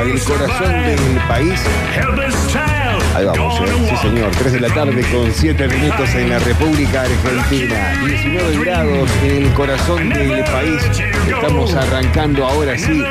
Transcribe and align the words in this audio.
Córdoba, 0.00 0.14
el 0.14 0.24
corazón 0.24 0.72
del 0.84 1.28
país. 1.28 1.60
Ahí 3.14 3.24
vamos, 3.24 3.60
¿eh? 3.60 3.88
sí 3.90 3.96
señor, 3.96 4.30
3 4.30 4.52
de 4.52 4.60
la 4.60 4.68
tarde 4.68 5.04
con 5.12 5.32
7 5.32 5.68
minutos 5.68 6.14
en 6.14 6.30
la 6.30 6.38
República 6.38 7.02
Argentina, 7.02 8.00
19 8.04 8.64
grados 8.64 9.10
en 9.22 9.44
el 9.44 9.52
corazón 9.52 10.08
del 10.08 10.44
país. 10.44 10.82
Estamos 11.28 11.74
arrancando 11.74 12.46
ahora 12.46 12.78
sí 12.78 13.02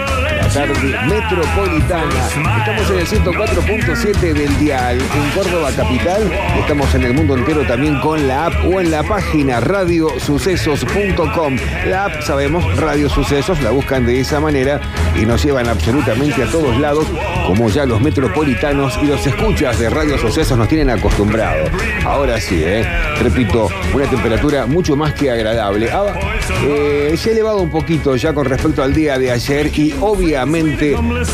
tarde 0.54 0.96
metropolitana. 1.08 2.28
Estamos 2.58 2.90
en 2.90 3.00
el 3.00 3.08
104.7 3.08 4.34
del 4.34 4.58
dial 4.58 4.98
en 5.00 5.30
Córdoba 5.36 5.70
capital. 5.76 6.32
Estamos 6.60 6.94
en 6.96 7.04
el 7.04 7.14
mundo 7.14 7.38
entero 7.38 7.66
también 7.68 8.00
con 8.00 8.28
la 8.28 8.48
app 8.48 8.54
o 8.66 8.80
en 8.80 8.90
la 8.90 9.04
página 9.04 9.60
radiosucesos.com. 9.60 11.58
La 11.88 12.06
app 12.06 12.22
sabemos, 12.24 12.78
Radio 12.78 13.10
Sucesos, 13.10 13.62
la 13.62 13.72
buscan 13.72 14.06
de 14.06 14.20
esa 14.20 14.40
manera 14.40 14.82
y 15.16 15.26
nos 15.26 15.44
llevan 15.44 15.68
absolutamente 15.68 16.44
a 16.44 16.48
todos 16.48 16.78
lados, 16.80 17.06
como 17.46 17.70
ya 17.70 17.86
los 17.86 18.02
metropolitanos 18.02 18.98
y 19.04 19.06
los 19.06 19.26
escuchas 19.26 19.78
de 19.78 19.90
Radio 19.90 20.18
Sucesos 20.18 20.58
nos 20.58 20.68
tienen 20.68 20.90
acostumbrados. 20.90 21.70
Ahora 22.06 22.40
sí, 22.40 22.62
¿eh? 22.64 22.84
repito, 23.22 23.70
una 23.94 24.06
temperatura 24.06 24.66
mucho 24.66 24.96
más 24.96 25.14
que 25.14 25.30
agradable. 25.30 25.92
Ah, 25.92 26.14
eh, 26.66 27.14
se 27.18 27.30
ha 27.30 27.34
elevado 27.34 27.62
un 27.62 27.70
poquito 27.70 28.16
ya 28.16 28.34
con 28.34 28.46
respecto 28.46 28.82
al 28.82 28.94
día 28.94 29.20
de 29.20 29.32
ayer 29.32 29.72
y 29.78 29.94
obviamente 30.00 30.39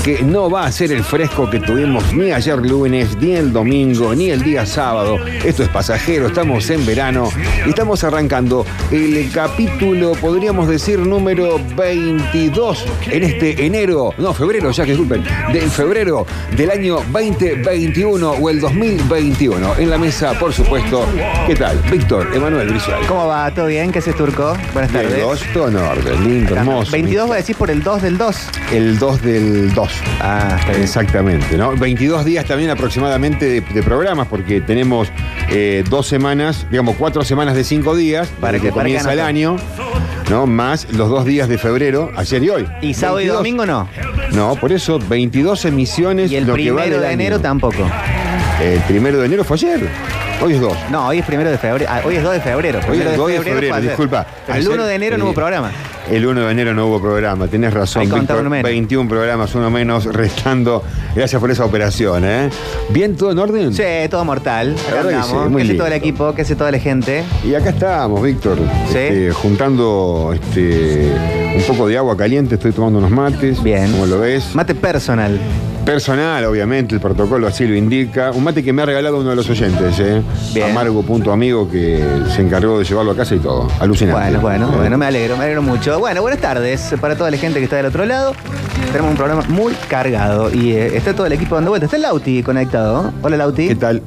que 0.03 0.23
no 0.23 0.49
va 0.49 0.65
a 0.65 0.71
ser 0.71 0.91
el 0.91 1.03
fresco 1.03 1.47
que 1.47 1.59
tuvimos 1.59 2.11
ni 2.13 2.31
ayer 2.31 2.57
lunes, 2.57 3.15
ni 3.17 3.33
el 3.33 3.53
domingo, 3.53 4.15
ni 4.15 4.31
el 4.31 4.41
día 4.41 4.65
sábado. 4.65 5.17
Esto 5.43 5.61
es 5.61 5.69
pasajero, 5.69 6.25
estamos 6.25 6.67
en 6.71 6.83
verano 6.87 7.29
y 7.65 7.69
estamos 7.69 8.03
arrancando 8.03 8.65
el 8.91 9.31
capítulo, 9.31 10.13
podríamos 10.13 10.67
decir, 10.67 10.97
número 10.97 11.59
22 11.77 12.85
en 13.11 13.23
este 13.23 13.65
enero, 13.65 14.11
no, 14.17 14.33
febrero, 14.33 14.71
ya 14.71 14.85
que 14.85 14.91
disculpen, 14.91 15.23
de 15.53 15.61
febrero 15.61 16.25
del 16.57 16.71
año 16.71 16.95
2021 17.11 18.31
o 18.31 18.49
el 18.49 18.59
2021. 18.59 19.75
En 19.77 19.89
la 19.91 19.99
mesa, 19.99 20.33
por 20.39 20.51
supuesto, 20.51 21.05
¿qué 21.45 21.53
tal? 21.53 21.77
Víctor 21.91 22.31
Emanuel 22.33 22.69
Brizual. 22.69 23.05
¿Cómo 23.07 23.27
va? 23.27 23.53
¿Todo 23.53 23.67
bien? 23.67 23.91
¿Qué 23.91 23.99
haces, 23.99 24.15
Turco? 24.15 24.57
Buenas 24.73 24.91
tardes. 24.91 25.11
22, 25.11 25.43
todo 25.53 25.67
en 25.67 25.75
orden, 25.75 26.23
lindo, 26.27 26.55
hermoso. 26.55 26.91
22 26.91 27.29
va 27.29 27.33
a 27.35 27.37
decir 27.37 27.55
por 27.55 27.69
el 27.69 27.83
2 27.83 28.01
del 28.01 28.17
2. 28.17 28.35
El 28.73 28.94
2 28.99 29.21
del 29.21 29.73
2. 29.73 29.89
Ah, 30.21 30.55
está 30.59 30.71
bien. 30.71 30.83
Exactamente, 30.83 31.57
¿no? 31.57 31.75
22 31.75 32.25
días 32.25 32.45
también 32.45 32.69
aproximadamente 32.69 33.45
de, 33.45 33.61
de 33.61 33.83
programas, 33.83 34.27
porque 34.27 34.61
tenemos 34.61 35.09
eh, 35.49 35.83
dos 35.89 36.07
semanas, 36.07 36.65
digamos, 36.69 36.95
cuatro 36.97 37.23
semanas 37.23 37.55
de 37.55 37.63
cinco 37.63 37.95
días, 37.95 38.27
para 38.39 38.59
que 38.59 38.69
comienza 38.71 39.13
el 39.13 39.19
año, 39.19 39.57
¿no? 40.29 40.45
Más 40.47 40.87
los 40.91 41.09
dos 41.09 41.25
días 41.25 41.47
de 41.49 41.57
febrero, 41.57 42.11
ayer 42.15 42.43
y 42.43 42.49
hoy. 42.49 42.67
Y 42.81 42.93
sábado 42.93 43.19
y 43.19 43.25
22. 43.27 43.37
domingo 43.37 43.65
no. 43.65 43.87
No, 44.31 44.55
por 44.55 44.71
eso 44.71 44.99
22 44.99 45.65
emisiones. 45.65 46.31
Y 46.31 46.35
el 46.37 46.45
lo 46.45 46.55
que 46.55 46.71
va 46.71 46.81
primero 46.83 46.99
de 47.01 47.07
año. 47.07 47.13
enero 47.13 47.39
tampoco. 47.39 47.89
El 48.61 48.79
primero 48.81 49.19
de 49.19 49.25
enero 49.25 49.43
fue 49.43 49.55
ayer. 49.57 49.87
Hoy 50.41 50.53
es 50.53 50.59
2. 50.61 50.73
No, 50.91 51.07
hoy 51.07 51.19
es 51.19 51.25
primero 51.25 51.49
de 51.49 51.57
febrero. 51.57 51.89
Ah, 51.89 52.01
hoy 52.03 52.15
es 52.17 52.23
2 52.23 52.33
de 52.33 52.41
febrero. 52.41 52.79
Hoy 52.79 52.85
Primero 52.89 53.11
es 53.11 53.17
2 53.17 53.27
de 53.29 53.41
febrero, 53.41 53.75
ayer. 53.75 53.89
disculpa. 53.89 54.25
El 54.47 54.53
Ayer, 54.53 54.69
1 54.69 54.83
de 54.85 54.95
enero 54.95 55.17
no 55.17 55.23
eh, 55.23 55.27
hubo 55.27 55.33
programa. 55.33 55.71
El 56.09 56.25
1 56.25 56.41
de 56.45 56.51
enero 56.51 56.73
no 56.75 56.85
hubo 56.87 57.01
programa, 57.01 57.47
tenés 57.47 57.73
razón, 57.73 58.03
Hay 58.03 58.07
que 58.07 58.15
Víctor. 58.19 58.39
uno 58.41 58.49
menos. 58.49 58.63
21 58.69 59.09
programas, 59.09 59.55
uno 59.55 59.69
menos, 59.71 60.05
restando. 60.13 60.83
Gracias 61.15 61.39
por 61.41 61.49
esa 61.49 61.65
operación, 61.65 62.23
¿eh? 62.25 62.49
¿Bien 62.89 63.15
todo 63.15 63.31
en 63.31 63.39
orden? 63.39 63.73
Sí, 63.73 63.83
todo 64.09 64.23
mortal. 64.23 64.75
Acá 64.87 65.07
que 65.07 65.23
sí, 65.23 65.33
muy 65.49 65.61
¿Qué 65.63 65.67
hace 65.69 65.73
todo 65.77 65.87
el 65.87 65.93
equipo? 65.93 66.35
¿Qué 66.35 66.41
hace 66.43 66.55
toda 66.55 66.71
la 66.71 66.79
gente? 66.79 67.23
Y 67.43 67.55
acá 67.55 67.69
estamos, 67.71 68.21
Víctor, 68.21 68.57
Sí. 68.91 68.97
este, 68.99 69.31
juntando 69.31 70.31
este, 70.33 71.11
un 71.57 71.63
poco 71.63 71.87
de 71.87 71.97
agua 71.97 72.15
caliente, 72.15 72.55
estoy 72.55 72.71
tomando 72.71 72.99
unos 72.99 73.11
mates. 73.11 73.63
Bien. 73.63 73.91
Como 73.91 74.05
lo 74.05 74.19
ves. 74.19 74.53
Mate 74.53 74.75
personal. 74.75 75.39
Personal, 75.85 76.43
obviamente, 76.45 76.95
el 76.95 76.99
protocolo 77.01 77.45
así 77.45 77.67
lo 77.67 77.75
indica. 77.75 78.31
Un 78.31 78.43
mate 78.43 78.63
que 78.63 78.73
me 78.73 78.81
ha 78.81 78.85
regalado 78.87 79.19
uno 79.19 79.29
de 79.29 79.35
los 79.35 79.47
oyentes, 79.51 79.99
¿eh? 79.99 80.19
Bien. 80.51 80.71
Amargo 80.71 81.03
punto 81.03 81.31
amigo 81.31 81.69
que 81.69 82.03
se 82.35 82.41
encargó 82.41 82.79
de 82.79 82.85
llevarlo 82.85 83.11
a 83.11 83.15
casa 83.15 83.35
y 83.35 83.37
todo. 83.39 83.67
Alucinante. 83.79 84.19
Bueno, 84.19 84.41
bueno, 84.41 84.65
¿Eh? 84.73 84.77
bueno, 84.77 84.97
me 84.97 85.05
alegro, 85.05 85.37
me 85.37 85.43
alegro 85.43 85.61
mucho. 85.61 85.94
Bueno, 85.99 86.21
buenas 86.21 86.39
tardes 86.41 86.93
para 86.99 87.15
toda 87.15 87.31
la 87.31 87.37
gente 87.37 87.59
que 87.59 87.65
está 87.65 87.77
del 87.77 87.85
otro 87.87 88.05
lado. 88.05 88.33
Tenemos 88.91 89.11
un 89.11 89.17
programa 89.17 89.43
muy 89.47 89.73
cargado 89.89 90.51
y 90.53 90.71
eh, 90.73 90.95
está 90.97 91.13
todo 91.13 91.25
el 91.25 91.33
equipo 91.33 91.55
dando 91.55 91.71
vueltas. 91.71 91.87
Está 91.87 91.95
el 91.97 92.03
Lauti 92.03 92.43
conectado. 92.43 93.11
Hola, 93.21 93.37
Lauti. 93.37 93.69
¿Qué 93.69 93.75
tal? 93.75 94.01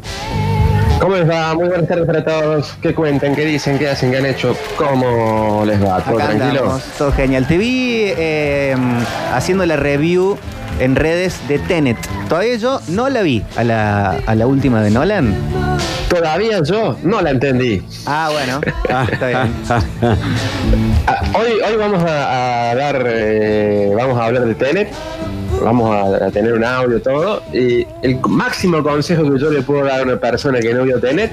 ¿Cómo 1.01 1.15
les 1.17 1.29
va? 1.29 1.55
Muy 1.55 1.69
buenas 1.69 1.89
tardes 1.89 2.07
para 2.07 2.25
todos. 2.25 2.77
¿Qué 2.83 2.95
cuentan? 2.95 3.35
¿Qué 3.35 3.45
dicen? 3.45 3.79
¿Qué 3.79 3.89
hacen? 3.89 4.11
¿Qué 4.11 4.19
han 4.19 4.27
hecho? 4.27 4.57
¿Cómo 4.77 5.63
les 5.67 5.81
va? 5.83 6.01
¿Todo 6.01 6.17
Acá 6.17 6.27
tranquilo? 6.27 6.61
andamos, 6.63 6.83
todo 6.99 7.13
genial. 7.13 7.47
Te 7.47 7.57
vi 7.57 8.03
eh, 8.17 8.77
haciendo 9.33 9.65
la 9.65 9.77
review 9.77 10.37
en 10.81 10.97
redes 10.97 11.37
de 11.49 11.59
Tenet. 11.59 11.97
Todavía 12.29 12.57
yo 12.57 12.81
no 12.89 13.09
la 13.09 13.23
vi 13.23 13.43
a 13.57 13.65
la, 13.65 14.17
a 14.27 14.35
la 14.35 14.47
última 14.47 14.83
de 14.83 14.91
Nolan. 14.91 15.35
Todavía 16.09 16.63
yo 16.63 16.97
no 17.03 17.21
la 17.21 17.31
entendí. 17.31 17.83
Ah, 18.07 18.31
bueno, 18.33 18.61
está 19.13 19.27
bien. 19.27 19.53
Ah, 21.07 21.23
hoy, 21.35 21.53
hoy 21.67 21.77
vamos 21.77 22.03
a, 22.03 22.71
a 22.71 22.75
dar, 22.75 23.05
eh, 23.07 23.93
vamos 23.97 24.19
a 24.19 24.25
hablar 24.27 24.45
de 24.47 24.55
Tenet. 24.55 24.89
Vamos 25.63 25.95
a, 25.95 26.27
a 26.27 26.31
tener 26.31 26.53
un 26.55 26.65
audio 26.65 27.01
todo. 27.03 27.43
Y 27.53 27.87
el 28.03 28.19
máximo 28.29 28.83
consejo 28.83 29.31
que 29.31 29.39
yo 29.39 29.51
le 29.51 29.63
puedo 29.63 29.85
dar 29.85 30.01
a 30.01 30.03
una 30.05 30.17
persona 30.19 30.61
que 30.61 30.73
no 30.73 30.85
vio 30.85 30.99
Tenet 31.01 31.31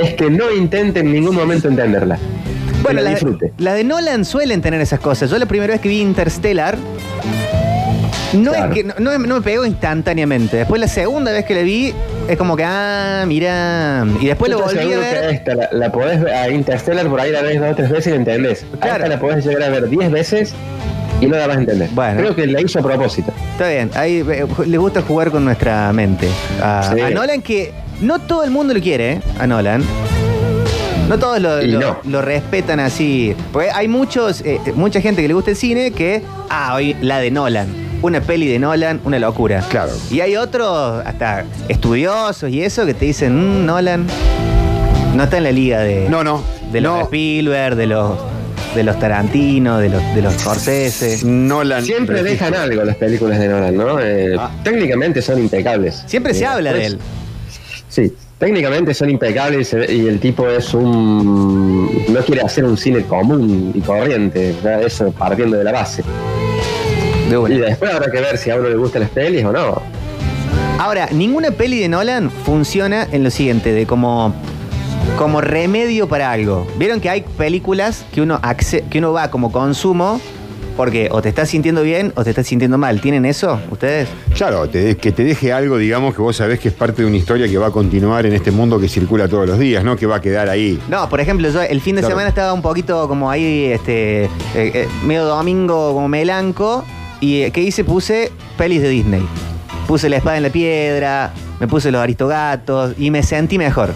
es 0.00 0.14
que 0.14 0.30
no 0.30 0.50
intente 0.52 1.00
en 1.00 1.12
ningún 1.12 1.34
momento 1.34 1.68
entenderla. 1.68 2.18
Bueno, 2.82 3.00
la 3.00 3.10
las 3.10 3.20
disfrute. 3.20 3.52
la 3.58 3.74
de 3.74 3.84
Nolan 3.84 4.24
suelen 4.24 4.62
tener 4.62 4.80
esas 4.80 5.00
cosas. 5.00 5.30
Yo 5.30 5.38
la 5.38 5.46
primera 5.46 5.72
vez 5.74 5.80
que 5.82 5.88
vi 5.88 6.00
Interstellar, 6.00 6.76
no, 8.34 8.50
Claro. 8.52 8.68
es 8.68 8.74
que, 8.74 8.84
no, 8.84 8.94
no 8.98 9.18
me- 9.18 9.26
no 9.26 9.34
me 9.36 9.40
pegó 9.40 9.64
instantáneamente. 9.66 10.58
Después 10.58 10.80
la 10.80 10.88
segunda 10.88 11.32
vez 11.32 11.44
que 11.46 11.54
la 11.54 11.62
vi, 11.62 11.92
es 12.28 12.36
como 12.36 12.56
que, 12.56 12.64
ah, 12.64 13.24
mira. 13.26 14.04
Y 14.20 14.26
después 14.26 14.50
lo 14.50 14.58
volví 14.60 14.92
a 14.92 14.98
ver. 14.98 15.34
esta 15.34 15.54
la, 15.54 15.68
la 15.72 15.92
podés 15.92 16.20
ver 16.20 16.34
a 16.34 16.48
Interstellar 16.48 17.06
por 17.08 17.20
ahí 17.20 17.30
la 17.32 17.42
ves 17.42 17.60
dos 17.60 17.70
o 17.70 17.74
tres 17.74 17.90
veces 17.90 18.06
y 18.06 18.10
la 18.10 18.16
entendés. 18.16 18.66
Claro. 18.80 19.04
Esta 19.04 19.08
la 19.16 19.20
podés 19.20 19.44
llegar 19.46 19.62
a 19.62 19.68
ver 19.68 19.88
diez 19.88 20.10
veces 20.10 20.54
y 21.20 21.26
no 21.26 21.36
la 21.36 21.46
vas 21.46 21.56
a 21.56 21.60
entender. 21.60 21.88
Bueno. 21.92 22.20
Creo 22.20 22.34
que 22.36 22.46
la 22.46 22.60
hizo 22.60 22.78
a 22.78 22.82
propósito. 22.82 23.32
Está 23.52 23.68
bien, 23.68 23.90
ahí 23.94 24.24
eh, 24.28 24.46
le 24.66 24.78
gusta 24.78 25.02
jugar 25.02 25.30
con 25.30 25.44
nuestra 25.44 25.92
mente. 25.92 26.28
A, 26.62 26.92
Sí. 26.94 27.00
a 27.00 27.10
Nolan 27.10 27.42
que 27.42 27.72
no 28.00 28.18
todo 28.20 28.44
el 28.44 28.50
mundo 28.50 28.74
lo 28.74 28.80
quiere, 28.80 29.12
¿eh? 29.12 29.20
A 29.38 29.46
Nolan. 29.46 29.82
No 31.08 31.18
todos 31.18 31.40
lo, 31.40 31.62
lo- 31.62 31.78
no. 31.80 31.98
lo 32.04 32.20
respetan 32.22 32.80
así. 32.80 33.34
Porque 33.52 33.70
hay 33.70 33.86
muchos, 33.86 34.40
eh, 34.40 34.60
mucha 34.74 35.00
gente 35.00 35.22
que 35.22 35.28
le 35.28 35.34
gusta 35.34 35.50
el 35.52 35.56
cine 35.56 35.92
que, 35.92 36.22
ah, 36.50 36.74
hoy 36.74 36.96
la 37.00 37.20
de 37.20 37.30
Nolan. 37.30 37.85
Una 38.06 38.20
peli 38.20 38.46
de 38.46 38.60
Nolan, 38.60 39.00
una 39.04 39.18
locura. 39.18 39.64
Claro. 39.68 39.90
Y 40.12 40.20
hay 40.20 40.36
otros, 40.36 41.04
hasta 41.04 41.44
estudiosos 41.68 42.48
y 42.50 42.62
eso, 42.62 42.86
que 42.86 42.94
te 42.94 43.04
dicen, 43.06 43.34
"Mm, 43.34 43.66
Nolan 43.66 44.06
no 45.16 45.24
está 45.24 45.38
en 45.38 45.42
la 45.42 45.50
liga 45.50 45.80
de, 45.80 46.08
No, 46.08 46.22
no. 46.22 46.40
de 46.70 46.80
los 46.82 46.98
no. 46.98 47.02
Spielberg, 47.02 47.74
de 47.74 47.86
los, 47.88 48.12
de 48.76 48.84
los 48.84 48.96
Tarantino, 49.00 49.78
de 49.78 49.88
los, 49.88 50.14
de 50.14 50.22
los 50.22 50.34
Scorsese. 50.34 51.18
Nolan. 51.24 51.84
Siempre 51.84 52.22
dejan 52.22 52.54
algo 52.54 52.84
las 52.84 52.94
películas 52.94 53.40
de 53.40 53.48
Nolan, 53.48 53.76
¿no? 53.76 53.98
Eh, 53.98 54.36
Ah. 54.38 54.52
Técnicamente 54.62 55.20
son 55.20 55.40
impecables. 55.40 56.04
Siempre 56.06 56.32
se 56.32 56.44
Eh, 56.44 56.46
habla 56.46 56.72
de 56.74 56.78
pues, 56.78 56.92
él. 56.92 56.98
Sí, 57.88 58.12
técnicamente 58.38 58.94
son 58.94 59.10
impecables 59.10 59.62
y 59.62 59.64
se 59.64 59.76
ve- 59.78 59.92
y 59.92 60.06
el 60.06 60.20
tipo 60.20 60.46
es 60.48 60.72
un. 60.74 61.86
No 62.08 62.20
quiere 62.20 62.42
hacer 62.42 62.64
un 62.66 62.76
cine 62.76 63.02
común 63.02 63.72
y 63.74 63.80
corriente, 63.80 64.54
eso 64.86 65.10
partiendo 65.10 65.56
de 65.56 65.64
la 65.64 65.72
base. 65.72 66.04
De 67.30 67.36
una. 67.38 67.54
Y 67.54 67.58
después 67.58 67.92
habrá 67.92 68.10
que 68.10 68.20
ver 68.20 68.38
si 68.38 68.50
a 68.50 68.56
uno 68.56 68.68
le 68.68 68.76
gustan 68.76 69.02
las 69.02 69.10
pelis 69.10 69.44
o 69.44 69.52
no. 69.52 69.82
Ahora, 70.78 71.08
ninguna 71.10 71.50
peli 71.50 71.80
de 71.80 71.88
Nolan 71.88 72.30
funciona 72.30 73.06
en 73.10 73.24
lo 73.24 73.30
siguiente, 73.30 73.72
de 73.72 73.86
como, 73.86 74.34
como 75.16 75.40
remedio 75.40 76.06
para 76.08 76.30
algo. 76.30 76.66
Vieron 76.78 77.00
que 77.00 77.08
hay 77.10 77.22
películas 77.22 78.04
que 78.12 78.20
uno, 78.20 78.38
acce- 78.42 78.86
que 78.88 78.98
uno 78.98 79.12
va 79.12 79.30
como 79.30 79.50
consumo 79.50 80.20
porque 80.76 81.08
o 81.10 81.22
te 81.22 81.30
estás 81.30 81.48
sintiendo 81.48 81.82
bien 81.82 82.12
o 82.16 82.22
te 82.24 82.28
estás 82.30 82.46
sintiendo 82.46 82.76
mal. 82.76 83.00
¿Tienen 83.00 83.24
eso 83.24 83.58
ustedes? 83.70 84.06
Claro, 84.34 84.68
te- 84.68 84.98
que 84.98 85.10
te 85.10 85.24
deje 85.24 85.50
algo, 85.50 85.78
digamos, 85.78 86.14
que 86.14 86.20
vos 86.20 86.36
sabés 86.36 86.60
que 86.60 86.68
es 86.68 86.74
parte 86.74 87.00
de 87.00 87.08
una 87.08 87.16
historia 87.16 87.48
que 87.48 87.56
va 87.56 87.68
a 87.68 87.70
continuar 87.70 88.26
en 88.26 88.34
este 88.34 88.50
mundo 88.50 88.78
que 88.78 88.86
circula 88.86 89.26
todos 89.26 89.48
los 89.48 89.58
días, 89.58 89.82
¿no? 89.82 89.96
Que 89.96 90.04
va 90.04 90.16
a 90.16 90.20
quedar 90.20 90.50
ahí. 90.50 90.78
No, 90.90 91.08
por 91.08 91.20
ejemplo, 91.20 91.48
yo 91.48 91.62
el 91.62 91.80
fin 91.80 91.96
de 91.96 92.02
Claro. 92.02 92.12
semana 92.12 92.28
estaba 92.28 92.52
un 92.52 92.60
poquito 92.60 93.08
como 93.08 93.30
ahí, 93.30 93.64
este, 93.72 94.24
eh, 94.24 94.28
eh, 94.54 94.88
medio 95.06 95.24
domingo 95.24 95.94
como 95.94 96.06
melanco. 96.08 96.84
¿Y 97.26 97.50
qué 97.50 97.60
hice? 97.60 97.82
Puse 97.82 98.30
pelis 98.56 98.80
de 98.80 98.88
Disney. 98.88 99.26
Puse 99.88 100.08
La 100.08 100.18
Espada 100.18 100.36
en 100.36 100.44
la 100.44 100.50
Piedra, 100.50 101.32
me 101.58 101.66
puse 101.66 101.90
Los 101.90 102.00
Aristogatos 102.00 102.94
y 102.98 103.10
me 103.10 103.24
sentí 103.24 103.58
mejor. 103.58 103.92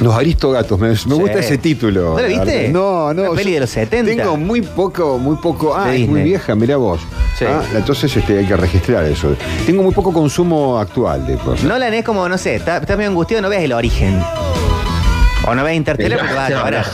Los 0.00 0.14
Aristogatos, 0.14 0.78
me, 0.78 0.88
me 0.88 1.14
gusta 1.14 1.38
ese 1.38 1.58
título. 1.58 2.14
¿No 2.14 2.22
lo 2.22 2.28
viste? 2.28 2.68
No, 2.70 3.12
no. 3.12 3.22
Una 3.24 3.30
peli 3.32 3.52
de 3.52 3.60
los 3.60 3.70
70. 3.70 4.10
Tengo 4.10 4.38
muy 4.38 4.62
poco, 4.62 5.18
muy 5.18 5.36
poco. 5.36 5.76
Ah, 5.76 5.94
es 5.94 6.08
muy 6.08 6.22
vieja, 6.22 6.54
mirá 6.54 6.78
vos. 6.78 7.00
Sí. 7.38 7.44
Ah, 7.46 7.62
entonces 7.74 8.16
este, 8.16 8.38
hay 8.38 8.46
que 8.46 8.56
registrar 8.56 9.04
eso. 9.04 9.36
Tengo 9.66 9.82
muy 9.82 9.92
poco 9.92 10.10
consumo 10.10 10.78
actual 10.78 11.26
de 11.26 11.36
cosas. 11.36 11.64
Nolan 11.64 11.92
es 11.92 12.04
como, 12.04 12.26
no 12.26 12.38
sé, 12.38 12.54
estás 12.54 12.88
medio 12.96 13.10
angustiado, 13.10 13.42
no 13.42 13.50
veas 13.50 13.64
el 13.64 13.72
origen. 13.74 14.18
O 15.46 15.54
no 15.54 15.62
veas 15.62 15.76
Interstellar 15.76 16.20
porque 16.20 16.34
vas 16.34 16.50
a 16.50 16.54
llorar. 16.64 16.86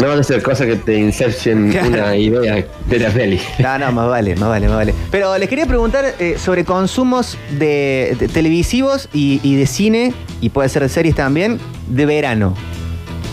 No 0.00 0.08
van 0.08 0.18
a 0.20 0.22
ser 0.22 0.42
cosas 0.42 0.66
que 0.66 0.76
te 0.76 0.96
inserten 0.96 1.76
una 1.86 2.14
idea 2.16 2.64
de 2.86 2.98
la 2.98 3.10
peli. 3.10 3.40
No, 3.58 3.78
no, 3.78 3.90
más 3.92 4.08
vale, 4.08 4.36
más 4.36 4.48
vale, 4.48 4.66
más 4.68 4.76
vale. 4.76 4.94
Pero 5.10 5.36
les 5.38 5.48
quería 5.48 5.66
preguntar 5.66 6.14
eh, 6.18 6.36
sobre 6.38 6.64
consumos 6.64 7.36
de, 7.58 8.16
de 8.18 8.28
televisivos 8.28 9.08
y, 9.12 9.40
y 9.42 9.56
de 9.56 9.66
cine, 9.66 10.12
y 10.40 10.50
puede 10.50 10.68
ser 10.68 10.82
de 10.82 10.88
series 10.88 11.14
también, 11.16 11.58
de 11.88 12.06
verano. 12.06 12.54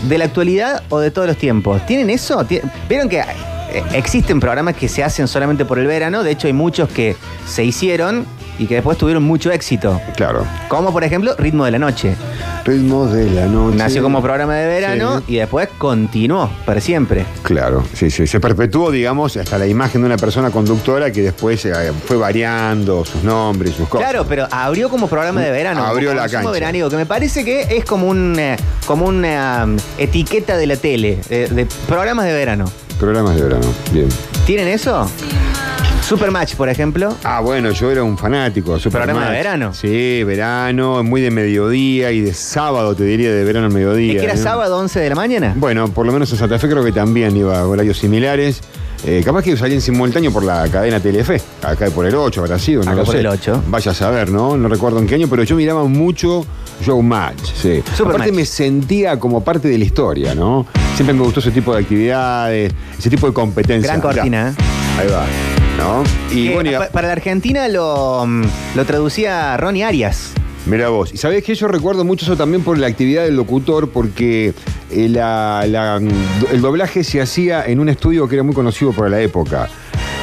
¿De 0.08 0.18
la 0.18 0.24
actualidad 0.26 0.82
o 0.90 0.98
de 0.98 1.10
todos 1.10 1.28
los 1.28 1.36
tiempos? 1.36 1.84
¿Tienen 1.86 2.10
eso? 2.10 2.38
¿Tie- 2.46 2.62
¿Vieron 2.88 3.08
que 3.08 3.18
eh, 3.20 3.24
existen 3.94 4.40
programas 4.40 4.76
que 4.76 4.88
se 4.88 5.02
hacen 5.04 5.26
solamente 5.28 5.64
por 5.64 5.78
el 5.78 5.86
verano? 5.86 6.22
De 6.22 6.32
hecho, 6.32 6.46
hay 6.48 6.52
muchos 6.52 6.88
que 6.88 7.16
se 7.46 7.64
hicieron 7.64 8.26
y 8.58 8.66
que 8.66 8.74
después 8.76 8.96
tuvieron 8.98 9.22
mucho 9.22 9.50
éxito. 9.50 10.00
Claro. 10.16 10.44
Como 10.68 10.92
por 10.92 11.04
ejemplo 11.04 11.34
Ritmo 11.38 11.64
de 11.64 11.70
la 11.72 11.78
Noche. 11.78 12.14
Ritmos 12.64 13.12
de 13.12 13.30
la 13.30 13.46
noche. 13.46 13.76
Nació 13.76 14.02
como 14.02 14.20
programa 14.20 14.54
de 14.56 14.66
verano 14.66 15.18
Sí. 15.18 15.34
y 15.34 15.36
después 15.36 15.68
continuó 15.78 16.50
para 16.64 16.80
siempre. 16.80 17.24
Claro, 17.42 17.84
sí, 17.94 18.10
sí. 18.10 18.26
Se 18.26 18.40
perpetuó, 18.40 18.90
digamos, 18.90 19.36
hasta 19.36 19.56
la 19.56 19.68
imagen 19.68 20.00
de 20.00 20.06
una 20.06 20.16
persona 20.16 20.50
conductora 20.50 21.12
que 21.12 21.22
después 21.22 21.64
eh, 21.64 21.92
fue 22.06 22.16
variando 22.16 23.04
sus 23.04 23.22
nombres, 23.22 23.74
sus 23.74 23.88
cosas. 23.88 24.08
Claro, 24.08 24.26
pero 24.28 24.48
abrió 24.50 24.88
como 24.90 25.06
programa 25.06 25.40
de 25.42 25.50
verano. 25.52 25.84
Abrió 25.84 26.10
como 26.10 26.20
la 26.20 26.28
cancha. 26.28 26.50
veraniego, 26.50 26.90
que 26.90 26.96
me 26.96 27.06
parece 27.06 27.44
que 27.44 27.62
es 27.76 27.84
como, 27.84 28.08
un, 28.08 28.36
eh, 28.38 28.56
como 28.84 29.06
una 29.06 29.62
um, 29.64 29.76
etiqueta 29.98 30.56
de 30.56 30.66
la 30.66 30.76
tele, 30.76 31.20
eh, 31.30 31.48
de 31.48 31.66
programas 31.86 32.24
de 32.26 32.32
verano. 32.32 32.64
Programas 32.98 33.36
de 33.36 33.42
verano. 33.42 33.66
Bien. 33.92 34.08
¿Tienen 34.44 34.66
eso? 34.68 35.08
Supermatch, 36.06 36.54
por 36.54 36.68
ejemplo. 36.68 37.16
Ah, 37.24 37.40
bueno, 37.40 37.72
yo 37.72 37.90
era 37.90 38.04
un 38.04 38.16
fanático 38.16 38.78
Supermatch. 38.78 39.08
¿Programa 39.10 39.30
de 39.32 39.36
verano? 39.36 39.74
Sí, 39.74 40.22
verano, 40.22 41.02
muy 41.02 41.20
de 41.20 41.32
mediodía 41.32 42.12
y 42.12 42.20
de 42.20 42.32
sábado, 42.32 42.94
te 42.94 43.02
diría, 43.02 43.32
de 43.32 43.42
verano 43.42 43.66
al 43.66 43.72
mediodía. 43.72 44.12
¿Es 44.12 44.18
que 44.20 44.24
era 44.24 44.34
¿eh? 44.34 44.36
sábado 44.36 44.78
11 44.78 45.00
de 45.00 45.08
la 45.08 45.14
mañana? 45.16 45.54
Bueno, 45.56 45.88
por 45.88 46.06
lo 46.06 46.12
menos 46.12 46.30
en 46.30 46.38
Santa 46.38 46.60
Fe 46.60 46.68
creo 46.68 46.84
que 46.84 46.92
también 46.92 47.36
iba 47.36 47.58
a 47.58 47.66
horarios 47.66 47.98
similares. 47.98 48.60
Eh, 49.04 49.22
capaz 49.24 49.42
que 49.42 49.56
salían 49.56 49.80
simultáneo 49.80 50.32
por 50.32 50.44
la 50.44 50.68
cadena 50.68 51.00
Telefe, 51.00 51.40
acá 51.62 51.90
por 51.90 52.06
el 52.06 52.14
8 52.14 52.40
habrá 52.40 52.58
sido, 52.58 52.84
no 52.84 52.90
Acá 52.92 53.00
lo 53.00 53.04
por 53.04 53.14
sé. 53.14 53.20
el 53.20 53.26
8. 53.26 53.64
Vaya 53.66 53.90
a 53.90 53.94
saber, 53.94 54.30
¿no? 54.30 54.56
No 54.56 54.68
recuerdo 54.68 55.00
en 55.00 55.08
qué 55.08 55.16
año, 55.16 55.26
pero 55.28 55.42
yo 55.42 55.56
miraba 55.56 55.84
mucho 55.84 56.46
Showmatch, 56.82 57.52
sí. 57.52 57.82
Supermatch. 57.94 58.00
Aparte 58.00 58.32
me 58.32 58.44
sentía 58.46 59.18
como 59.18 59.42
parte 59.42 59.66
de 59.68 59.76
la 59.76 59.84
historia, 59.84 60.34
¿no? 60.36 60.66
Siempre 60.94 61.14
me 61.14 61.22
gustó 61.24 61.40
ese 61.40 61.50
tipo 61.50 61.74
de 61.74 61.80
actividades, 61.82 62.72
ese 62.96 63.10
tipo 63.10 63.26
de 63.26 63.32
competencias. 63.32 63.90
Gran 63.92 64.00
cortina, 64.00 64.50
¿eh? 64.50 64.54
Mirá, 64.56 65.02
Ahí 65.02 65.08
va, 65.08 65.65
¿no? 65.76 66.04
Y 66.30 66.48
bueno, 66.50 66.78
pa- 66.78 66.88
para 66.88 67.08
la 67.08 67.12
Argentina 67.14 67.68
lo, 67.68 68.24
mm, 68.26 68.42
lo 68.74 68.84
traducía 68.84 69.56
Ronnie 69.56 69.84
Arias. 69.84 70.32
Mira 70.66 70.88
vos, 70.88 71.12
y 71.14 71.16
sabés 71.16 71.44
que 71.44 71.54
yo 71.54 71.68
recuerdo 71.68 72.04
mucho 72.04 72.24
eso 72.24 72.36
también 72.36 72.62
por 72.64 72.76
la 72.78 72.88
actividad 72.88 73.22
del 73.24 73.36
locutor, 73.36 73.90
porque 73.90 74.52
eh, 74.90 75.08
la- 75.08 75.64
la- 75.68 76.00
el 76.52 76.60
doblaje 76.60 77.04
se 77.04 77.20
hacía 77.20 77.64
en 77.66 77.78
un 77.80 77.88
estudio 77.88 78.28
que 78.28 78.34
era 78.36 78.42
muy 78.42 78.54
conocido 78.54 78.92
por 78.92 79.08
la 79.10 79.20
época, 79.20 79.68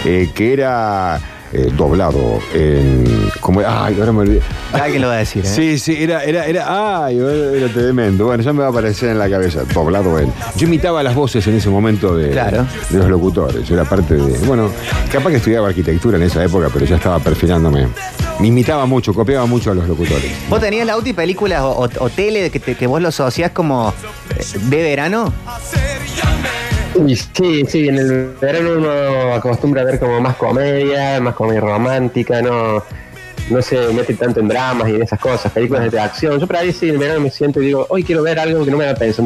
eh, 0.06 0.30
que 0.36 0.52
era 0.54 1.20
eh, 1.54 1.72
doblado 1.78 2.40
en. 2.54 3.30
Como, 3.40 3.60
ay, 3.62 3.96
ahora 4.00 4.12
me 4.12 4.20
olvidé. 4.22 4.42
Alguien 4.74 5.02
lo 5.02 5.08
va 5.10 5.16
a 5.16 5.18
decir, 5.18 5.46
¿eh? 5.46 5.48
Sí, 5.48 5.78
sí, 5.80 5.96
era, 6.04 6.24
era, 6.24 6.46
era, 6.46 7.06
ay, 7.06 7.18
era 7.18 7.68
tremendo. 7.70 8.26
Bueno, 8.26 8.44
ya 8.44 8.54
me 8.54 8.60
va 8.62 8.68
a 8.68 8.70
aparecer 8.70 9.10
en 9.10 9.20
la 9.20 9.30
cabeza, 9.30 9.64
doblado 9.74 10.18
en. 10.20 10.32
Yo 10.56 10.68
imitaba 10.68 11.04
las 11.04 11.16
voces 11.16 11.46
en 11.48 11.56
ese 11.56 11.70
momento 11.70 12.16
de, 12.16 12.30
Claro. 12.32 12.66
de 12.90 12.98
los 12.98 13.08
locutores. 13.10 13.68
Yo 13.68 13.76
era 13.76 13.86
parte 13.86 14.16
de. 14.16 14.38
Bueno, 14.48 14.70
capaz 15.12 15.30
que 15.30 15.38
estudiaba 15.38 15.68
arquitectura 15.68 16.18
en 16.18 16.24
esa 16.24 16.44
época, 16.44 16.70
pero 16.74 16.86
ya 16.86 16.96
estaba 16.96 17.20
perfilándome. 17.20 17.88
Me 18.40 18.48
imitaba 18.48 18.86
mucho, 18.86 19.14
copiaba 19.14 19.46
mucho 19.46 19.72
a 19.72 19.76
los 19.76 19.88
locutores. 19.88 20.32
¿Vos 20.50 20.60
tenías 20.60 20.88
la 20.88 20.96
y 21.04 21.14
películas 21.14 21.62
o, 21.62 21.72
o- 21.84 21.90
o 22.00 22.10
tele 22.10 22.50
que, 22.50 22.60
te- 22.60 22.76
que 22.76 22.88
vos 22.88 23.02
lo 23.02 23.10
asociás 23.10 23.52
como 23.52 23.94
eh, 24.38 24.44
de 24.70 24.82
verano? 24.84 25.34
Y 26.96 27.16
sí, 27.16 27.66
sí, 27.68 27.88
en 27.88 27.98
el 27.98 28.34
verano 28.40 28.74
uno 28.78 29.34
acostumbra 29.34 29.82
a 29.82 29.86
ver 29.86 30.00
como 30.00 30.20
más 30.22 30.36
comedia, 30.36 31.20
más 31.20 31.34
comedia 31.34 31.62
romántica, 31.62 32.42
no, 32.42 32.84
no 33.50 33.62
se 33.62 33.88
mete 33.94 34.14
tanto 34.14 34.40
en 34.40 34.48
dramas 34.48 34.90
y 34.90 34.96
en 34.96 35.02
esas 35.02 35.20
cosas, 35.20 35.52
películas 35.52 35.92
de 35.92 36.00
acción. 36.00 36.40
Yo 36.40 36.46
por 36.46 36.58
ahí 36.58 36.72
sí, 36.72 36.90
en 36.90 36.96
el 36.96 37.00
verano 37.00 37.20
me 37.22 37.30
siento 37.30 37.62
y 37.62 37.68
digo, 37.68 37.86
hoy 37.90 38.04
quiero 38.04 38.22
ver 38.22 38.40
algo 38.40 38.64
que 38.64 38.72
no 38.72 38.78
me 38.78 38.86
haga 38.86 38.96
pensar. 38.96 39.26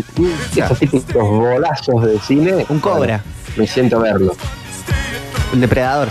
Esos 0.55 0.79
típicos 0.79 1.23
bolazos 1.23 2.05
de 2.05 2.19
cine. 2.19 2.65
Un 2.69 2.79
cobra. 2.79 3.21
me 3.57 3.67
siento 3.67 3.97
a 3.97 4.03
verlo. 4.03 4.35
El 5.53 5.61
depredador. 5.61 6.09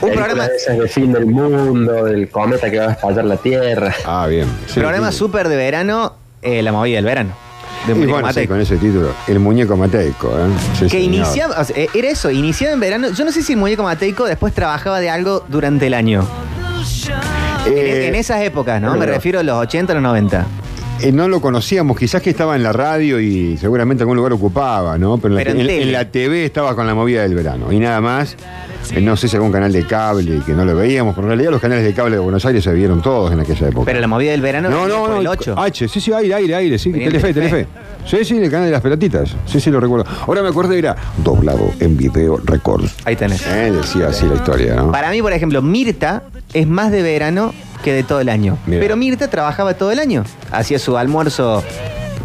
Un 0.00 0.12
programa, 0.12 0.46
de 0.46 0.56
esas 0.56 0.78
de 0.78 0.88
fin 0.88 1.12
del 1.12 1.26
mundo, 1.26 2.04
del 2.04 2.28
cometa 2.28 2.70
que 2.70 2.78
va 2.78 2.86
a 2.86 2.92
estallar 2.92 3.24
la 3.24 3.36
Tierra. 3.36 3.92
Ah, 4.04 4.26
bien. 4.28 4.46
Sí, 4.66 4.78
programa 4.78 5.10
sí. 5.10 5.18
súper 5.18 5.48
de 5.48 5.56
verano, 5.56 6.14
eh, 6.42 6.62
la 6.62 6.70
movida 6.70 6.96
del 6.96 7.04
verano. 7.04 7.47
De 7.88 7.94
Muñeco 7.94 8.12
bueno, 8.20 8.32
sí, 8.32 8.46
con 8.46 8.60
ese 8.60 8.76
título, 8.76 9.10
El 9.26 9.38
Muñeco 9.40 9.76
Mateico. 9.76 10.28
¿eh? 10.28 10.48
Sí, 10.78 10.86
Que 10.88 11.00
iniciaba, 11.00 11.60
o 11.60 11.64
sea, 11.64 11.76
eh, 11.76 11.88
era 11.94 12.08
eso, 12.08 12.30
iniciaba 12.30 12.72
en 12.74 12.80
verano. 12.80 13.08
Yo 13.10 13.24
no 13.24 13.32
sé 13.32 13.42
si 13.42 13.52
el 13.54 13.58
muñeco 13.58 13.82
mateico 13.82 14.24
después 14.26 14.52
trabajaba 14.54 15.00
de 15.00 15.10
algo 15.10 15.44
durante 15.48 15.86
el 15.86 15.94
año. 15.94 16.26
En- 17.66 17.72
Eh, 17.76 18.06
en, 18.08 18.14
esas 18.14 18.40
épocas, 18.42 18.80
¿no? 18.80 18.94
Me 18.96 19.04
refiero 19.06 19.40
a 19.40 19.42
los 19.42 19.56
80, 19.58 19.92
los 19.94 20.02
90. 20.02 20.46
Eh, 21.00 21.12
no 21.12 21.28
lo 21.28 21.40
conocíamos, 21.40 21.96
quizás 21.98 22.20
que 22.22 22.30
estaba 22.30 22.56
en 22.56 22.62
la 22.62 22.72
radio 22.72 23.20
y 23.20 23.56
seguramente 23.58 24.02
algún 24.02 24.16
lugar 24.16 24.32
ocupaba, 24.32 24.98
¿no? 24.98 25.18
Pero, 25.18 25.38
en, 25.38 25.44
Pero 25.44 25.54
la, 25.54 25.54
en 25.54 25.60
en- 25.60 25.66
tele. 25.66 25.82
en 25.82 25.92
la 25.92 26.04
TV 26.10 26.44
estaba 26.44 26.74
con 26.74 26.86
la 26.86 26.94
movida 26.94 27.22
del 27.22 27.34
verano 27.34 27.72
y 27.72 27.78
nada 27.78 28.00
más. 28.00 28.36
Eh, 28.94 29.00
no 29.02 29.16
sé 29.16 29.28
si 29.28 29.36
algún 29.36 29.52
canal 29.52 29.70
de 29.70 29.84
cable 29.86 30.40
que 30.46 30.52
no 30.52 30.64
lo 30.64 30.74
veíamos, 30.74 31.14
pero 31.14 31.26
en 31.26 31.30
realidad 31.32 31.50
los 31.50 31.60
canales 31.60 31.84
de 31.84 31.92
cable 31.92 32.16
de 32.16 32.22
Buenos 32.22 32.44
Aires 32.46 32.64
se 32.64 32.72
vieron 32.72 33.02
todos 33.02 33.30
en 33.32 33.40
aquella 33.40 33.68
época. 33.68 33.84
Pero 33.84 34.00
la 34.00 34.06
movida 34.06 34.30
del 34.30 34.40
verano 34.40 34.70
no, 34.70 34.88
no, 34.88 35.00
por 35.00 35.10
no. 35.10 35.20
el 35.20 35.26
8. 35.26 35.54
H, 35.58 35.88
sí, 35.88 36.00
sí, 36.00 36.12
aire, 36.12 36.34
aire, 36.34 36.54
aire, 36.54 36.78
sí, 36.78 36.90
Telefe, 36.92 37.34
Telefe. 37.34 37.64
Telefe. 37.64 37.66
Sí, 38.06 38.24
sí, 38.24 38.38
el 38.38 38.50
canal 38.50 38.66
de 38.66 38.72
las 38.72 38.80
pelotitas. 38.80 39.36
Sí, 39.44 39.60
sí, 39.60 39.70
lo 39.70 39.80
recuerdo. 39.80 40.06
Ahora 40.26 40.42
me 40.42 40.48
acuerdo, 40.48 40.72
era 40.72 40.96
doblado 41.22 41.70
en 41.80 41.96
video 41.98 42.38
records. 42.42 42.94
Ahí 43.04 43.16
tenés. 43.16 43.46
Eh, 43.46 43.70
decía 43.72 44.06
así 44.08 44.24
la 44.26 44.36
historia, 44.36 44.74
¿no? 44.76 44.90
Para 44.90 45.10
mí, 45.10 45.20
por 45.20 45.32
ejemplo, 45.34 45.60
Mirta 45.60 46.22
es 46.52 46.66
más 46.66 46.90
de 46.90 47.02
verano 47.02 47.52
que 47.84 47.92
de 47.92 48.02
todo 48.02 48.20
el 48.20 48.28
año. 48.28 48.58
Pero 48.66 48.96
Mirta 48.96 49.28
trabajaba 49.28 49.74
todo 49.74 49.90
el 49.92 49.98
año. 49.98 50.24
Hacía 50.50 50.78
su 50.78 50.96
almuerzo 50.98 51.62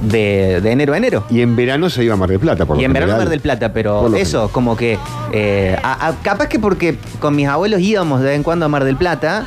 de, 0.02 0.60
de 0.62 0.72
enero 0.72 0.94
a 0.94 0.98
enero. 0.98 1.24
Y 1.30 1.42
en 1.42 1.56
verano 1.56 1.90
se 1.90 2.04
iba 2.04 2.14
a 2.16 2.18
Mar 2.18 2.30
del 2.30 2.40
Plata, 2.40 2.66
por 2.66 2.78
Y 2.78 2.82
lo 2.82 2.86
en 2.88 2.94
verano 2.94 3.12
general. 3.12 3.26
Mar 3.28 3.30
del 3.32 3.40
Plata, 3.42 3.74
pero 3.74 4.14
eso, 4.16 4.50
como 4.52 4.76
que. 4.76 4.98
eh, 5.32 5.78
a- 5.84 6.08
a- 6.08 6.16
capaz 6.24 6.48
que 6.48 6.60
porque 6.60 6.98
con 7.20 7.36
mis 7.36 7.48
abuelos 7.48 7.80
íbamos 7.82 8.20
de 8.22 8.28
vez 8.28 8.36
en 8.36 8.44
cuando 8.44 8.66
a 8.66 8.70
Mar 8.70 8.84
del 8.84 8.98
Plata 8.98 9.46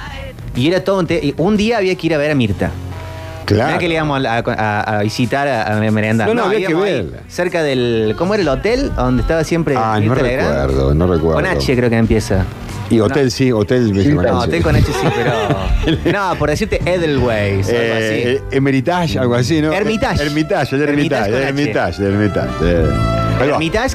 y 0.55 0.69
era 0.69 0.83
todo 0.85 1.01
un, 1.01 1.07
te- 1.07 1.25
y 1.25 1.35
un 1.37 1.57
día 1.57 1.79
había 1.79 1.95
que 1.97 2.07
ir 2.07 2.15
a 2.15 2.19
ver 2.19 2.31
a 2.31 2.35
Mirta. 2.35 2.69
No 2.69 3.45
Claro. 3.45 3.71
era 3.71 3.79
que 3.79 3.87
le 3.89 3.95
íbamos 3.95 4.25
a, 4.25 4.39
a- 4.39 4.99
a 4.99 5.03
visitar 5.03 5.47
a, 5.47 5.77
a 5.77 5.91
merendar. 5.93 6.27
No, 6.27 6.35
no, 6.35 6.45
había 6.47 6.67
que 6.67 6.75
verla. 6.75 7.19
cerca 7.29 7.63
del. 7.63 8.15
¿Cómo 8.19 8.35
era 8.35 8.43
el 8.43 8.49
hotel? 8.49 8.91
Donde 8.97 9.23
estaba 9.23 9.45
siempre. 9.45 9.75
Ah, 9.77 10.01
no 10.03 10.15
recuerdo, 10.17 10.95
no 10.95 11.07
recuerdo. 11.07 11.35
Con 11.35 11.47
H 11.47 11.77
creo 11.77 11.89
que 11.91 11.97
empieza. 11.97 12.45
Y 12.91 13.01
hotel 13.01 13.31
sí, 13.31 13.51
hotel 13.53 13.93
me 13.93 14.05
No, 14.05 14.41
hotel 14.41 14.63
con 14.63 14.77
H 14.77 14.85
sí, 14.87 15.09
pero. 15.17 16.13
no, 16.13 16.39
por 16.39 16.51
decirte 16.51 16.81
Edelweiss, 16.85 17.69
algo 17.69 17.79
Eh, 17.81 18.39
así. 18.49 18.57
Emeritage, 18.57 19.19
algo 19.19 19.35
así, 19.35 19.61
¿no? 19.61 19.73
Hermitage. 19.73 20.23
Hermitage, 20.23 20.77
el 20.77 20.83
Hermitage 20.83 21.29
el. 21.29 21.43
Hermitage, 21.43 21.99
el 21.99 22.13
Hermitage. 22.15 22.53
eh. 22.63 22.89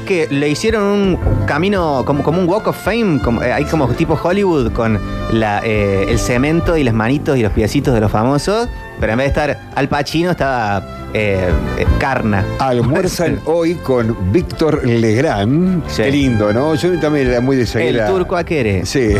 Que 0.05 0.27
le 0.29 0.49
hicieron 0.49 0.83
un 0.83 1.19
camino 1.47 2.03
como, 2.05 2.21
como 2.23 2.39
un 2.39 2.47
walk 2.47 2.67
of 2.67 2.77
fame, 2.77 3.19
como, 3.23 3.41
eh, 3.41 3.51
hay 3.51 3.65
como 3.65 3.87
tipo 3.89 4.19
Hollywood 4.21 4.71
con 4.71 4.99
la, 5.31 5.61
eh, 5.65 6.05
el 6.09 6.19
cemento 6.19 6.77
y 6.77 6.83
las 6.83 6.93
manitos 6.93 7.37
y 7.37 7.41
los 7.41 7.51
piecitos 7.51 7.93
de 7.93 8.01
los 8.01 8.11
famosos, 8.11 8.67
pero 8.99 9.13
en 9.13 9.17
vez 9.17 9.25
de 9.25 9.29
estar 9.29 9.59
Al 9.75 9.89
Pacino 9.89 10.31
estaba 10.31 11.00
eh, 11.13 11.49
Carna. 11.99 12.45
Almuerzan 12.59 13.39
hoy 13.45 13.75
con 13.75 14.15
Víctor 14.31 14.85
Legrand. 14.85 15.83
Sí. 15.87 16.03
Qué 16.03 16.11
lindo, 16.11 16.53
¿no? 16.53 16.75
Yo 16.75 16.97
también 16.99 17.27
era 17.27 17.41
muy 17.41 17.57
de 17.57 17.67
El 17.87 17.99
a- 17.99 18.07
turco 18.07 18.35
Aquere, 18.37 18.85
Sí. 18.85 19.09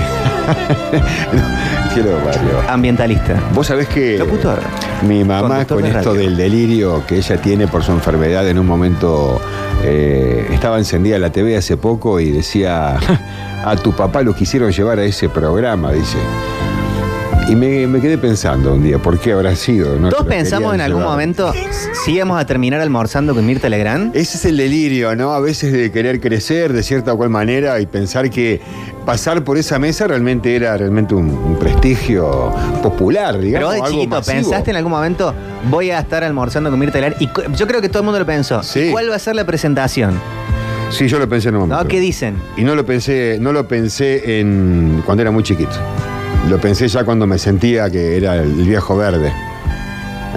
Quiero 1.93 2.12
Mario. 2.24 2.62
ambientalista. 2.69 3.36
Vos 3.53 3.67
sabés 3.67 3.88
que 3.89 4.17
Locutor. 4.17 4.60
mi 5.07 5.24
mamá 5.24 5.65
Conductor 5.65 5.81
con 5.81 5.91
de 5.91 5.98
esto 5.98 6.10
radio. 6.13 6.21
del 6.24 6.38
delirio 6.38 7.03
que 7.05 7.17
ella 7.17 7.38
tiene 7.38 7.67
por 7.67 7.83
su 7.83 7.91
enfermedad 7.91 8.48
en 8.48 8.57
un 8.57 8.65
momento 8.65 9.41
eh, 9.83 10.48
estaba 10.51 10.77
encendida 10.77 11.19
la 11.19 11.31
TV 11.31 11.57
hace 11.57 11.75
poco 11.77 12.19
y 12.19 12.31
decía 12.31 12.98
a 13.65 13.75
tu 13.75 13.93
papá 13.93 14.21
lo 14.24 14.33
quisieron 14.33 14.71
llevar 14.71 15.00
a 15.00 15.03
ese 15.03 15.27
programa, 15.29 15.91
dice. 15.91 16.17
Y 17.50 17.55
me, 17.55 17.86
me 17.88 18.00
quedé 18.00 18.17
pensando 18.17 18.74
un 18.75 18.83
día, 18.83 18.98
¿por 18.98 19.19
qué 19.19 19.33
habrá 19.33 19.55
sido? 19.55 20.00
no? 20.00 20.10
Todos 20.10 20.25
pensamos 20.25 20.74
en 20.74 20.79
algún 20.79 21.03
momento 21.03 21.51
si 22.05 22.12
íbamos 22.13 22.39
a 22.39 22.45
terminar 22.45 22.79
almorzando 22.79 23.36
con 23.36 23.45
Mirta 23.45 23.67
Legrand. 23.67 24.15
Ese 24.15 24.38
es 24.38 24.45
el 24.45 24.55
delirio, 24.57 25.15
¿no? 25.17 25.33
A 25.33 25.39
veces 25.41 25.74
de 25.74 25.91
querer 25.91 26.21
crecer 26.21 26.71
de 26.71 26.81
cierta 26.81 27.12
o 27.13 27.17
cual 27.17 27.29
manera 27.29 27.79
y 27.81 27.88
pensar 27.88 28.29
que 28.29 28.62
pasar 29.05 29.43
por 29.43 29.57
esa 29.57 29.79
mesa 29.79 30.07
realmente 30.07 30.55
era 30.55 30.77
realmente 30.77 31.13
un, 31.13 31.29
un 31.29 31.57
prestigio 31.60 32.53
popular, 32.81 33.31
Pero 33.33 33.43
digamos. 33.43 33.77
vos 33.79 33.89
de 33.89 33.95
chiquito. 33.95 34.21
¿pensaste 34.21 34.69
en 34.71 34.77
algún 34.77 34.91
momento 34.91 35.33
voy 35.69 35.91
a 35.91 36.00
estar 36.00 36.24
almorzando 36.24 36.69
con 36.69 36.79
Mirta 36.79 37.00
Legrand? 37.01 37.21
Y 37.21 37.27
yo 37.57 37.67
creo 37.67 37.81
que 37.81 37.89
todo 37.89 38.00
el 38.00 38.05
mundo 38.05 38.19
lo 38.19 38.25
pensó. 38.25 38.63
Sí. 38.63 38.79
¿Y 38.81 38.91
¿Cuál 38.91 39.12
va 39.12 39.15
a 39.15 39.19
ser 39.19 39.36
la 39.36 39.45
presentación? 39.45 40.13
Sí, 40.89 41.07
yo 41.07 41.19
lo 41.19 41.27
pensé 41.27 41.50
en 41.50 41.55
un 41.55 41.62
momento. 41.62 41.83
¿No? 41.83 41.89
¿Qué 41.89 42.00
dicen? 42.00 42.36
Y 42.55 42.62
no 42.63 42.75
lo 42.75 42.86
pensé, 42.86 43.38
no 43.41 43.51
lo 43.51 43.67
pensé 43.67 44.39
en 44.39 45.01
cuando 45.05 45.21
era 45.24 45.31
muy 45.31 45.43
chiquito. 45.43 45.71
Lo 46.50 46.60
pensé 46.60 46.88
ya 46.88 47.03
cuando 47.03 47.27
me 47.27 47.38
sentía 47.38 47.89
que 47.89 48.17
era 48.17 48.36
el 48.36 48.51
viejo 48.53 48.98
verde. 48.98 49.31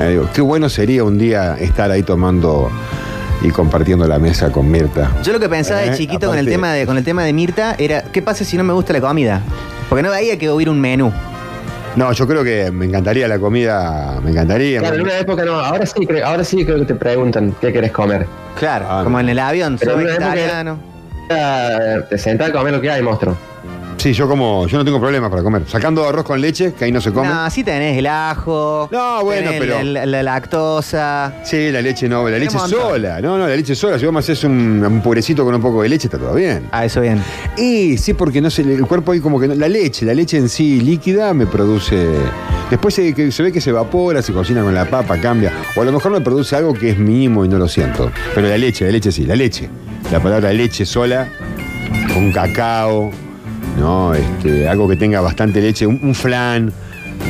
Eh, 0.01 0.09
digo, 0.11 0.29
qué 0.33 0.41
bueno 0.41 0.69
sería 0.69 1.05
un 1.05 1.19
día 1.19 1.57
estar 1.59 1.91
ahí 1.91 2.03
tomando 2.03 2.71
y 3.43 3.49
compartiendo 3.51 4.07
la 4.07 4.19
mesa 4.19 4.51
con 4.51 4.71
Mirta. 4.71 5.11
Yo 5.23 5.33
lo 5.33 5.41
que 5.41 5.49
pensaba 5.49 5.83
Eh, 5.85 5.91
de 5.91 5.97
chiquito 5.97 6.29
con 6.29 6.39
el 6.39 6.47
tema 6.47 6.73
de 6.73 6.87
con 6.87 6.97
el 6.97 7.05
tema 7.05 7.25
de 7.25 7.33
Mirta 7.33 7.73
Eh, 7.79 7.85
era 7.87 8.03
qué 8.03 8.23
pasa 8.23 8.45
si 8.45 8.57
no 8.57 8.65
me 8.65 8.73
gusta 8.73 8.93
la 8.93 9.01
comida. 9.01 9.41
Porque 9.89 10.03
no 10.03 10.11
veía 10.11 10.39
que 10.39 10.51
hubiera 10.51 10.71
un 10.71 10.81
menú. 10.81 11.13
No, 11.97 12.11
yo 12.13 12.27
creo 12.27 12.43
que 12.43 12.71
me 12.73 12.87
encantaría 12.87 13.29
la 13.29 13.39
comida, 13.39 14.19
me 14.23 14.31
encantaría. 14.33 14.81
Claro, 14.81 14.97
en 14.97 15.03
una 15.03 15.19
época 15.19 15.45
no, 15.45 15.55
ahora 15.61 15.87
sí, 15.87 16.05
creo, 16.07 16.27
ahora 16.27 16.43
sí 16.43 16.65
creo 16.65 16.79
que 16.81 16.87
te 16.87 16.95
preguntan 16.97 17.55
qué 17.61 17.73
querés 17.73 17.93
comer. 17.93 18.27
Claro, 18.59 18.87
Ah, 18.89 19.01
como 19.05 19.21
en 19.21 19.29
el 19.29 19.39
avión, 19.39 19.77
Pero 19.79 19.93
soy 19.95 20.05
época- 20.05 20.19
vegetariano. 20.19 20.79
Ah, 21.31 21.79
Te 22.11 22.19
sentás 22.19 22.51
a 22.51 22.53
comer 22.53 22.73
lo 22.73 22.81
que 22.81 22.91
hay, 22.91 23.01
monstruo. 23.03 23.37
Sí, 24.05 24.13
yo 24.13 24.29
como, 24.29 24.67
yo 24.67 24.77
no 24.77 24.85
tengo 24.85 25.01
problemas 25.01 25.31
para 25.31 25.43
comer. 25.43 25.63
Sacando 25.67 26.07
arroz 26.07 26.27
con 26.27 26.39
leche, 26.39 26.75
que 26.75 26.85
ahí 26.85 26.93
no 26.93 27.01
se 27.01 27.11
come. 27.11 27.27
No, 27.27 27.49
sí 27.49 27.65
tenés 27.65 27.97
el 27.97 28.07
ajo. 28.07 28.87
No, 28.93 29.25
bueno, 29.25 29.51
tenés 29.51 29.61
pero- 29.67 29.83
La, 29.83 30.05
la 30.05 30.23
lactosa. 30.23 31.37
Sí, 31.43 31.71
la 31.73 31.81
leche 31.81 32.07
no, 32.07 32.29
la 32.29 32.37
leche 32.39 32.55
un 32.55 32.61
montón. 32.65 32.81
sola. 32.83 33.19
No, 33.23 33.39
no, 33.39 33.49
la 33.49 33.57
leche 33.57 33.75
sola. 33.75 33.99
Si 33.99 34.05
vos 34.05 34.13
me 34.13 34.19
haces 34.21 34.45
un, 34.45 34.85
un 34.85 35.01
purecito 35.01 35.43
con 35.43 35.55
un 35.55 35.63
poco 35.63 35.81
de 35.81 35.89
leche, 35.89 36.09
está 36.09 36.19
todo 36.19 36.35
bien. 36.35 36.69
Ah, 36.71 36.85
eso 36.85 37.01
bien. 37.01 37.19
Y 37.57 37.97
sí, 37.97 38.13
porque 38.13 38.43
no 38.43 38.51
sé, 38.51 38.61
el 38.61 38.87
cuerpo 38.87 39.13
ahí 39.13 39.21
como 39.21 39.41
que 39.41 39.49
no- 39.49 39.55
la 39.55 39.69
leche, 39.69 40.05
la 40.05 40.13
leche 40.13 40.37
en 40.37 40.51
sí 40.51 40.83
líquida 40.83 41.33
me 41.33 41.47
produce. 41.47 42.07
Después 42.69 42.93
se, 42.93 43.15
que 43.15 43.33
se 43.33 43.43
ve 43.43 43.53
que 43.53 43.63
se 43.63 43.71
evapora, 43.71 44.21
se 44.21 44.35
cocina 44.35 44.63
con 44.63 44.75
la 44.75 44.85
papa, 44.85 45.19
cambia. 45.19 45.51
O 45.77 45.81
a 45.81 45.85
lo 45.87 45.93
mejor 45.93 46.13
me 46.13 46.21
produce 46.21 46.55
algo 46.55 46.75
que 46.75 46.91
es 46.91 46.99
mínimo 46.99 47.47
y 47.47 47.49
no 47.49 47.57
lo 47.57 47.69
siento. 47.69 48.13
Pero 48.35 48.49
la 48.49 48.59
leche, 48.59 48.85
la 48.85 48.91
leche 48.91 49.11
sí, 49.11 49.25
la 49.25 49.35
leche. 49.35 49.71
La 50.13 50.21
palabra 50.21 50.53
leche 50.53 50.85
sola, 50.85 51.27
con 52.13 52.31
cacao, 52.33 53.11
¿no? 53.79 54.15
Este, 54.15 54.69
algo 54.69 54.89
que 54.89 54.97
tenga 54.97 55.21
bastante 55.21 55.61
leche, 55.61 55.87
un, 55.87 55.99
un 56.03 56.15
flan. 56.15 56.73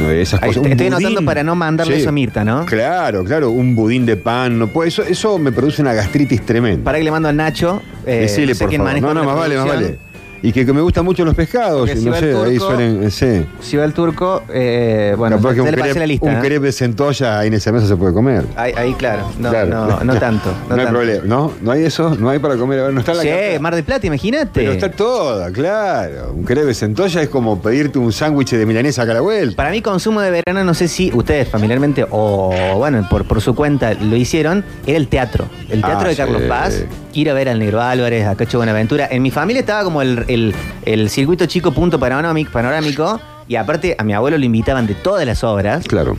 ¿no? 0.01 0.11
Esas 0.11 0.41
cosas. 0.41 0.57
un 0.57 0.67
estoy 0.67 0.87
budín. 0.89 0.95
anotando 1.07 1.25
para 1.25 1.43
no 1.45 1.55
mandarle 1.55 1.97
eso 1.97 2.09
a 2.09 2.13
Mirta, 2.13 2.45
¿no? 2.45 2.65
Claro, 2.67 3.23
claro, 3.25 3.51
un 3.51 3.75
budín 3.77 4.07
de 4.07 4.17
pan, 4.17 4.59
no 4.59 4.69
puede, 4.69 4.89
eso, 4.89 5.03
eso 5.03 5.39
me 5.39 5.53
produce 5.53 5.83
una 5.83 5.93
gastritis 5.93 6.45
tremenda. 6.45 6.83
Para 6.85 6.99
que 6.99 7.05
le 7.05 7.11
mando 7.11 7.29
a 7.29 7.33
Nacho. 7.33 7.83
Eh, 8.07 8.21
Decile, 8.23 8.49
no 8.49 8.55
sé 8.55 8.65
por 8.65 8.69
quién 8.71 8.81
favor. 8.81 8.93
maneja 9.01 9.07
No, 9.07 9.15
no, 9.15 9.21
la 9.21 9.27
más 9.27 9.37
vale, 9.37 9.57
más 9.57 9.65
producción. 9.67 9.93
vale. 9.99 10.14
Y 10.47 10.53
que, 10.53 10.67
que 10.67 10.73
me 10.75 10.83
gustan 10.83 11.07
mucho 11.07 11.25
los 11.25 11.35
pescados, 11.35 11.89
si 11.89 12.05
no 12.05 12.15
sé, 12.15 12.31
el 12.33 12.37
ahí 12.37 12.59
turco- 12.59 12.67
suelen, 12.67 13.03
eh, 13.05 13.11
sí. 13.11 13.47
Si 13.63 13.79
va 13.79 13.85
el 13.87 13.95
turco, 13.95 14.43
eh, 14.53 15.15
bueno, 15.17 15.39
Capaz 15.39 15.55
que 15.55 15.61
un 15.63 15.69
crepe, 15.69 15.99
la 15.99 16.07
lista. 16.07 16.27
un 16.27 16.33
¿eh? 16.35 16.39
crepe 16.43 16.71
centolla 16.71 17.39
ahí 17.39 17.49
en 17.49 17.55
esa 17.55 17.73
mesa 17.73 17.87
se 17.87 17.97
puede 17.97 18.13
comer. 18.13 18.45
Ahí, 18.55 18.73
ahí, 18.77 18.93
claro. 18.93 19.31
No, 19.39 19.49
Claro. 19.49 19.71
no, 19.71 20.05
no 20.05 20.15
tanto. 20.19 20.51
No, 20.69 20.69
No, 20.69 20.75
hay 20.75 20.85
tanto. 20.85 20.93
problema, 21.01 21.23
¿no? 21.25 21.53
No 21.63 21.71
hay 21.71 21.85
eso, 21.85 22.15
no 22.15 22.29
hay 22.29 22.39
para 22.41 22.57
comer. 22.57 22.81
A 22.81 22.83
ver, 22.85 22.93
no 22.93 23.01
está 23.01 23.15
la 23.15 23.23
Sí, 23.23 23.29
carta. 23.29 23.59
Mar 23.61 23.75
del 23.75 23.85
Plata, 23.85 24.07
imagínate. 24.07 24.51
Pero 24.53 24.73
está 24.73 24.91
toda, 24.91 25.51
claro. 25.51 26.33
Un 26.35 26.45
crepe 26.45 26.75
centolla 26.75 27.23
es 27.23 27.29
como 27.31 27.63
pedirte 27.63 27.99
un 27.99 28.13
sándwich 28.13 28.51
de 28.53 28.67
milanesa 28.67 29.01
acá 29.03 29.13
a 29.13 29.15
la 29.15 29.21
vuelta. 29.23 29.57
Para 29.57 29.71
mí, 29.71 29.81
consumo 29.81 30.21
de 30.21 30.31
verano, 30.31 30.63
no 30.63 30.75
sé 30.75 30.89
si 30.89 31.11
ustedes 31.15 31.49
familiarmente 31.49 32.05
o, 32.11 32.53
bueno, 32.77 33.07
por, 33.09 33.25
por 33.25 33.41
su 33.41 33.55
cuenta 33.55 33.95
lo 33.95 34.15
hicieron, 34.15 34.63
era 34.87 34.99
el 34.99 35.09
teatro. 35.09 35.47
El 35.71 35.81
teatro 35.81 36.05
Ah, 36.07 36.09
de 36.11 36.17
Carlos 36.17 36.43
sí. 36.43 36.49
Paz, 36.49 36.85
ir 37.15 37.31
a 37.31 37.35
ver 37.35 37.49
al 37.49 37.59
Negro 37.59 37.81
Álvarez, 37.81 38.27
a 38.27 38.35
Cacho 38.37 38.59
Buenaventura. 38.59 39.09
En 39.11 39.23
mi 39.23 39.31
familia 39.31 39.61
estaba 39.61 39.85
como 39.85 40.03
el, 40.03 40.25
el- 40.29 40.55
el 40.85 41.09
circuito 41.11 41.47
chico 41.47 41.73
punto 41.73 41.99
panorámico, 41.99 42.51
panorámico, 42.53 43.21
y 43.49 43.57
aparte 43.57 43.95
a 43.99 44.05
mi 44.05 44.13
abuelo 44.13 44.37
lo 44.39 44.45
invitaban 44.45 44.87
de 44.87 44.95
todas 44.95 45.25
las 45.27 45.43
obras. 45.45 45.87
Claro. 45.87 46.17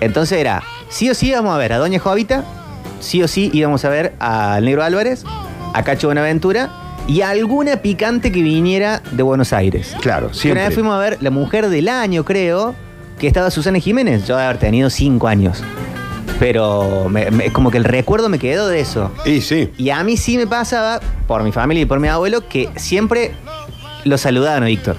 Entonces 0.00 0.38
era, 0.38 0.62
sí 0.88 1.10
o 1.10 1.14
sí 1.14 1.28
íbamos 1.28 1.54
a 1.54 1.58
ver 1.58 1.72
a 1.72 1.78
Doña 1.78 1.98
Jovita, 1.98 2.44
sí 3.00 3.22
o 3.22 3.28
sí 3.28 3.50
íbamos 3.52 3.84
a 3.84 3.88
ver 3.88 4.14
al 4.18 4.64
Negro 4.64 4.82
Álvarez, 4.82 5.24
a 5.74 5.82
Cacho 5.82 6.08
Buenaventura 6.08 6.70
y 7.06 7.22
a 7.22 7.30
alguna 7.30 7.76
picante 7.78 8.30
que 8.32 8.42
viniera 8.42 9.02
de 9.12 9.22
Buenos 9.22 9.52
Aires. 9.52 9.96
Claro, 10.00 10.26
Una 10.26 10.34
siempre. 10.34 10.64
vez 10.66 10.74
fuimos 10.74 10.94
a 10.94 10.98
ver 10.98 11.18
La 11.20 11.30
Mujer 11.30 11.68
del 11.68 11.88
Año, 11.88 12.24
creo, 12.24 12.74
que 13.18 13.26
estaba 13.26 13.50
Susana 13.50 13.78
Jiménez. 13.80 14.26
Yo 14.26 14.36
de 14.36 14.44
haber 14.44 14.58
tenido 14.58 14.88
cinco 14.90 15.26
años. 15.26 15.62
Pero 16.38 17.08
me- 17.08 17.30
me- 17.30 17.52
como 17.52 17.70
que 17.70 17.78
el 17.78 17.84
recuerdo 17.84 18.28
me 18.28 18.38
quedó 18.38 18.68
de 18.68 18.80
eso. 18.80 19.10
Y 19.24 19.40
sí. 19.40 19.70
Y 19.76 19.90
a 19.90 20.02
mí 20.04 20.16
sí 20.16 20.36
me 20.36 20.46
pasaba, 20.46 21.00
por 21.26 21.42
mi 21.42 21.52
familia 21.52 21.82
y 21.82 21.86
por 21.86 21.98
mi 22.00 22.08
abuelo, 22.08 22.46
que 22.48 22.68
siempre 22.76 23.32
lo 24.04 24.16
saludaban 24.18 24.62
a 24.62 24.66
Víctor. 24.66 24.96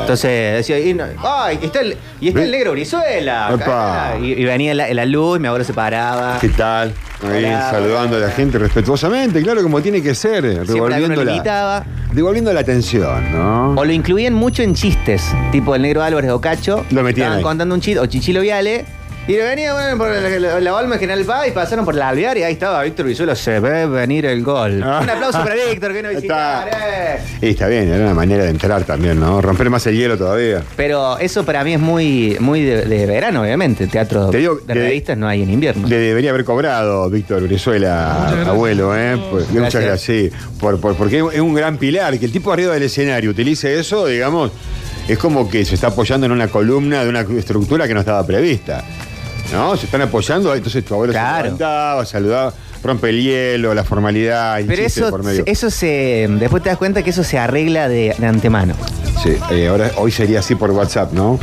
Entonces 0.00 0.54
decía, 0.56 0.78
y, 0.78 0.94
no- 0.94 1.04
¡ay! 1.24 1.58
Y 1.60 1.66
está 1.66 1.80
el, 1.80 1.96
y 2.20 2.28
está 2.28 2.42
el 2.44 2.50
negro 2.50 2.72
Brizuela. 2.72 3.50
Epa. 3.52 4.14
Y, 4.20 4.32
y 4.32 4.44
venía 4.44 4.74
la, 4.74 4.92
la 4.94 5.04
luz, 5.04 5.40
mi 5.40 5.48
abuelo 5.48 5.64
se 5.64 5.74
paraba. 5.74 6.38
¿Qué 6.40 6.48
tal? 6.50 6.92
Ahí 7.22 7.44
Hola, 7.46 7.70
saludando 7.70 8.16
a 8.16 8.20
la 8.20 8.30
gente 8.30 8.58
respetuosamente, 8.58 9.42
claro, 9.42 9.62
como 9.62 9.80
tiene 9.80 10.02
que 10.02 10.14
ser. 10.14 10.44
Alguno 10.44 10.64
Devolviendo 10.72 11.16
lo 11.16 11.24
la, 11.24 11.32
invitaba. 11.32 11.84
devolviendo 12.12 12.52
la 12.52 12.60
atención, 12.60 13.32
¿no? 13.32 13.70
O 13.74 13.84
lo 13.84 13.92
incluían 13.92 14.34
mucho 14.34 14.62
en 14.62 14.74
chistes, 14.74 15.34
tipo 15.50 15.74
el 15.74 15.82
negro 15.82 16.02
Álvarez 16.02 16.30
o 16.30 16.40
Cacho. 16.40 16.84
Lo 16.90 17.02
metían 17.02 17.24
Estaban 17.26 17.38
ahí. 17.38 17.42
contando 17.42 17.74
un 17.74 17.80
chiste, 17.80 18.00
o 18.00 18.06
Chichilo 18.06 18.40
Viale. 18.42 18.84
Y 19.28 19.34
venía 19.34 19.72
bueno, 19.72 19.98
por 19.98 20.08
la, 20.08 20.20
la, 20.38 20.60
la 20.60 20.74
Olma 20.76 20.98
General 20.98 21.24
Paz 21.24 21.48
y 21.48 21.50
pasaron 21.50 21.84
por 21.84 21.96
la 21.96 22.10
alvear 22.10 22.38
y 22.38 22.44
ahí 22.44 22.52
estaba 22.52 22.84
Víctor 22.84 23.06
Vizuela. 23.06 23.34
Se 23.34 23.58
ve 23.58 23.84
venir 23.86 24.24
el 24.24 24.44
gol. 24.44 24.80
Ah. 24.84 25.00
Un 25.02 25.10
aplauso 25.10 25.38
para 25.42 25.56
Víctor 25.68 25.92
que 25.92 25.98
a 26.06 26.08
visitar. 26.10 26.68
Está. 26.68 27.14
eh. 27.14 27.18
Y 27.42 27.46
está 27.48 27.66
bien, 27.66 27.88
era 27.88 28.04
una 28.04 28.14
manera 28.14 28.44
de 28.44 28.50
entrar 28.50 28.84
también, 28.84 29.18
¿no? 29.18 29.40
Romper 29.42 29.68
más 29.68 29.84
el 29.88 29.96
hielo 29.96 30.16
todavía. 30.16 30.62
Pero 30.76 31.18
eso 31.18 31.44
para 31.44 31.64
mí 31.64 31.74
es 31.74 31.80
muy, 31.80 32.36
muy 32.38 32.62
de, 32.62 32.84
de 32.84 33.06
verano, 33.06 33.42
obviamente. 33.42 33.88
Teatro 33.88 34.30
Te 34.30 34.38
digo 34.38 34.60
de 34.64 34.74
revistas 34.74 35.18
no 35.18 35.26
hay 35.26 35.42
en 35.42 35.50
invierno. 35.50 35.88
Le 35.88 35.98
debería 35.98 36.30
haber 36.30 36.44
cobrado 36.44 37.10
Víctor 37.10 37.42
Brizuela, 37.42 38.28
abuelo, 38.46 38.96
¿eh? 38.96 39.18
Pues, 39.32 39.48
muchas 39.50 39.74
Gracias. 39.74 39.82
gracias, 39.84 40.00
sí. 40.02 40.30
Por, 40.60 40.80
por- 40.80 40.94
porque 40.96 41.18
es 41.32 41.40
un 41.40 41.52
gran 41.52 41.78
pilar. 41.78 42.16
Que 42.16 42.26
el 42.26 42.32
tipo 42.32 42.52
arriba 42.52 42.74
del 42.74 42.84
escenario 42.84 43.30
utilice 43.30 43.76
eso, 43.76 44.06
digamos, 44.06 44.52
es 45.08 45.18
como 45.18 45.48
que 45.50 45.64
se 45.64 45.74
está 45.74 45.88
apoyando 45.88 46.26
en 46.26 46.32
una 46.32 46.46
columna 46.46 47.02
de 47.02 47.08
una 47.10 47.20
estructura 47.22 47.88
que 47.88 47.94
no 47.94 48.00
estaba 48.00 48.24
prevista. 48.24 48.84
¿No? 49.52 49.76
Se 49.76 49.86
están 49.86 50.02
apoyando, 50.02 50.54
entonces 50.54 50.84
tu 50.84 50.94
abuelo 50.94 51.12
Claro. 51.12 51.36
se 51.36 51.42
levantaba, 51.44 52.04
saludaba, 52.06 52.52
rompe 52.82 53.10
el 53.10 53.22
hielo, 53.22 53.74
la 53.74 53.84
formalidad, 53.84 54.58
el 54.60 54.66
Pero 54.66 54.82
chiste 54.84 55.00
eso, 55.00 55.10
por 55.10 55.22
medio. 55.22 55.42
eso 55.46 55.70
se. 55.70 56.26
Después 56.30 56.62
te 56.62 56.68
das 56.68 56.78
cuenta 56.78 57.02
que 57.02 57.10
eso 57.10 57.22
se 57.24 57.38
arregla 57.38 57.88
de, 57.88 58.14
de 58.18 58.26
antemano. 58.26 58.74
Sí, 59.22 59.36
eh, 59.50 59.68
ahora, 59.68 59.90
hoy 59.96 60.10
sería 60.12 60.40
así 60.40 60.54
por 60.56 60.70
WhatsApp, 60.72 61.12
¿no? 61.12 61.38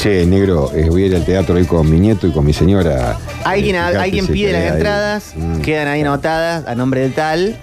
Che, 0.00 0.24
negro, 0.26 0.70
eh, 0.74 0.88
voy 0.90 1.04
a 1.04 1.06
ir 1.06 1.16
al 1.16 1.24
teatro 1.24 1.54
hoy 1.56 1.64
con 1.64 1.90
mi 1.90 1.98
nieto 1.98 2.26
y 2.26 2.32
con 2.32 2.44
mi 2.44 2.52
señora. 2.52 3.16
Alguien, 3.44 3.76
Eh, 3.76 3.78
fíjate 3.80 3.96
alguien 3.98 4.26
si 4.26 4.32
pide 4.32 4.52
las 4.52 4.62
ahí. 4.62 4.68
entradas, 4.68 5.32
Mm. 5.34 5.60
quedan 5.60 5.88
ahí 5.88 6.00
anotadas 6.02 6.66
a 6.66 6.74
nombre 6.74 7.00
del 7.00 7.14
tal. 7.14 7.56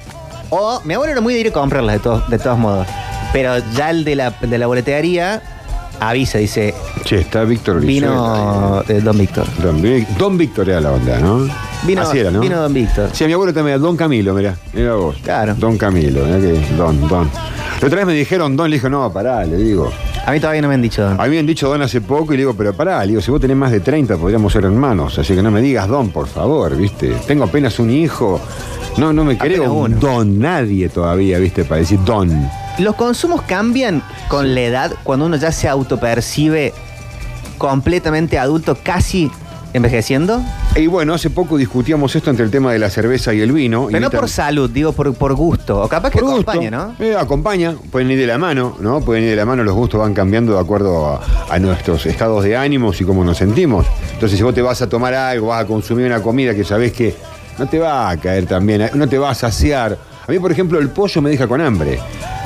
O 0.50 0.82
mi 0.84 0.94
abuelo 0.96 1.14
era 1.14 1.22
muy 1.22 1.34
de 1.34 1.40
ir 1.40 1.48
a 1.48 1.52
comprarlas 1.52 1.96
de 1.96 2.00
todos, 2.00 2.30
de 2.30 2.38
todos 2.40 2.58
modos. 2.60 2.88
Pero 3.32 3.56
ya 3.76 3.90
el 3.90 4.04
de 4.04 4.16
la, 4.16 4.32
de 4.42 4.58
la 4.58 4.68
boletería 4.68 5.42
avisa, 6.00 6.38
dice, 6.38 6.74
Che, 7.04 7.20
está 7.20 7.44
Víctor 7.44 7.80
vino 7.82 8.82
eh, 8.88 9.02
Don 9.02 9.18
Víctor. 9.18 9.46
Don, 9.62 9.82
Vic- 9.82 10.08
Don 10.18 10.38
Víctor 10.38 10.70
era 10.70 10.82
la 10.82 10.92
onda, 10.92 11.20
¿no? 11.20 11.48
Vino, 11.86 12.02
Así 12.02 12.20
era, 12.20 12.32
¿no? 12.32 12.40
vino 12.40 12.62
Don 12.62 12.74
Víctor. 12.74 13.10
Sí, 13.12 13.24
a 13.24 13.28
mi 13.28 13.34
abuelo 13.34 13.54
también, 13.54 13.82
Don 13.82 13.98
Camilo, 13.98 14.34
mirá, 14.34 14.56
mira 14.74 14.94
vos. 14.96 15.16
Claro. 15.24 15.56
Don 15.56 15.78
Camilo, 15.78 16.24
mirá 16.26 16.40
que 16.40 16.76
Don, 16.78 17.08
Don. 17.08 17.30
La 17.82 17.88
otra 17.88 17.98
vez 17.98 18.06
me 18.08 18.14
dijeron 18.14 18.56
Don, 18.56 18.70
le 18.70 18.78
dije, 18.78 18.90
no, 18.90 19.12
pará, 19.12 19.44
le 19.46 19.58
digo. 19.58 19.92
A 20.26 20.32
mí 20.32 20.40
todavía 20.40 20.62
no 20.62 20.70
me 20.70 20.76
han 20.76 20.82
dicho 20.82 21.04
Don. 21.04 21.20
A 21.20 21.24
mí 21.26 21.32
me 21.32 21.40
han 21.40 21.46
dicho 21.46 21.68
Don 21.68 21.82
hace 21.82 22.00
poco 22.00 22.34
y 22.34 22.38
le 22.38 22.44
digo, 22.44 22.54
pero 22.54 22.74
pará, 22.74 23.02
le 23.02 23.10
digo, 23.10 23.22
si 23.22 23.30
vos 23.32 23.42
tenés 23.42 23.58
más 23.58 23.72
de 23.72 23.82
30 23.82 24.16
podríamos 24.18 24.54
ser 24.54 24.64
hermanos, 24.64 25.20
así 25.20 25.36
que 25.36 25.42
no 25.44 25.52
me 25.52 25.62
digas 25.62 25.88
Don, 25.90 26.10
por 26.10 26.28
favor, 26.28 26.76
¿viste? 26.78 27.14
Tengo 27.28 27.44
apenas 27.44 27.78
un 27.80 27.90
hijo. 27.90 28.40
No, 28.96 29.12
no 29.12 29.26
me 29.26 29.38
creo 29.38 29.64
Apenas 29.64 29.70
un 29.72 29.94
uno. 29.94 29.98
Don, 30.00 30.40
nadie 30.40 30.88
todavía, 30.88 31.40
¿viste? 31.40 31.66
Para 31.66 31.82
decir 31.82 32.00
Don. 32.06 32.30
Los 32.80 32.96
consumos 32.96 33.42
cambian 33.44 34.02
con 34.30 34.56
la 34.56 34.62
edad 34.62 34.92
cuando 35.04 35.26
uno 35.28 35.36
ya 35.38 35.52
se 35.52 35.70
autopercibe 35.70 36.74
completamente 37.58 38.40
adulto, 38.40 38.78
casi 38.82 39.32
envejeciendo. 39.74 40.42
Y 40.76 40.88
bueno, 40.88 41.14
hace 41.14 41.30
poco 41.30 41.58
discutíamos 41.58 42.16
esto 42.16 42.30
entre 42.30 42.46
el 42.46 42.52
tema 42.52 42.72
de 42.74 42.80
la 42.80 42.90
cerveza 42.90 43.34
y 43.34 43.42
el 43.42 43.52
vino. 43.52 43.84
y 43.90 43.94
Pero 43.94 44.00
no 44.02 44.06
ahorita- 44.08 44.20
por 44.20 44.30
salud, 44.30 44.70
digo 44.70 44.92
por, 44.92 45.14
por 45.16 45.34
gusto. 45.36 45.82
O 45.82 45.88
capaz 45.88 46.10
que 46.12 46.20
Por 46.20 46.30
gusto. 46.32 46.52
acompaña, 46.52 46.72
¿no? 46.72 46.96
Eh, 47.00 47.16
acompaña, 47.16 47.76
pueden 47.92 48.10
ir 48.12 48.20
de 48.20 48.28
la 48.28 48.38
mano, 48.38 48.76
¿no? 48.80 49.02
Pueden 49.02 49.24
ir 49.24 49.30
de 49.32 49.36
la 49.36 49.46
mano, 49.46 49.64
los 49.64 49.74
gustos 49.76 50.00
van 50.00 50.14
cambiando 50.14 50.54
de 50.54 50.60
acuerdo 50.60 51.08
a, 51.08 51.22
a 51.50 51.60
nuestros 51.60 52.06
estados 52.08 52.44
de 52.44 52.56
ánimos 52.58 53.00
y 53.02 53.04
cómo 53.04 53.24
nos 53.24 53.38
sentimos. 53.38 53.86
Entonces, 54.14 54.38
si 54.38 54.44
vos 54.44 54.54
te 54.54 54.62
vas 54.64 54.82
a 54.82 54.90
tomar 54.90 55.14
algo, 55.14 55.48
vas 55.48 55.64
a 55.64 55.68
consumir 55.68 56.06
una 56.08 56.22
comida 56.22 56.54
que 56.56 56.64
sabés 56.64 56.92
que 56.92 57.16
no 57.58 57.68
te 57.68 57.78
va 57.80 58.10
a 58.10 58.18
caer 58.18 58.46
tan 58.48 58.66
bien, 58.66 58.90
no 58.96 59.08
te 59.08 59.18
va 59.20 59.30
a 59.32 59.36
saciar. 59.36 59.98
A 60.26 60.32
mí, 60.32 60.40
por 60.40 60.52
ejemplo, 60.52 60.80
el 60.80 60.90
pollo 60.90 61.22
me 61.22 61.30
deja 61.30 61.48
con 61.48 61.60
hambre. 61.60 62.00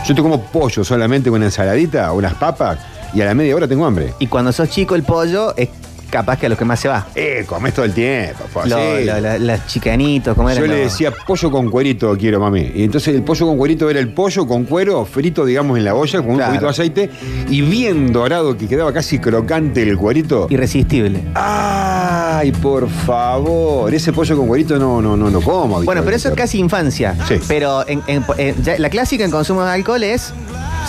Yo 0.05 0.15
te 0.15 0.21
como 0.21 0.41
pollo 0.41 0.83
solamente 0.83 1.29
con 1.29 1.43
ensaladita 1.43 2.11
o 2.11 2.17
unas 2.17 2.33
papas 2.33 2.79
y 3.13 3.21
a 3.21 3.25
la 3.25 3.35
media 3.35 3.55
hora 3.55 3.67
tengo 3.67 3.85
hambre. 3.85 4.15
Y 4.17 4.27
cuando 4.27 4.51
sos 4.51 4.69
chico, 4.69 4.95
el 4.95 5.03
pollo 5.03 5.55
es 5.55 5.69
capaz 6.09 6.37
que 6.37 6.45
a 6.45 6.49
lo 6.49 6.57
que 6.57 6.65
más 6.65 6.79
se 6.79 6.87
va. 6.87 7.07
Eh, 7.15 7.43
comés 7.47 7.73
todo 7.73 7.85
el 7.85 7.93
tiempo. 7.93 8.43
pues, 8.53 8.67
Lo- 8.67 8.99
lo- 8.99 9.19
la- 9.21 9.37
las 9.39 9.67
chicanitos, 9.67 10.35
como. 10.35 10.51
Yo 10.51 10.65
le 10.67 10.75
decía 10.75 11.11
pollo 11.11 11.51
con 11.51 11.69
cuerito 11.69 12.15
quiero, 12.17 12.39
mami. 12.39 12.71
Y 12.75 12.83
entonces 12.83 13.13
el 13.15 13.23
pollo 13.23 13.45
con 13.47 13.57
cuerito 13.57 13.89
era 13.89 13.99
el 13.99 14.09
pollo 14.13 14.47
con 14.47 14.63
cuero 14.65 15.05
frito, 15.05 15.45
digamos, 15.45 15.77
en 15.77 15.85
la 15.85 15.93
olla 15.95 16.19
con 16.21 16.31
un 16.31 16.35
Claro. 16.37 16.51
poquito 16.51 16.65
de 16.65 16.71
aceite 16.71 17.09
y 17.49 17.61
bien 17.61 18.11
dorado 18.11 18.57
que 18.57 18.67
quedaba 18.67 18.93
casi 18.93 19.19
crocante 19.19 19.83
el 19.83 19.97
cuerito. 19.97 20.47
Irresistible. 20.49 21.23
Ay, 21.35 22.51
por 22.51 22.89
favor, 22.89 23.93
ese 23.93 24.13
pollo 24.13 24.37
con 24.37 24.47
cuerito 24.47 24.77
no, 24.77 25.01
no, 25.01 25.17
no 25.17 25.29
lo 25.29 25.41
como. 25.41 25.81
Bueno, 25.83 26.01
pero 26.03 26.15
eso 26.15 26.29
es 26.29 26.35
casi 26.35 26.59
infancia. 26.59 27.15
Sí. 27.27 27.35
Pero 27.47 27.87
en- 27.87 28.01
en- 28.07 28.23
en- 28.37 28.63
ya 28.63 28.77
la 28.79 28.89
clásica 28.89 29.23
en 29.25 29.31
consumo 29.31 29.63
de 29.63 29.71
alcohol 29.71 30.03
es 30.03 30.33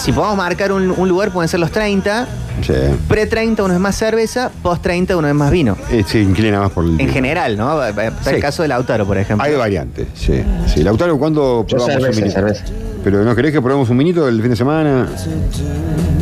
si 0.02 0.12
podemos 0.12 0.36
marcar 0.36 0.72
un, 0.72 0.90
un 0.90 1.08
lugar, 1.08 1.30
pueden 1.32 1.48
ser 1.48 1.60
los 1.60 1.70
30. 1.72 2.28
Sí. 2.62 2.72
Pre-30 3.08 3.64
uno 3.64 3.74
es 3.74 3.80
más 3.80 3.94
cerveza, 3.96 4.50
post-30 4.62 5.16
uno 5.16 5.28
es 5.28 5.34
más 5.34 5.50
vino. 5.50 5.76
Eh, 5.90 6.04
se 6.06 6.20
inclina 6.20 6.60
más 6.60 6.70
por 6.72 6.84
el. 6.84 7.00
En 7.00 7.08
general, 7.08 7.56
¿no? 7.56 7.82
Está 7.84 8.06
el 8.30 8.36
Sí. 8.36 8.40
caso 8.40 8.62
de 8.62 8.68
Lautaro, 8.68 9.06
por 9.06 9.16
ejemplo. 9.18 9.44
Hay 9.46 9.54
variantes, 9.54 10.06
sí. 10.14 10.42
sí. 10.66 10.82
Lautaro, 10.82 11.18
¿cuándo 11.18 11.64
Yo 11.66 11.76
probamos 11.76 11.94
un 11.96 12.00
cerveza, 12.02 12.20
vinito? 12.20 12.34
cerveza. 12.34 12.64
Pero 13.04 13.24
¿no 13.24 13.34
querés 13.34 13.52
que 13.52 13.62
probemos 13.62 13.88
un 13.90 13.98
vinito 13.98 14.28
el 14.28 14.40
fin 14.40 14.50
de 14.50 14.56
semana? 14.56 15.08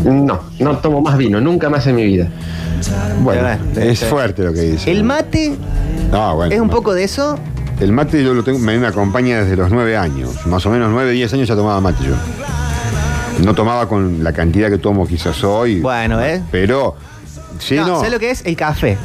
No, 0.05 0.40
no 0.61 0.78
tomo 0.78 1.00
más 1.00 1.16
vino, 1.16 1.40
nunca 1.40 1.69
más 1.71 1.87
en 1.87 1.97
mi 1.97 2.05
vida. 2.05 2.28
Bueno, 3.23 3.49
es 3.76 3.99
sí. 4.00 4.05
fuerte 4.05 4.43
lo 4.45 4.52
que 4.52 4.61
dice. 4.61 4.90
El 4.92 5.03
mate 5.03 5.57
No, 6.12 6.37
bueno, 6.37 6.55
es 6.55 6.61
un 6.61 6.68
poco 6.68 6.94
de 6.94 7.05
eso. 7.05 7.38
El 7.81 7.92
mate 7.92 8.22
yo 8.22 8.35
lo 8.35 8.44
tengo, 8.44 8.59
me, 8.59 8.79
me 8.79 8.87
acompaña 8.87 9.40
desde 9.42 9.57
los 9.57 9.70
nueve 9.70 9.96
años. 9.96 10.46
Más 10.46 10.64
o 10.66 10.70
menos 10.70 10.90
nueve, 10.90 11.11
diez 11.12 11.33
años 11.33 11.49
ya 11.49 11.57
tomaba 11.57 11.81
mate 11.81 12.05
yo. 12.05 12.14
No 13.42 13.55
tomaba 13.55 13.88
con 13.88 14.25
la 14.25 14.33
cantidad 14.33 14.70
que 14.70 14.79
tomo 14.79 15.07
quizás 15.07 15.42
hoy. 15.44 15.81
Bueno, 15.81 16.20
¿eh? 16.22 16.42
Pero, 16.51 16.96
sí, 17.59 17.77
no, 17.77 17.87
no. 17.87 17.96
¿sabes 17.96 18.12
lo 18.12 18.18
que 18.18 18.31
es? 18.31 18.44
El 18.46 18.57
café. 18.57 18.96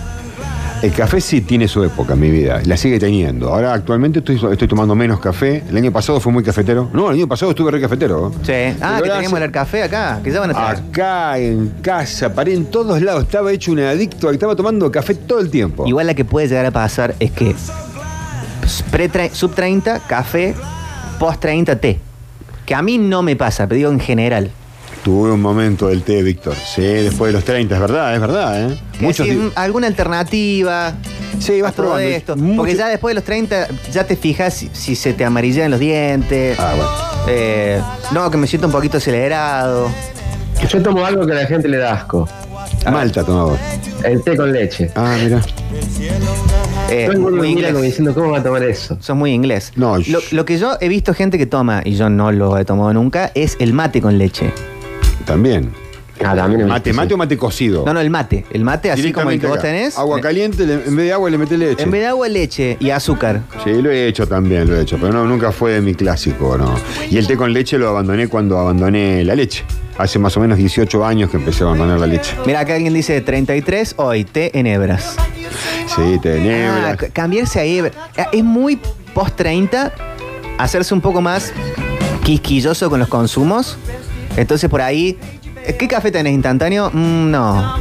El 0.81 0.91
café 0.93 1.21
sí 1.21 1.41
tiene 1.41 1.67
su 1.67 1.83
época 1.83 2.13
en 2.13 2.19
mi 2.21 2.31
vida, 2.31 2.59
la 2.65 2.75
sigue 2.75 2.97
teniendo. 2.97 3.49
Ahora 3.53 3.71
actualmente 3.73 4.17
estoy, 4.17 4.41
estoy 4.51 4.67
tomando 4.67 4.95
menos 4.95 5.19
café. 5.19 5.63
El 5.69 5.77
año 5.77 5.91
pasado 5.91 6.19
fue 6.19 6.31
muy 6.33 6.43
cafetero. 6.43 6.89
No, 6.91 7.11
el 7.11 7.17
año 7.17 7.27
pasado 7.27 7.51
estuve 7.51 7.69
re 7.69 7.79
cafetero. 7.81 8.31
Sí. 8.41 8.51
Ah, 8.81 8.95
Pero 8.99 9.03
que 9.03 9.09
teníamos 9.11 9.33
hace- 9.37 9.45
el 9.45 9.51
café 9.51 9.83
acá, 9.83 10.19
que 10.23 10.31
ya 10.31 10.39
van 10.39 10.49
a 10.49 10.53
traer. 10.53 10.77
Acá, 10.77 11.37
en 11.37 11.67
casa, 11.83 12.33
paré 12.33 12.55
en 12.55 12.65
todos 12.65 12.99
lados. 12.99 13.23
Estaba 13.23 13.51
hecho 13.51 13.71
un 13.73 13.79
adicto, 13.79 14.31
estaba 14.31 14.55
tomando 14.55 14.89
café 14.91 15.13
todo 15.13 15.39
el 15.39 15.51
tiempo. 15.51 15.85
Igual 15.85 16.07
la 16.07 16.15
que 16.15 16.25
puede 16.25 16.47
llegar 16.47 16.65
a 16.65 16.71
pasar 16.71 17.13
es 17.19 17.29
que 17.29 17.55
pre 18.89 19.29
sub 19.33 19.53
30, 19.53 19.99
café, 20.07 20.55
post 21.19 21.39
30, 21.41 21.75
té. 21.75 21.99
Que 22.71 22.75
a 22.75 22.81
mí 22.81 22.97
no 22.97 23.21
me 23.21 23.35
pasa, 23.35 23.67
pero 23.67 23.75
digo 23.75 23.91
en 23.91 23.99
general. 23.99 24.49
Tuve 25.03 25.29
un 25.33 25.41
momento 25.41 25.89
del 25.89 26.03
té, 26.03 26.23
Víctor. 26.23 26.55
Sí, 26.55 26.81
después 26.81 27.27
de 27.27 27.33
los 27.33 27.43
30, 27.43 27.75
es 27.75 27.81
verdad, 27.81 28.13
es 28.15 28.21
verdad, 28.21 28.71
¿eh? 28.71 28.77
Muchos 29.01 29.27
mm, 29.27 29.47
alguna 29.55 29.87
alternativa. 29.87 30.93
Sí, 31.37 31.59
vas 31.61 31.73
probando. 31.73 31.99
esto. 32.07 32.37
Mucho- 32.37 32.55
Porque 32.55 32.75
ya 32.77 32.87
después 32.87 33.11
de 33.11 33.15
los 33.15 33.25
30 33.25 33.67
ya 33.91 34.05
te 34.05 34.15
fijas 34.15 34.53
si, 34.53 34.69
si 34.71 34.95
se 34.95 35.11
te 35.11 35.25
amarillan 35.25 35.69
los 35.69 35.81
dientes. 35.81 36.57
Ah, 36.57 36.73
bueno. 36.77 36.89
Eh, 37.27 37.81
no, 38.13 38.31
que 38.31 38.37
me 38.37 38.47
siento 38.47 38.67
un 38.67 38.71
poquito 38.71 38.99
acelerado. 38.99 39.89
Yo 40.69 40.81
tomo 40.81 41.05
algo 41.05 41.25
que 41.25 41.33
a 41.33 41.35
la 41.41 41.45
gente 41.47 41.67
le 41.67 41.75
da 41.75 41.91
asco. 41.91 42.29
Malta 42.89 43.21
tomaba. 43.25 43.57
El 44.05 44.23
té 44.23 44.37
con 44.37 44.49
leche. 44.53 44.89
Ah, 44.95 45.17
mira. 45.21 45.41
Eh, 46.91 47.07
muy 47.17 47.31
como 47.31 47.45
inglés. 47.45 47.81
diciendo, 47.81 48.13
¿cómo 48.13 48.31
va 48.31 48.39
a 48.39 48.43
tomar 48.43 48.63
eso? 48.63 48.97
Sos 48.99 49.15
muy 49.15 49.31
inglés. 49.31 49.71
No, 49.75 49.97
lo 50.31 50.45
que 50.45 50.57
yo 50.57 50.77
he 50.81 50.89
visto 50.89 51.13
gente 51.13 51.37
que 51.37 51.45
toma, 51.45 51.81
y 51.85 51.95
yo 51.95 52.09
no 52.09 52.31
lo 52.31 52.57
he 52.57 52.65
tomado 52.65 52.93
nunca, 52.93 53.31
es 53.33 53.55
el 53.59 53.73
mate 53.73 54.01
con 54.01 54.17
leche. 54.17 54.51
También. 55.25 55.71
Ah, 56.25 56.35
también 56.35 56.67
Mate, 56.67 56.93
mate 56.93 57.07
sí. 57.09 57.13
o 57.13 57.17
mate 57.17 57.37
cocido. 57.37 57.83
No, 57.85 57.93
no, 57.93 57.99
el 57.99 58.09
mate. 58.09 58.45
El 58.51 58.63
mate 58.63 58.91
así 58.91 59.11
como 59.11 59.31
el 59.31 59.39
que 59.39 59.47
vos 59.47 59.59
tenés. 59.59 59.97
Agua 59.97 60.19
caliente, 60.21 60.65
le- 60.65 60.73
en 60.85 60.95
vez 60.95 61.05
de 61.07 61.13
agua 61.13 61.29
le 61.29 61.37
metes 61.37 61.57
leche. 61.59 61.83
En 61.83 61.91
vez 61.91 62.01
de 62.01 62.07
agua, 62.07 62.27
leche 62.27 62.77
y 62.79 62.89
azúcar. 62.89 63.41
Sí, 63.63 63.81
lo 63.81 63.89
he 63.91 64.07
hecho 64.07 64.27
también, 64.27 64.69
lo 64.69 64.75
he 64.77 64.81
hecho, 64.81 64.97
pero 64.99 65.11
no, 65.13 65.25
nunca 65.25 65.51
fue 65.51 65.71
de 65.73 65.81
mi 65.81 65.93
clásico, 65.95 66.57
¿no? 66.57 66.75
Y 67.09 67.17
el 67.17 67.27
té 67.27 67.35
con 67.37 67.51
leche 67.53 67.77
lo 67.77 67.89
abandoné 67.89 68.27
cuando 68.27 68.57
abandoné 68.59 69.23
la 69.23 69.35
leche. 69.35 69.63
Hace 69.97 70.17
más 70.19 70.35
o 70.37 70.39
menos 70.39 70.57
18 70.57 71.05
años 71.05 71.29
que 71.29 71.37
empecé 71.37 71.63
a 71.63 71.67
abandonar 71.67 71.99
la 71.99 72.07
leche. 72.07 72.33
Mira, 72.45 72.61
acá 72.61 72.75
alguien 72.75 72.93
dice 72.93 73.19
33, 73.21 73.95
hoy, 73.97 74.23
té 74.23 74.57
en 74.57 74.65
hebras. 74.67 75.15
Sí, 75.95 76.17
té 76.21 76.29
de 76.29 76.39
Ah, 76.39 76.75
nebra. 76.75 76.97
c- 76.99 77.09
cambiarse 77.09 77.59
a 77.59 77.63
hebra. 77.65 77.91
Ah, 78.17 78.29
Es 78.31 78.43
muy 78.43 78.79
post 79.13 79.35
30 79.35 79.91
hacerse 80.57 80.93
un 80.93 81.01
poco 81.01 81.21
más 81.21 81.51
quisquilloso 82.23 82.89
con 82.89 82.99
los 82.99 83.09
consumos. 83.09 83.77
Entonces 84.37 84.69
por 84.69 84.81
ahí. 84.81 85.17
¿Qué 85.77 85.87
café 85.87 86.11
tenés 86.11 86.33
instantáneo? 86.33 86.89
Mm, 86.91 87.31
no. 87.31 87.77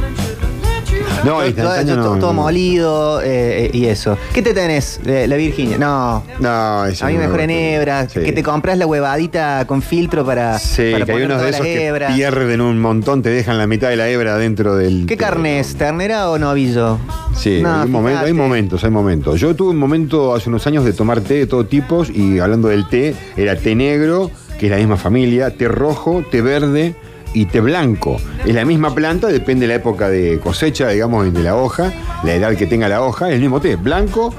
no, 1.23 1.45
instantáneo 1.45 1.95
todo, 1.97 2.15
no, 2.15 2.19
todo 2.19 2.33
molido 2.33 3.21
eh, 3.21 3.65
eh, 3.65 3.71
y 3.73 3.85
eso. 3.85 4.17
¿Qué 4.33 4.41
te 4.41 4.53
tenés? 4.53 4.99
Eh, 5.05 5.25
la 5.27 5.35
Virginia. 5.35 5.77
No. 5.77 6.23
No, 6.39 6.49
A 6.83 6.87
mí 6.87 6.93
no 6.99 7.07
me 7.09 7.17
mejor 7.19 7.41
en 7.41 7.49
hebra. 7.51 8.07
Sí. 8.09 8.21
Que 8.21 8.31
te 8.31 8.43
compras 8.43 8.77
la 8.77 8.85
huevadita 8.87 9.65
con 9.67 9.81
filtro 9.81 10.25
para. 10.25 10.57
Sí, 10.59 10.91
para 10.93 11.05
que 11.05 11.11
hay 11.11 11.23
unos 11.23 11.41
de 11.41 11.49
esos 11.49 11.59
la 11.59 11.65
que 12.07 12.13
pierden 12.15 12.61
un 12.61 12.79
montón, 12.79 13.21
te 13.21 13.29
dejan 13.29 13.57
la 13.57 13.67
mitad 13.67 13.89
de 13.89 13.95
la 13.97 14.09
hebra 14.09 14.37
dentro 14.37 14.75
del. 14.75 15.05
¿Qué 15.05 15.17
carne 15.17 15.59
es? 15.59 15.75
¿Ternera 15.75 16.29
o 16.29 16.37
novillo? 16.37 16.97
Sí, 17.35 17.59
No, 17.61 17.81
hay, 17.81 17.87
momento- 17.89 18.33
momentos, 18.35 18.83
hay 18.83 18.91
momentos. 18.91 19.39
Yo 19.39 19.55
tuve 19.55 19.71
un 19.71 19.77
momento 19.77 20.33
hace 20.35 20.49
unos 20.49 20.65
años 20.67 20.85
de 20.85 20.93
tomar 20.93 21.21
té 21.21 21.35
de 21.35 21.47
todo 21.47 21.65
tipo 21.65 22.03
y 22.05 22.39
hablando 22.39 22.67
del 22.67 22.87
té, 22.87 23.15
era 23.37 23.55
té 23.55 23.73
negro, 23.75 24.29
que 24.59 24.67
es 24.67 24.71
la 24.71 24.77
misma 24.77 24.97
familia, 24.97 25.55
té 25.55 25.67
rojo, 25.67 26.23
té 26.29 26.41
verde 26.41 26.93
y 27.33 27.45
té 27.45 27.61
blanco. 27.61 28.17
Es 28.45 28.55
la 28.55 28.65
misma 28.65 28.93
planta, 28.93 29.27
depende 29.27 29.67
de 29.67 29.69
la 29.69 29.75
época 29.75 30.09
de 30.09 30.39
cosecha, 30.39 30.89
digamos, 30.89 31.33
de 31.33 31.43
la 31.43 31.55
hoja, 31.55 31.93
la 32.23 32.33
edad 32.33 32.55
que 32.55 32.67
tenga 32.67 32.87
la 32.89 33.01
hoja, 33.01 33.29
es 33.29 33.35
el 33.35 33.41
mismo 33.41 33.61
té, 33.61 33.75
blanco, 33.75 34.33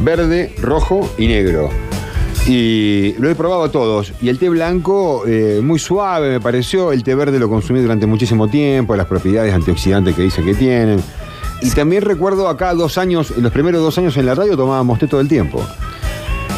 verde, 0.00 0.54
rojo 0.60 1.08
y 1.18 1.26
negro. 1.28 1.70
Y 2.46 3.14
lo 3.18 3.30
he 3.30 3.34
probado 3.34 3.70
todos. 3.70 4.12
Y 4.20 4.28
el 4.28 4.38
té 4.38 4.50
blanco, 4.50 5.24
eh, 5.26 5.60
muy 5.62 5.78
suave 5.78 6.28
me 6.30 6.40
pareció. 6.40 6.92
El 6.92 7.02
té 7.02 7.14
verde 7.14 7.38
lo 7.38 7.48
consumí 7.48 7.80
durante 7.80 8.04
muchísimo 8.06 8.48
tiempo, 8.48 8.94
las 8.96 9.06
propiedades 9.06 9.54
antioxidantes 9.54 10.14
que 10.14 10.22
dicen 10.22 10.44
que 10.44 10.54
tienen. 10.54 11.02
Y 11.62 11.70
también 11.70 12.02
recuerdo 12.02 12.48
acá 12.48 12.74
dos 12.74 12.98
años, 12.98 13.32
en 13.34 13.42
los 13.42 13.52
primeros 13.52 13.80
dos 13.80 13.96
años 13.96 14.16
en 14.18 14.26
la 14.26 14.34
radio 14.34 14.56
tomábamos 14.56 14.98
té 14.98 15.06
todo 15.06 15.22
el 15.22 15.28
tiempo. 15.28 15.62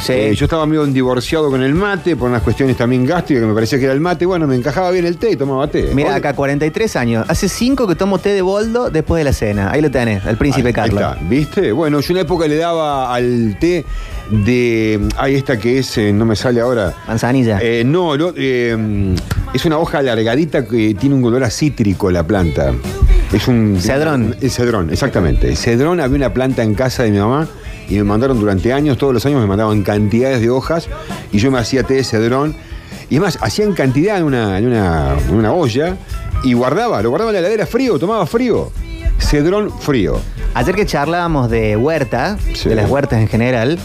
Sí. 0.02 0.12
Eh, 0.12 0.34
yo 0.34 0.44
estaba 0.44 0.66
medio 0.66 0.84
divorciado 0.86 1.50
con 1.50 1.62
el 1.62 1.74
mate 1.74 2.14
por 2.16 2.28
unas 2.30 2.42
cuestiones 2.42 2.76
también 2.76 3.04
gástricas 3.04 3.42
que 3.42 3.46
me 3.48 3.54
parecía 3.54 3.78
que 3.78 3.84
era 3.86 3.94
el 3.94 4.00
mate. 4.00 4.24
Bueno, 4.26 4.46
me 4.46 4.54
encajaba 4.54 4.90
bien 4.90 5.04
el 5.04 5.16
té 5.16 5.32
y 5.32 5.36
tomaba 5.36 5.66
té. 5.68 5.90
Mira 5.94 6.14
acá, 6.14 6.34
43 6.34 6.96
años. 6.96 7.26
Hace 7.28 7.48
5 7.48 7.86
que 7.88 7.94
tomo 7.94 8.18
té 8.18 8.30
de 8.30 8.42
boldo 8.42 8.90
después 8.90 9.18
de 9.20 9.24
la 9.24 9.32
cena. 9.32 9.70
Ahí 9.72 9.80
lo 9.80 9.90
tenés, 9.90 10.24
el 10.26 10.36
príncipe 10.36 10.68
Ahí- 10.68 10.74
ahí 10.76 10.90
Carlos. 10.90 11.02
está, 11.02 11.18
¿viste? 11.28 11.72
Bueno, 11.72 12.00
yo 12.00 12.12
una 12.12 12.20
época 12.22 12.46
le 12.46 12.56
daba 12.56 13.12
al 13.14 13.56
té 13.58 13.84
de. 14.30 15.00
Ay, 15.16 15.34
esta 15.34 15.58
que 15.58 15.78
es, 15.78 15.98
eh, 15.98 16.12
no 16.12 16.24
me 16.24 16.36
sale 16.36 16.60
ahora. 16.60 16.94
Manzanilla. 17.08 17.58
Eh, 17.62 17.82
no, 17.84 18.16
no, 18.16 18.32
es 18.36 19.64
una 19.64 19.78
hoja 19.78 19.98
alargadita 19.98 20.66
que 20.66 20.94
tiene 20.94 21.14
un 21.14 21.24
olor 21.24 21.42
a 21.44 21.50
cítrico 21.50 22.10
la 22.10 22.22
planta. 22.24 22.72
Es 23.32 23.48
un. 23.48 23.78
Cedrón. 23.80 24.36
Es 24.40 24.54
cedrón, 24.54 24.90
exactamente. 24.90 25.56
Cedrón 25.56 26.00
había 26.00 26.16
una 26.16 26.32
planta 26.32 26.62
en 26.62 26.74
casa 26.74 27.02
de 27.02 27.10
mi 27.10 27.18
mamá 27.18 27.48
y 27.88 27.94
me 27.96 28.04
mandaron 28.04 28.38
durante 28.40 28.72
años, 28.72 28.98
todos 28.98 29.12
los 29.14 29.24
años 29.26 29.40
me 29.40 29.46
mandaban 29.46 29.82
cantidades 29.82 30.40
de 30.40 30.50
hojas 30.50 30.88
y 31.32 31.38
yo 31.38 31.50
me 31.50 31.58
hacía 31.58 31.82
té 31.82 31.94
de 31.94 32.04
cedrón. 32.04 32.54
Y 33.08 33.16
además, 33.16 33.38
hacía 33.40 33.64
en 33.64 33.72
cantidad 33.74 34.16
en 34.18 34.24
una, 34.24 34.58
en 34.58 34.66
una, 34.66 35.14
en 35.28 35.34
una 35.34 35.52
olla 35.52 35.96
y 36.42 36.52
guardaba, 36.54 37.00
lo 37.02 37.10
guardaba 37.10 37.30
en 37.30 37.34
la 37.34 37.40
heladera 37.40 37.66
frío, 37.66 37.98
tomaba 37.98 38.26
frío. 38.26 38.72
Cedrón 39.18 39.70
frío. 39.80 40.20
Ayer 40.54 40.74
que 40.74 40.86
charlábamos 40.86 41.48
de 41.50 41.76
huerta, 41.76 42.36
Sí. 42.54 42.68
de 42.68 42.74
las 42.74 42.90
huertas 42.90 43.20
en 43.20 43.28
general, 43.28 43.78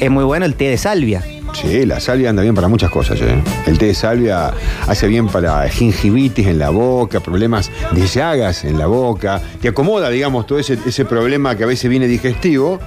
es 0.00 0.10
muy 0.10 0.24
bueno 0.24 0.44
el 0.46 0.54
té 0.54 0.64
de 0.70 0.78
salvia. 0.78 1.22
Sí, 1.52 1.86
la 1.86 2.00
salvia 2.00 2.30
anda 2.30 2.42
bien 2.42 2.54
para 2.54 2.68
muchas 2.68 2.90
cosas. 2.90 3.20
¿eh? 3.20 3.42
El 3.66 3.78
té 3.78 3.86
de 3.86 3.94
salvia 3.94 4.52
hace 4.86 5.08
bien 5.08 5.28
para 5.28 5.68
gingivitis 5.68 6.46
en 6.46 6.58
la 6.58 6.70
boca, 6.70 7.20
problemas 7.20 7.70
de 7.92 8.06
llagas 8.06 8.64
en 8.64 8.78
la 8.78 8.86
boca. 8.86 9.40
Te 9.60 9.68
acomoda, 9.68 10.10
digamos, 10.10 10.46
todo 10.46 10.58
ese, 10.58 10.78
ese 10.86 11.04
problema 11.04 11.56
que 11.56 11.64
a 11.64 11.66
veces 11.66 11.90
viene 11.90 12.06
digestivo. 12.06 12.78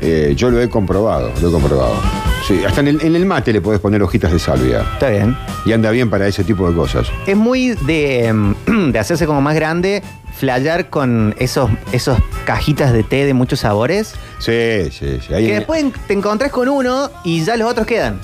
Eh, 0.00 0.34
yo 0.36 0.50
lo 0.50 0.60
he 0.60 0.68
comprobado, 0.68 1.32
lo 1.40 1.48
he 1.48 1.52
comprobado. 1.52 1.94
Sí, 2.46 2.62
hasta 2.64 2.80
en 2.80 2.88
el, 2.88 3.00
en 3.02 3.16
el 3.16 3.24
mate 3.24 3.52
le 3.52 3.60
podés 3.60 3.80
poner 3.80 4.02
hojitas 4.02 4.30
de 4.30 4.38
salvia. 4.38 4.80
Está 4.80 5.08
bien. 5.08 5.36
Y 5.64 5.72
anda 5.72 5.90
bien 5.90 6.10
para 6.10 6.26
ese 6.26 6.44
tipo 6.44 6.68
de 6.68 6.76
cosas. 6.76 7.08
Es 7.26 7.36
muy 7.36 7.70
de, 7.70 8.54
de 8.92 8.98
hacerse 8.98 9.26
como 9.26 9.40
más 9.40 9.54
grande, 9.54 10.02
flayar 10.34 10.90
con 10.90 11.34
esos, 11.38 11.70
esos 11.92 12.18
cajitas 12.44 12.92
de 12.92 13.02
té 13.02 13.24
de 13.26 13.34
muchos 13.34 13.60
sabores, 13.60 14.14
Sí, 14.38 14.90
sí, 14.90 15.18
sí. 15.26 15.32
Ahí 15.34 15.46
que 15.46 15.52
en- 15.52 15.58
después 15.60 15.84
te 16.06 16.12
encontrás 16.14 16.50
con 16.52 16.68
uno 16.68 17.10
y 17.24 17.42
ya 17.44 17.56
los 17.56 17.70
otros 17.70 17.86
quedan. 17.86 18.18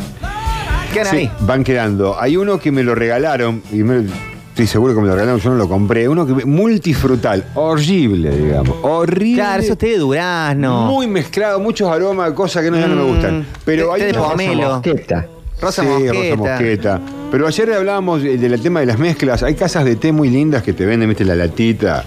Quedan 0.93 1.07
Sí, 1.07 1.17
ahí. 1.17 1.31
van 1.41 1.65
quedando. 1.65 2.21
Hay 2.21 2.37
uno 2.37 2.59
que 2.59 2.73
me 2.73 2.83
lo 2.83 2.95
regalaron, 2.95 3.63
y 3.73 3.77
me- 3.85 4.05
estoy 4.51 4.67
seguro 4.67 4.95
que 4.95 5.01
me 5.01 5.07
lo 5.07 5.15
regalaron, 5.15 5.41
yo 5.41 5.51
no 5.51 5.57
lo 5.57 5.69
compré. 5.69 6.09
Uno 6.09 6.27
que 6.27 6.45
multifrutal, 6.45 7.45
horrible, 7.55 8.31
digamos. 8.37 8.77
Horrible. 8.83 9.35
Claro, 9.43 9.63
eso 9.63 9.73
es 9.75 9.79
té 9.79 9.87
de 9.91 9.99
durazno. 9.99 10.87
Muy 10.87 11.07
mezclado, 11.07 11.61
muchos 11.61 11.89
aromas, 11.91 12.33
cosas 12.33 12.63
que 12.65 12.71
no, 12.71 12.79
ya 12.79 12.89
no 12.89 12.97
me 12.97 13.03
Mm, 13.05 13.09
gustan. 13.15 13.47
Pero 13.65 13.87
té- 13.87 13.93
hay 13.95 14.01
té 14.01 14.07
de 14.09 14.15
pomelo. 14.23 14.71
Mosqueta. 14.75 15.27
Rosa 15.61 15.83
Sí, 15.83 15.89
mosqueta. 15.89 16.13
rosa 16.15 16.37
mosqueta. 16.37 17.01
Pero 17.31 17.47
ayer 17.47 17.73
hablábamos 17.75 18.23
de- 18.23 18.37
del 18.39 18.61
tema 18.61 18.81
de 18.81 18.87
las 18.87 18.99
mezclas. 18.99 19.43
Hay 19.43 19.55
casas 19.55 19.85
de 19.85 19.95
té 19.95 20.11
muy 20.11 20.29
lindas 20.31 20.63
que 20.63 20.73
te 20.73 20.85
venden, 20.87 21.09
viste, 21.09 21.25
la 21.25 21.37
latita. 21.37 22.05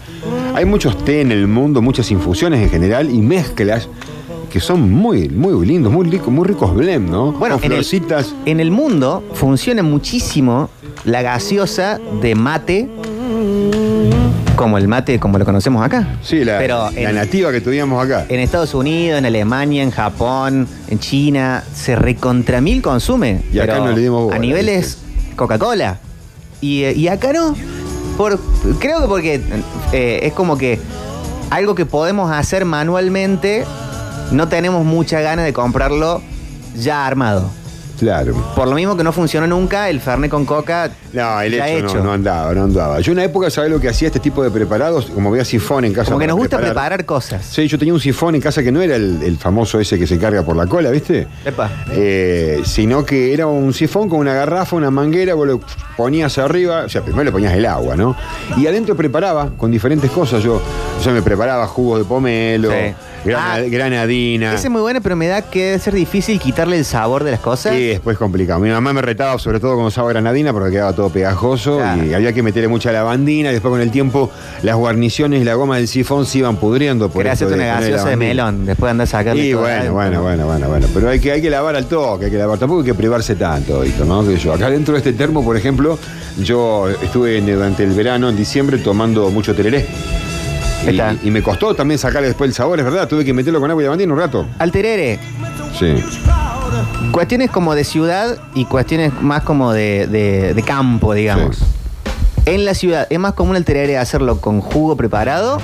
Hay 0.55 0.65
muchos 0.65 1.03
té 1.03 1.21
en 1.21 1.31
el 1.31 1.47
mundo, 1.47 1.81
muchas 1.81 2.11
infusiones 2.11 2.61
en 2.61 2.69
general 2.69 3.09
y 3.09 3.17
mezclas 3.19 3.89
que 4.51 4.59
son 4.59 4.91
muy, 4.91 5.29
muy 5.29 5.65
lindos, 5.65 5.91
muy 5.91 6.07
ricos, 6.07 6.31
muy 6.31 6.47
ricos 6.47 6.75
blend, 6.75 7.09
¿no? 7.09 7.31
Bueno, 7.31 7.55
en 7.55 7.63
el, 7.63 7.71
florcitas. 7.83 8.35
en 8.45 8.59
el 8.59 8.69
mundo 8.69 9.23
funciona 9.33 9.81
muchísimo 9.81 10.69
la 11.05 11.23
gaseosa 11.23 11.99
de 12.21 12.35
mate, 12.35 12.87
como 14.55 14.77
el 14.77 14.87
mate 14.87 15.19
como 15.19 15.39
lo 15.39 15.45
conocemos 15.45 15.83
acá. 15.83 16.19
Sí, 16.21 16.45
la, 16.45 16.59
Pero 16.59 16.91
la 16.91 17.09
en, 17.09 17.15
nativa 17.15 17.51
que 17.51 17.61
tuvimos 17.61 18.05
acá. 18.05 18.27
en 18.29 18.39
Estados 18.39 18.75
Unidos, 18.75 19.17
en 19.17 19.25
Alemania, 19.25 19.81
en 19.81 19.89
Japón, 19.89 20.67
en 20.87 20.99
China, 20.99 21.63
se 21.73 21.95
recontra 21.95 22.61
mil 22.61 22.83
consume. 22.83 23.41
Y 23.51 23.57
acá 23.57 23.79
no 23.79 23.91
le 23.91 24.01
dimos 24.01 24.25
bola, 24.25 24.35
A 24.35 24.39
niveles 24.39 24.99
Coca-Cola. 25.35 25.99
y, 26.61 26.83
eh, 26.83 26.93
y 26.95 27.07
acá 27.07 27.33
no. 27.33 27.55
Por, 28.17 28.39
creo 28.80 29.02
que 29.02 29.08
porque 29.08 29.41
eh, 29.91 30.19
es 30.23 30.34
como 30.34 30.58
que 30.58 30.80
algo 31.49 31.76
que 31.76 31.86
podemos 31.86 32.32
hacer 32.32 32.65
manualmente, 32.65 33.65
no 34.32 34.47
tenemos 34.47 34.86
mucha 34.86 35.21
ganas 35.21 35.45
de 35.45 35.54
comprarlo 35.54 36.21
ya 36.76 37.06
armado. 37.06 37.49
Claro. 37.99 38.34
Por 38.56 38.67
lo 38.67 38.75
mismo 38.75 38.97
que 38.97 39.03
no 39.03 39.12
funcionó 39.12 39.47
nunca, 39.47 39.89
el 39.89 39.99
Fernet 40.01 40.29
con 40.29 40.45
Coca 40.45 40.89
No, 41.13 41.39
el 41.41 41.53
hecho, 41.53 41.65
hecho. 41.65 41.97
No, 41.97 42.03
no 42.06 42.13
andaba, 42.13 42.53
no 42.53 42.63
andaba. 42.63 42.99
Yo 42.99 43.12
en 43.12 43.19
una 43.19 43.25
época, 43.25 43.49
¿sabes 43.49 43.69
lo 43.71 43.79
que 43.79 43.88
hacía 43.89 44.08
este 44.08 44.19
tipo 44.19 44.43
de 44.43 44.51
preparados? 44.51 45.06
Como 45.06 45.32
veía 45.32 45.45
sifón 45.45 45.86
en 45.86 45.93
casa. 45.93 46.06
Como 46.10 46.19
que 46.19 46.27
nos 46.27 46.36
gusta 46.38 46.58
preparar 46.58 47.06
cosas. 47.06 47.45
Sí, 47.45 47.67
yo 47.67 47.77
tenía 47.77 47.93
un 47.93 47.99
sifón 47.99 48.36
en 48.36 48.41
casa 48.41 48.63
que 48.63 48.71
no 48.71 48.82
era 48.82 48.95
el, 48.95 49.21
el 49.23 49.38
famoso 49.38 49.79
ese 49.79 49.97
que 49.99 50.08
se 50.08 50.17
carga 50.17 50.43
por 50.43 50.56
la 50.56 50.65
cola, 50.67 50.89
¿viste? 50.89 51.27
Epa. 51.45 51.69
Eh, 51.91 52.62
sino 52.65 53.06
que 53.06 53.34
era 53.34 53.47
un 53.47 53.73
sifón 53.73 54.10
con 54.10 54.19
una 54.19 54.34
garrafa, 54.34 54.75
una 54.75 54.91
manguera, 54.91 55.34
vos 55.36 55.47
lo 55.47 55.60
ponías 55.95 56.38
arriba, 56.39 56.84
o 56.86 56.89
sea, 56.89 57.01
primero 57.03 57.23
le 57.23 57.32
ponías 57.32 57.53
el 57.53 57.65
agua, 57.65 57.95
¿no? 57.95 58.15
Y 58.58 58.67
adentro 58.67 58.95
preparaba 58.95 59.49
con 59.56 59.71
diferentes 59.71 60.10
cosas. 60.12 60.41
Yo, 60.43 60.62
yo 61.03 61.12
me 61.12 61.21
preparaba 61.21 61.67
jugos 61.67 61.99
de 61.99 62.06
pomelo, 62.06 62.69
Sí. 62.71 62.93
Grana- 63.25 63.53
Ah. 63.55 63.62
granadina. 63.62 64.53
Ese 64.53 64.67
es 64.67 64.71
muy 64.71 64.81
bueno, 64.81 64.99
pero 65.01 65.15
me 65.15 65.27
da 65.27 65.41
que 65.41 65.63
debe 65.65 65.79
ser 65.79 65.93
difícil 65.93 66.39
quitarle 66.39 66.77
el 66.77 66.86
sabor 66.86 67.23
de 67.23 67.31
las 67.31 67.39
cosas. 67.39 67.73
Sí, 67.75 67.88
después 67.88 68.17
complicado. 68.17 68.59
Mi 68.59 68.69
mamá 68.69 68.93
me 68.93 69.01
retaba 69.01 69.38
sobre 69.39 69.59
todo 69.59 69.75
con 69.75 69.86
usaba 69.86 70.09
granadina 70.09 70.51
porque 70.53 70.71
quedaba 70.71 70.93
todo 70.93 71.09
pegajoso 71.09 71.77
Claro. 71.77 72.05
y 72.05 72.13
había 72.13 72.33
que 72.33 72.43
meterle 72.43 72.67
mucha 72.67 72.91
lavandina. 72.91 73.49
Y 73.49 73.53
después 73.53 73.71
con 73.71 73.81
el 73.81 73.91
tiempo 73.91 74.29
las 74.62 74.75
guarniciones 74.75 75.41
y 75.41 75.45
la 75.45 75.53
goma 75.55 75.77
del 75.77 75.88
sifón 75.88 76.25
se 76.25 76.39
iban 76.39 76.57
pudriendo. 76.57 77.09
Por 77.09 77.19
Quería 77.19 77.33
esto 77.33 77.45
hacerte 77.45 77.63
una 77.63 77.73
poner 77.75 77.91
gaseosa 77.91 78.09
de 78.09 78.15
lavandina. 78.15 78.29
melón, 78.51 78.65
después 78.65 78.91
andar 78.91 79.03
a 79.05 79.07
sacarle 79.07 79.45
Y 79.45 79.53
bueno, 79.53 79.93
bueno, 79.93 80.21
bueno, 80.21 80.45
bueno, 80.45 80.67
bueno. 80.67 80.88
Pero 80.93 81.09
hay 81.09 81.19
que, 81.19 81.31
hay 81.31 81.41
que 81.41 81.49
lavar 81.49 81.75
al 81.75 81.86
toque, 81.86 82.25
hay 82.25 82.31
que 82.31 82.38
lavar. 82.38 82.57
Tampoco 82.59 82.81
hay 82.81 82.86
que 82.88 82.93
privarse 82.93 83.36
tanto, 83.36 83.81
Víctor, 83.81 84.07
¿no? 84.07 84.25
Que 84.27 84.38
yo. 84.38 84.53
Acá 84.53 84.69
dentro 84.69 84.93
de 84.93 84.99
este 84.99 85.13
termo, 85.13 85.43
por 85.43 85.55
ejemplo, 85.57 85.97
yo 86.39 86.89
estuve 86.89 87.38
en- 87.38 87.45
durante 87.45 87.83
el 87.83 87.91
verano, 87.91 88.29
en 88.29 88.36
diciembre, 88.36 88.77
tomando 88.79 89.29
mucho 89.29 89.53
tereré. 89.55 89.86
Está. 90.91 91.15
Y, 91.23 91.31
me 91.31 91.41
costó 91.41 91.73
también 91.75 91.97
sacarle 91.97 92.27
después 92.27 92.49
el 92.49 92.53
sabor, 92.53 92.79
es 92.79 92.85
verdad. 92.85 93.07
Tuve 93.07 93.23
que 93.25 93.33
meterlo 93.33 93.59
con 93.59 93.69
agua 93.69 93.81
y 93.83 93.85
lavandina 93.85 94.13
un 94.13 94.19
rato. 94.19 94.45
Al 94.59 94.71
terere, 94.71 95.19
Sí. 95.79 95.95
cuestiones 97.11 97.49
como 97.49 97.75
de 97.75 97.83
ciudad 97.83 98.37
y 98.53 98.65
cuestiones 98.65 99.11
más 99.21 99.43
como 99.43 99.71
de, 99.73 100.07
de- 100.07 100.53
de 100.53 100.63
campo, 100.63 101.13
digamos. 101.13 101.57
Sí. 101.57 101.63
En 102.45 102.65
la 102.65 102.73
ciudad 102.73 103.07
es 103.09 103.19
más 103.19 103.33
común 103.33 103.55
el 103.55 103.63
hacerlo 104.01 104.41
con 104.41 104.59
jugo 104.59 104.97
preparado 104.97 105.59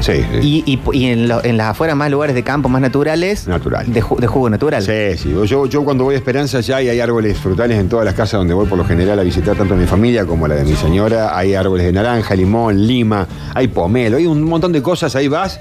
Sí, 0.00 0.12
sí. 0.40 0.64
y, 0.66 0.72
y- 0.72 0.80
y 0.92 1.06
en, 1.06 1.28
lo- 1.28 1.42
en 1.44 1.56
las 1.56 1.68
afueras 1.70 1.96
más 1.96 2.10
lugares 2.10 2.34
de 2.34 2.42
campo 2.42 2.68
más 2.68 2.80
naturales. 2.82 3.48
Natural. 3.48 3.90
De, 3.92 4.02
ju- 4.02 4.18
de 4.18 4.26
jugo 4.26 4.50
natural. 4.50 4.82
Sí, 4.82 5.16
sí. 5.18 5.34
Yo, 5.46 5.66
yo 5.66 5.84
cuando 5.84 6.04
voy 6.04 6.14
a 6.14 6.18
Esperanza 6.18 6.60
ya 6.60 6.76
hay 6.76 7.00
árboles 7.00 7.38
frutales 7.38 7.78
en 7.78 7.88
todas 7.88 8.04
las 8.04 8.14
casas 8.14 8.38
donde 8.38 8.54
voy 8.54 8.66
por 8.66 8.78
lo 8.78 8.84
general 8.84 9.18
a 9.18 9.22
visitar 9.22 9.56
tanto 9.56 9.74
a 9.74 9.76
mi 9.76 9.86
familia 9.86 10.24
como 10.26 10.44
a 10.44 10.48
la 10.48 10.54
de 10.56 10.64
mi 10.64 10.74
señora. 10.76 11.36
Hay 11.36 11.54
árboles 11.54 11.86
de 11.86 11.92
naranja, 11.92 12.34
limón, 12.34 12.86
lima, 12.86 13.26
hay 13.54 13.68
pomelo, 13.68 14.16
hay 14.18 14.26
un 14.26 14.42
montón 14.42 14.72
de 14.72 14.82
cosas. 14.82 15.16
Ahí 15.16 15.28
vas 15.28 15.58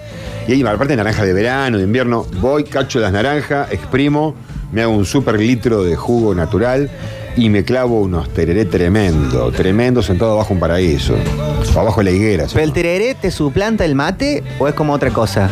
y 0.48 0.52
hay 0.54 0.62
aparte 0.64 0.96
naranja 0.96 1.24
de 1.24 1.34
verano, 1.34 1.78
de 1.78 1.84
invierno. 1.84 2.26
Voy, 2.42 2.64
cacho 2.66 3.00
las 3.00 3.12
naranjas, 3.14 3.72
exprimo, 3.72 4.36
me 4.72 4.82
hago 4.82 4.94
un 4.94 5.06
super 5.06 5.40
litro 5.40 5.84
de 5.84 5.96
jugo 5.96 6.36
natural 6.36 6.90
y 7.38 7.50
me 7.50 7.64
clavo 7.64 8.00
unos 8.02 8.30
tereré 8.30 8.66
tremendo, 8.66 9.52
tremendo 9.52 10.02
sentado 10.02 10.34
abajo 10.34 10.54
un 10.54 10.60
paraíso. 10.60 11.16
Abajo 11.76 12.00
de 12.02 12.06
la 12.06 12.12
higuera. 12.12 12.46
¿Pero 12.52 12.64
el 12.64 12.72
tereré 12.74 13.16
te 13.16 13.32
suplanta 13.32 13.84
el 13.86 13.96
mate 13.96 14.44
o 14.60 14.68
es 14.68 14.74
como 14.74 14.94
otra 14.94 15.10
cosa? 15.12 15.50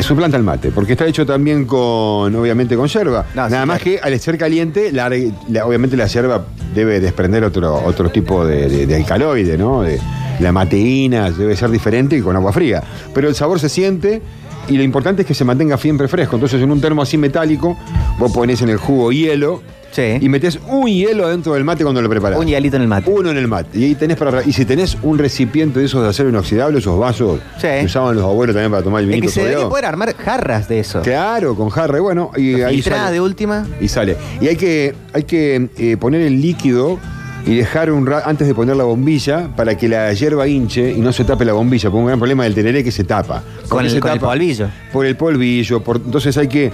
Suplanta 0.00 0.36
el 0.36 0.42
mate, 0.42 0.70
porque 0.72 0.92
está 0.92 1.06
hecho 1.06 1.24
también 1.24 1.64
con, 1.66 2.34
obviamente, 2.34 2.76
con 2.76 2.88
yerba. 2.88 3.24
No, 3.34 3.48
Nada 3.48 3.62
sí, 3.62 3.68
más 3.68 3.80
claro. 3.80 4.00
que 4.02 4.06
al 4.12 4.20
ser 4.20 4.36
caliente, 4.36 4.90
la- 4.92 5.08
la- 5.48 5.64
obviamente 5.66 5.96
la 5.96 6.06
yerba 6.06 6.44
debe 6.74 6.98
desprender 7.00 7.44
otro, 7.44 7.80
otro 7.84 8.10
tipo 8.10 8.44
de, 8.44 8.68
de- 8.68 8.86
de 8.86 8.96
alcaloide, 8.96 9.56
¿no? 9.56 9.82
De- 9.82 10.00
la 10.40 10.50
mateína 10.50 11.30
debe 11.30 11.54
ser 11.56 11.70
diferente 11.70 12.16
que 12.16 12.22
con 12.22 12.34
agua 12.34 12.52
fría. 12.52 12.82
Pero 13.14 13.28
el 13.28 13.36
sabor 13.36 13.60
se 13.60 13.68
siente 13.68 14.20
y 14.68 14.76
lo 14.76 14.82
importante 14.82 15.22
es 15.22 15.28
que 15.28 15.34
se 15.34 15.44
mantenga 15.44 15.76
siempre 15.76 16.08
fresco. 16.08 16.36
Entonces, 16.36 16.60
en 16.62 16.70
un 16.70 16.80
termo 16.80 17.02
así 17.02 17.16
metálico, 17.18 17.76
vos 18.18 18.32
ponés 18.32 18.62
en 18.62 18.68
el 18.70 18.76
jugo 18.78 19.12
hielo 19.12 19.62
Sí. 19.92 20.18
y 20.20 20.28
metés 20.28 20.58
un 20.66 20.88
hielo 20.88 21.24
adentro 21.24 21.54
del 21.54 21.62
mate 21.62 21.84
cuando 21.84 22.02
lo 22.02 22.08
preparás. 22.08 22.36
Un 22.40 22.48
hielito 22.48 22.74
en 22.74 22.82
el 22.82 22.88
mate. 22.88 23.08
Uno 23.08 23.30
en 23.30 23.36
el 23.36 23.46
mate. 23.46 23.78
Y 23.78 23.84
ahí 23.84 23.94
tenés 23.94 24.16
para. 24.16 24.42
Y 24.44 24.52
si 24.52 24.64
tenés 24.64 24.96
un 25.02 25.18
recipiente 25.18 25.78
de 25.78 25.86
esos 25.86 26.02
de 26.02 26.08
acero 26.08 26.30
inoxidable, 26.30 26.78
esos 26.80 26.98
vasos 26.98 27.38
Sí. 27.58 27.68
que 27.68 27.84
usaban 27.84 28.16
los 28.16 28.24
abuelos 28.24 28.54
también 28.56 28.72
para 28.72 28.82
tomar 28.82 29.02
el 29.02 29.08
Es 29.08 29.14
vinito 29.14 29.26
que 29.28 29.32
se 29.32 29.42
soleado. 29.42 29.68
poder 29.68 29.84
armar 29.84 30.16
jarras 30.16 30.68
de 30.68 30.80
eso. 30.80 31.00
Claro, 31.02 31.54
con 31.54 31.68
jarra, 31.70 31.98
y 31.98 32.00
bueno, 32.00 32.32
y 32.36 32.60
ahí 32.62 32.74
Filtrada 32.76 33.02
sale. 33.04 33.14
de 33.14 33.20
última. 33.20 33.66
Y 33.80 33.86
sale. 33.86 34.16
Y 34.40 34.48
hay 34.48 34.56
que, 34.56 34.94
hay 35.12 35.22
que 35.22 35.68
eh, 35.78 35.96
poner 35.96 36.22
el 36.22 36.40
líquido 36.42 36.98
y 37.46 37.54
dejar 37.56 37.90
un 37.90 38.06
rato 38.06 38.28
antes 38.28 38.46
de 38.46 38.54
poner 38.54 38.76
la 38.76 38.84
bombilla 38.84 39.48
para 39.54 39.76
que 39.76 39.88
la 39.88 40.12
hierba 40.12 40.46
hinche 40.48 40.92
y 40.92 41.00
no 41.00 41.12
se 41.12 41.24
tape 41.24 41.44
la 41.44 41.52
bombilla, 41.52 41.90
porque 41.90 42.00
un 42.00 42.06
gran 42.06 42.18
problema 42.18 42.44
del 42.44 42.54
tereré 42.54 42.78
es 42.78 42.84
que 42.84 42.92
se 42.92 43.04
tapa. 43.04 43.42
¿Por 43.62 43.68
Con 43.68 43.84
el- 43.84 43.90
se 43.90 44.00
con 44.00 44.12
el 44.12 44.18
tapa? 44.18 44.30
polvillo. 44.32 44.68
Por 44.92 45.06
el 45.06 45.16
polvillo. 45.16 45.80
por- 45.82 45.96
entonces 45.96 46.36
hay 46.38 46.48
que 46.48 46.72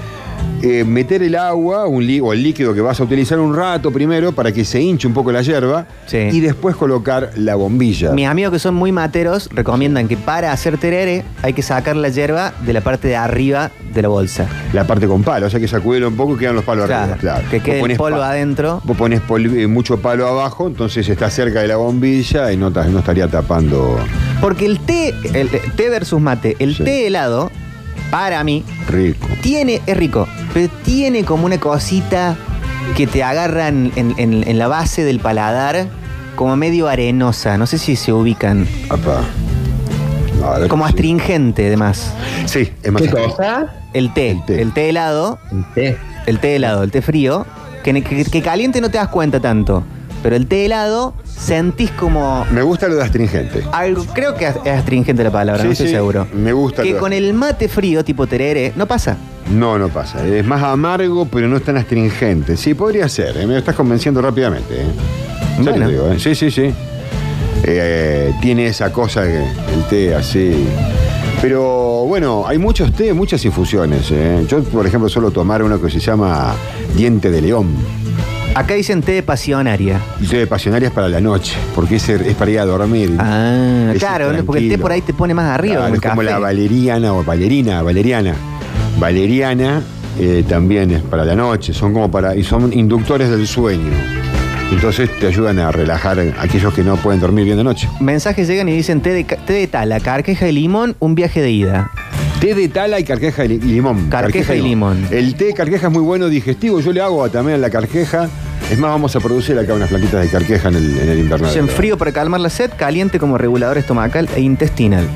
eh, 0.62 0.84
meter 0.84 1.22
el 1.22 1.36
agua 1.36 1.86
un 1.86 2.06
o 2.22 2.32
el 2.32 2.42
líquido 2.42 2.74
que 2.74 2.80
vas 2.82 2.98
a 3.00 3.04
utilizar 3.04 3.38
un 3.38 3.54
rato 3.54 3.90
primero 3.90 4.32
para 4.32 4.52
que 4.52 4.64
se 4.64 4.80
hinche 4.80 5.06
un 5.06 5.14
poco 5.14 5.32
la 5.32 5.40
hierba 5.42 5.86
Sí. 6.06 6.16
y 6.18 6.40
después 6.40 6.76
colocar 6.76 7.30
la 7.36 7.54
bombilla. 7.56 8.12
Mis 8.12 8.26
amigos 8.26 8.52
que 8.52 8.58
son 8.58 8.74
muy 8.74 8.92
materos 8.92 9.48
recomiendan 9.52 10.06
que 10.08 10.16
para 10.16 10.52
hacer 10.52 10.76
terere 10.78 11.24
hay 11.42 11.52
que 11.54 11.62
sacar 11.62 11.96
la 11.96 12.08
hierba 12.10 12.52
de 12.64 12.72
la 12.74 12.80
parte 12.82 13.08
de 13.08 13.16
arriba 13.16 13.70
de 13.94 14.02
la 14.02 14.08
bolsa. 14.08 14.46
La 14.72 14.86
parte 14.86 15.06
con 15.06 15.22
palo, 15.22 15.46
o 15.46 15.50
sea 15.50 15.60
que 15.60 15.68
sacudirlo 15.68 16.08
un 16.08 16.16
poco 16.16 16.34
y 16.34 16.38
quedan 16.38 16.54
los 16.56 16.64
palos 16.64 16.86
Claro, 16.86 17.02
arriba. 17.14 17.18
Claro. 17.18 17.44
que 17.50 17.60
quede 17.60 17.80
el 17.80 17.96
polvo 17.96 18.22
adentro. 18.22 18.80
Vos 18.84 18.96
pones 18.96 19.20
eh, 19.56 19.66
mucho 19.66 19.98
palo 20.00 20.26
abajo, 20.28 20.59
entonces 20.68 21.08
está 21.08 21.30
cerca 21.30 21.60
de 21.60 21.68
la 21.68 21.76
bombilla 21.76 22.52
y 22.52 22.56
no, 22.56 22.70
ta- 22.72 22.84
no 22.84 22.98
estaría 23.00 23.28
tapando 23.28 23.98
Porque 24.40 24.66
el 24.66 24.80
té, 24.80 25.14
el 25.34 25.48
té 25.50 25.88
versus 25.88 26.20
mate, 26.20 26.56
el 26.58 26.74
Sí. 26.76 26.84
té 26.84 27.06
helado, 27.06 27.50
para 28.10 28.42
mí, 28.44 28.64
rico. 28.88 29.28
tiene, 29.42 29.80
es 29.86 29.96
rico, 29.96 30.26
pero 30.52 30.68
tiene 30.84 31.24
como 31.24 31.46
una 31.46 31.58
cosita 31.58 32.36
que 32.96 33.06
te 33.06 33.22
agarra 33.22 33.68
en, 33.68 33.92
en- 33.96 34.14
en- 34.18 34.48
en 34.48 34.58
la 34.58 34.66
base 34.68 35.04
del 35.04 35.20
paladar, 35.20 35.86
como 36.36 36.56
medio 36.56 36.88
arenosa. 36.88 37.58
No 37.58 37.66
sé 37.66 37.76
si 37.78 37.94
se 37.96 38.12
ubican. 38.12 38.66
Apa. 38.88 39.20
A 40.44 40.58
ver, 40.60 40.68
Como 40.68 40.84
sí. 40.86 40.90
astringente, 40.90 41.66
además. 41.66 42.14
Sí, 42.46 42.70
es 42.82 42.90
más 42.92 43.02
¿Qué 43.02 43.08
astringente. 43.08 43.36
cosa? 43.36 43.74
El 43.92 44.12
té, 44.14 44.30
El 44.30 44.44
té. 44.46 44.62
el 44.62 44.72
té 44.72 44.88
helado, 44.88 45.38
El 45.52 45.64
té. 45.74 45.98
el 46.26 46.38
té 46.40 46.56
helado, 46.56 46.82
el 46.82 46.90
té 46.90 47.02
frío, 47.02 47.44
que, 47.84 48.02
que- 48.02 48.24
que 48.24 48.42
caliente 48.42 48.80
no 48.80 48.90
te 48.90 48.96
das 48.98 49.08
cuenta 49.08 49.38
tanto. 49.38 49.84
Pero 50.22 50.36
el 50.36 50.46
té 50.46 50.66
helado 50.66 51.14
sentís 51.24 51.90
como 51.92 52.44
Me 52.52 52.60
gusta 52.62 52.88
lo 52.88 52.96
de 52.96 53.02
astringente. 53.02 53.62
algo, 53.72 54.04
creo 54.12 54.34
que 54.34 54.46
es 54.46 54.54
astringente 54.66 55.24
la 55.24 55.30
palabra, 55.30 55.62
Sí, 55.62 55.66
no 55.68 55.72
estoy 55.72 55.86
sí, 55.88 55.92
seguro. 55.94 56.26
me 56.34 56.52
gusta 56.52 56.82
Que 56.82 56.92
lo- 56.92 56.98
con 56.98 57.12
el 57.14 57.32
mate 57.32 57.68
frío 57.68 58.04
tipo 58.04 58.26
terere 58.26 58.72
no 58.76 58.86
pasa. 58.86 59.16
No, 59.50 59.78
no 59.78 59.88
pasa. 59.88 60.24
Es 60.26 60.44
más 60.46 60.62
amargo, 60.62 61.24
pero 61.26 61.48
no 61.48 61.56
es 61.56 61.64
tan 61.64 61.76
astringente. 61.78 62.56
Sí, 62.56 62.74
podría 62.74 63.08
ser. 63.08 63.36
¿eh? 63.38 63.46
Me 63.46 63.56
estás 63.58 63.74
convenciendo 63.74 64.20
rápidamente. 64.20 64.82
¿eh? 64.82 64.86
Ya 65.58 65.64
te 65.64 65.70
Bueno. 65.70 65.88
digo, 65.88 66.08
¿eh? 66.10 66.18
Sí, 66.20 66.34
sí, 66.34 66.50
sí. 66.50 66.72
Eh, 67.64 68.32
tiene 68.40 68.66
esa 68.66 68.92
cosa 68.92 69.22
que 69.24 69.38
el 69.38 69.84
té 69.88 70.14
así. 70.14 70.66
Pero 71.42 72.04
bueno, 72.06 72.44
hay 72.46 72.58
muchos 72.58 72.92
té, 72.92 73.12
muchas 73.14 73.44
infusiones. 73.44 74.10
¿eh? 74.10 74.44
Yo, 74.48 74.62
por 74.64 74.86
ejemplo, 74.86 75.08
suelo 75.08 75.30
tomar 75.30 75.62
uno 75.62 75.80
que 75.80 75.90
se 75.90 75.98
llama 75.98 76.54
diente 76.94 77.30
de 77.30 77.40
león. 77.40 77.68
Acá 78.54 78.74
dicen 78.74 79.00
té 79.00 79.12
de 79.12 79.22
pasionaria. 79.22 80.00
Y 80.20 80.26
té 80.26 80.38
de 80.38 80.46
pasionarias 80.46 80.92
para 80.92 81.08
la 81.08 81.20
noche, 81.20 81.56
porque 81.74 81.96
es, 81.96 82.08
es 82.08 82.34
para 82.34 82.50
ir 82.50 82.58
a 82.58 82.64
dormir. 82.64 83.14
Ah, 83.18 83.92
claro, 83.98 84.32
porque 84.44 84.64
el 84.64 84.68
té 84.70 84.78
por 84.78 84.90
ahí 84.90 85.02
te 85.02 85.14
pone 85.14 85.34
más 85.34 85.46
arriba. 85.46 85.76
Claro, 85.76 85.86
como 85.86 85.94
es 85.94 86.00
como 86.00 86.22
la 86.22 86.38
valeriana 86.38 87.12
o 87.14 87.22
valerina, 87.22 87.82
valeriana. 87.82 88.34
Valeriana 88.98 89.82
eh, 90.18 90.44
también 90.48 90.90
es 90.90 91.02
para 91.02 91.24
la 91.24 91.36
noche, 91.36 91.72
son 91.72 91.92
como 91.92 92.10
para. 92.10 92.34
y 92.34 92.42
son 92.42 92.72
inductores 92.72 93.30
del 93.30 93.46
sueño. 93.46 93.92
Entonces 94.72 95.10
te 95.18 95.28
ayudan 95.28 95.58
a 95.58 95.72
relajar 95.72 96.18
a 96.18 96.42
aquellos 96.42 96.72
que 96.74 96.82
no 96.82 96.96
pueden 96.96 97.20
dormir 97.20 97.44
bien 97.44 97.56
de 97.56 97.64
noche. 97.64 97.88
Mensajes 98.00 98.48
llegan 98.48 98.68
y 98.68 98.72
dicen 98.72 99.00
té 99.00 99.12
de, 99.12 99.24
té 99.24 99.52
de 99.52 99.66
tala, 99.68 100.00
carqueja 100.00 100.48
y 100.48 100.52
limón, 100.52 100.96
un 100.98 101.14
viaje 101.14 101.40
de 101.40 101.50
ida. 101.50 101.90
Té 102.40 102.54
de 102.54 102.68
tala 102.68 102.98
y 102.98 103.04
carqueja 103.04 103.44
y 103.44 103.48
li- 103.48 103.54
y 103.56 103.72
limón. 103.72 104.08
Carqueja 104.08 104.54
y 104.54 104.62
limón. 104.62 105.06
El 105.10 105.34
té 105.34 105.46
de 105.46 105.54
carqueja 105.54 105.88
es 105.88 105.92
muy 105.92 106.02
bueno 106.02 106.28
digestivo, 106.28 106.80
yo 106.80 106.92
le 106.92 107.00
hago 107.02 107.28
también 107.30 107.56
a 107.56 107.60
la 107.60 107.70
carqueja. 107.70 108.28
Es 108.70 108.78
más, 108.78 108.90
vamos 108.90 109.14
a 109.16 109.20
producir 109.20 109.58
acá 109.58 109.74
unas 109.74 109.88
plantitas 109.88 110.22
de 110.22 110.28
carqueja 110.28 110.68
en 110.68 110.76
el, 110.76 110.98
en 110.98 111.08
el 111.10 111.18
invernadero. 111.18 111.48
Dicen 111.62 111.68
frío 111.76 111.98
para 111.98 112.12
calmar 112.12 112.40
la 112.40 112.48
sed, 112.50 112.70
caliente 112.76 113.18
como 113.18 113.36
regulador 113.36 113.76
estomacal 113.78 114.28
e 114.34 114.40
intestinal. 114.40 115.06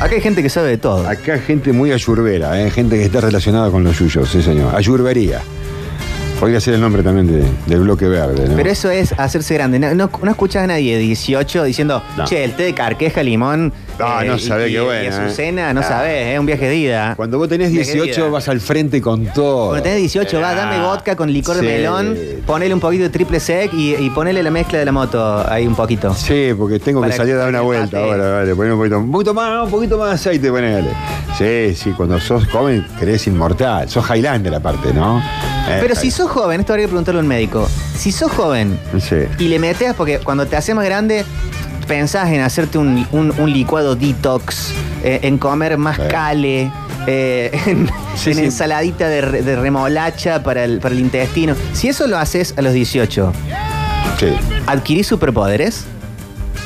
Acá 0.00 0.14
hay 0.14 0.20
gente 0.20 0.42
que 0.42 0.48
sabe 0.48 0.68
de 0.70 0.78
todo. 0.78 1.06
Acá 1.08 1.38
gente 1.38 1.72
muy 1.72 1.92
ayurbera, 1.92 2.60
¿eh? 2.60 2.70
gente 2.70 2.96
que 2.96 3.04
está 3.04 3.20
relacionada 3.20 3.70
con 3.70 3.84
los 3.84 3.98
yuyos, 3.98 4.28
sí 4.28 4.40
señor. 4.42 4.74
Ayurbería. 4.74 5.40
Podría 6.40 6.60
ser 6.60 6.74
el 6.74 6.80
nombre 6.80 7.02
también 7.02 7.26
de- 7.28 7.44
del 7.66 7.80
bloque 7.80 8.06
verde, 8.08 8.48
¿no? 8.48 8.56
Pero 8.56 8.70
eso 8.70 8.90
es 8.90 9.12
hacerse 9.12 9.54
grande. 9.54 9.78
No, 9.78 9.94
no- 9.94 10.10
no 10.22 10.30
escuchas 10.30 10.64
a 10.64 10.66
nadie 10.66 10.94
de 10.96 11.02
18 11.02 11.62
diciendo, 11.64 12.02
No. 12.16 12.24
che, 12.24 12.42
el 12.44 12.52
té 12.54 12.64
de 12.64 12.74
carqueja, 12.74 13.22
limón, 13.22 13.72
Ah, 13.98 14.22
no 14.26 14.36
y- 14.36 14.40
sabés 14.40 14.72
qué 14.72 14.80
bueno, 14.80 15.02
Y 15.02 15.06
eh. 15.06 15.08
Azucena, 15.10 15.72
no 15.72 15.80
Ah. 15.80 15.84
sabés, 15.84 16.32
es 16.34 16.38
un 16.40 16.46
viaje 16.46 16.66
de 16.68 16.76
ida. 16.76 17.14
Cuando 17.16 17.38
vos 17.38 17.48
tenés 17.48 17.70
Viaje 17.70 17.90
de 17.92 17.94
18 18.02 18.20
ida. 18.22 18.28
vas 18.30 18.48
al 18.48 18.60
frente 18.60 19.00
con 19.00 19.24
todo. 19.26 19.68
Cuando 19.68 19.82
tenés 19.82 19.98
18, 20.00 20.40
va, 20.40 20.54
dame 20.54 20.80
vodka 20.80 21.14
con 21.16 21.32
licor 21.32 21.56
sí. 21.58 21.64
de 21.66 21.72
melón, 21.72 22.16
ponele 22.46 22.74
un 22.74 22.80
poquito 22.80 23.04
de 23.04 23.10
triple 23.10 23.38
sec 23.40 23.72
y, 23.72 23.94
y 23.94 24.10
ponele 24.10 24.42
la 24.42 24.50
mezcla 24.50 24.78
de 24.78 24.84
la 24.84 24.92
moto 24.92 25.44
ahí 25.48 25.66
un 25.66 25.74
poquito. 25.74 26.12
Sí, 26.14 26.50
porque 26.58 26.78
tengo 26.78 27.00
Para 27.00 27.12
que 27.12 27.16
salir 27.18 27.34
a 27.34 27.38
dar 27.38 27.48
una 27.50 27.58
el 27.58 27.64
vuelta 27.64 27.98
ahora, 27.98 28.30
vale. 28.38 28.54
Poné 28.54 28.72
un 28.72 28.78
poquito, 28.78 28.98
un 28.98 29.12
poquito 29.12 29.34
más, 29.34 29.64
un 29.64 29.70
poquito 29.70 29.98
más 29.98 30.08
de 30.08 30.14
aceite, 30.14 30.50
ponele. 30.50 30.90
Sí, 31.38 31.74
sí, 31.74 31.90
cuando 31.92 32.18
sos 32.20 32.46
joven 32.48 32.86
crees 32.98 33.26
inmortal. 33.26 33.88
Sos 33.88 34.04
Highlander 34.08 34.54
aparte, 34.54 34.92
¿no? 34.92 35.18
Eh, 35.68 35.78
Pero 35.80 35.94
si 35.94 36.10
sos 36.10 36.30
joven, 36.30 36.60
esto 36.60 36.72
habría 36.72 36.84
que 36.86 36.88
preguntarle 36.88 37.20
a 37.20 37.22
un 37.22 37.28
médico. 37.28 37.68
Si 37.96 38.12
sos 38.12 38.30
joven 38.32 38.78
Sí. 39.00 39.16
y 39.38 39.48
le 39.48 39.58
metes, 39.58 39.94
porque 39.94 40.18
cuando 40.18 40.46
te 40.46 40.56
haces 40.56 40.74
más 40.74 40.84
grande, 40.84 41.24
pensás 41.84 42.30
en 42.30 42.40
hacerte 42.40 42.78
un, 42.78 43.06
un- 43.12 43.32
un 43.38 43.52
licuado 43.52 43.96
detox, 43.96 44.72
eh, 45.02 45.20
en 45.22 45.38
comer 45.38 45.76
más 45.78 45.98
cale, 45.98 46.70
eh, 47.06 47.50
en, 47.66 47.88
Sí, 48.16 48.30
en 48.30 48.36
sí. 48.36 48.44
ensaladita 48.44 49.08
de, 49.08 49.20
re- 49.20 49.42
de 49.42 49.56
remolacha 49.56 50.42
para 50.42 50.64
el, 50.64 50.78
para 50.80 50.94
el 50.94 51.00
intestino. 51.00 51.54
Si 51.72 51.88
eso 51.88 52.06
lo 52.06 52.16
haces 52.18 52.54
a 52.56 52.62
los 52.62 52.72
18, 52.72 53.32
Sí. 54.18 54.26
¿adquirís 54.66 55.06
superpoderes? 55.06 55.84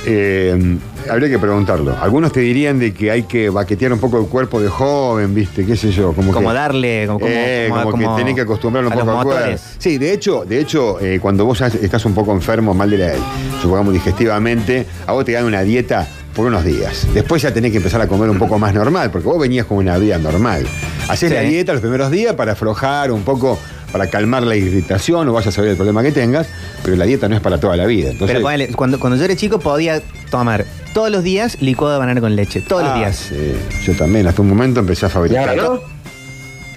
Eh, 0.07 0.77
habría 1.11 1.29
que 1.29 1.39
preguntarlo. 1.39 1.97
Algunos 2.01 2.33
te 2.33 2.41
dirían 2.41 2.79
de 2.79 2.93
que 2.93 3.11
hay 3.11 3.23
que 3.25 3.51
baquetear 3.51 3.93
un 3.93 3.99
poco 4.01 4.19
el 4.21 4.27
cuerpo 4.27 4.61
de 4.61 4.69
joven, 4.69 5.35
¿viste? 5.35 5.65
¿Qué 5.65 5.77
sé 5.77 5.91
yo? 5.91 6.13
Como, 6.13 6.33
Como 6.33 6.49
que, 6.49 6.55
darle, 6.55 7.07
como, 7.07 7.21
Eh, 7.27 7.67
como- 7.69 7.83
como 7.83 7.91
como 7.93 8.17
que 8.17 8.21
tenés 8.23 8.35
que 8.35 8.41
acostumbrarlo 8.43 8.91
un 8.91 8.97
poco 8.99 9.19
al 9.19 9.25
cuerpo. 9.25 9.63
Sí, 9.79 9.99
de 9.99 10.13
hecho, 10.13 10.45
de 10.45 10.61
hecho 10.61 11.01
eh, 11.01 11.19
cuando 11.21 11.45
vos 11.45 11.61
estás 11.61 12.05
un 12.05 12.15
poco 12.15 12.33
enfermo, 12.33 12.75
mal 12.75 12.91
de 12.91 12.99
la, 12.99 13.13
supongamos 13.61 13.93
digestivamente, 13.95 14.87
a 15.07 15.13
vos 15.13 15.25
te 15.25 15.33
dan 15.33 15.45
una 15.45 15.63
dieta 15.63 16.07
por 16.35 16.47
unos 16.47 16.65
días. 16.65 17.07
Después 17.15 17.43
ya 17.43 17.53
tenés 17.53 17.71
que 17.73 17.79
empezar 17.79 18.01
a 18.01 18.07
comer 18.07 18.31
un 18.31 18.39
poco 18.39 18.59
más 18.59 18.73
normal, 18.75 19.11
porque 19.11 19.27
vos 19.27 19.39
venías 19.41 19.67
con 19.67 19.79
una 19.79 19.99
vida 19.99 20.19
normal. 20.19 20.65
Haces 21.09 21.31
Sí. 21.31 21.35
la 21.35 21.41
dieta 21.43 21.73
los 21.73 21.81
primeros 21.81 22.11
días 22.11 22.35
para 22.35 22.53
aflojar 22.53 23.11
un 23.11 23.23
poco, 23.23 23.59
para 23.91 24.09
calmar 24.09 24.43
la 24.45 24.55
irritación 24.55 25.27
o 25.29 25.33
vayas 25.33 25.49
a 25.49 25.53
saber 25.53 25.71
el 25.71 25.77
problema 25.77 26.03
que 26.03 26.13
tengas, 26.13 26.47
pero 26.85 26.95
la 26.97 27.07
dieta 27.07 27.29
no 27.29 27.35
es 27.35 27.41
para 27.41 27.59
toda 27.59 27.77
la 27.77 27.87
vida. 27.87 28.11
Entonces, 28.11 28.35
Pero 28.37 28.43
ponele, 28.45 28.69
cuando, 28.69 29.01
cuando 29.01 29.17
yo 29.19 29.25
era 29.25 29.35
chico 29.35 29.59
podía 29.59 30.01
tomar 30.31 30.65
todos 30.95 31.11
los 31.11 31.23
días 31.23 31.59
licuado 31.61 31.95
de 31.95 31.99
banana 32.01 32.21
con 32.21 32.35
leche. 32.37 32.61
Todos 32.61 32.83
los 32.85 32.93
Ah, 32.93 32.97
días. 32.99 33.17
sí. 33.17 33.55
Yo 33.85 33.95
también, 33.97 34.27
hasta 34.27 34.43
un 34.43 34.49
momento 34.49 34.81
empecé 34.81 35.07
a 35.07 35.09
¿Y 35.09 35.13
fabricar. 35.13 35.49
ahora 35.49 35.63
no? 35.63 35.81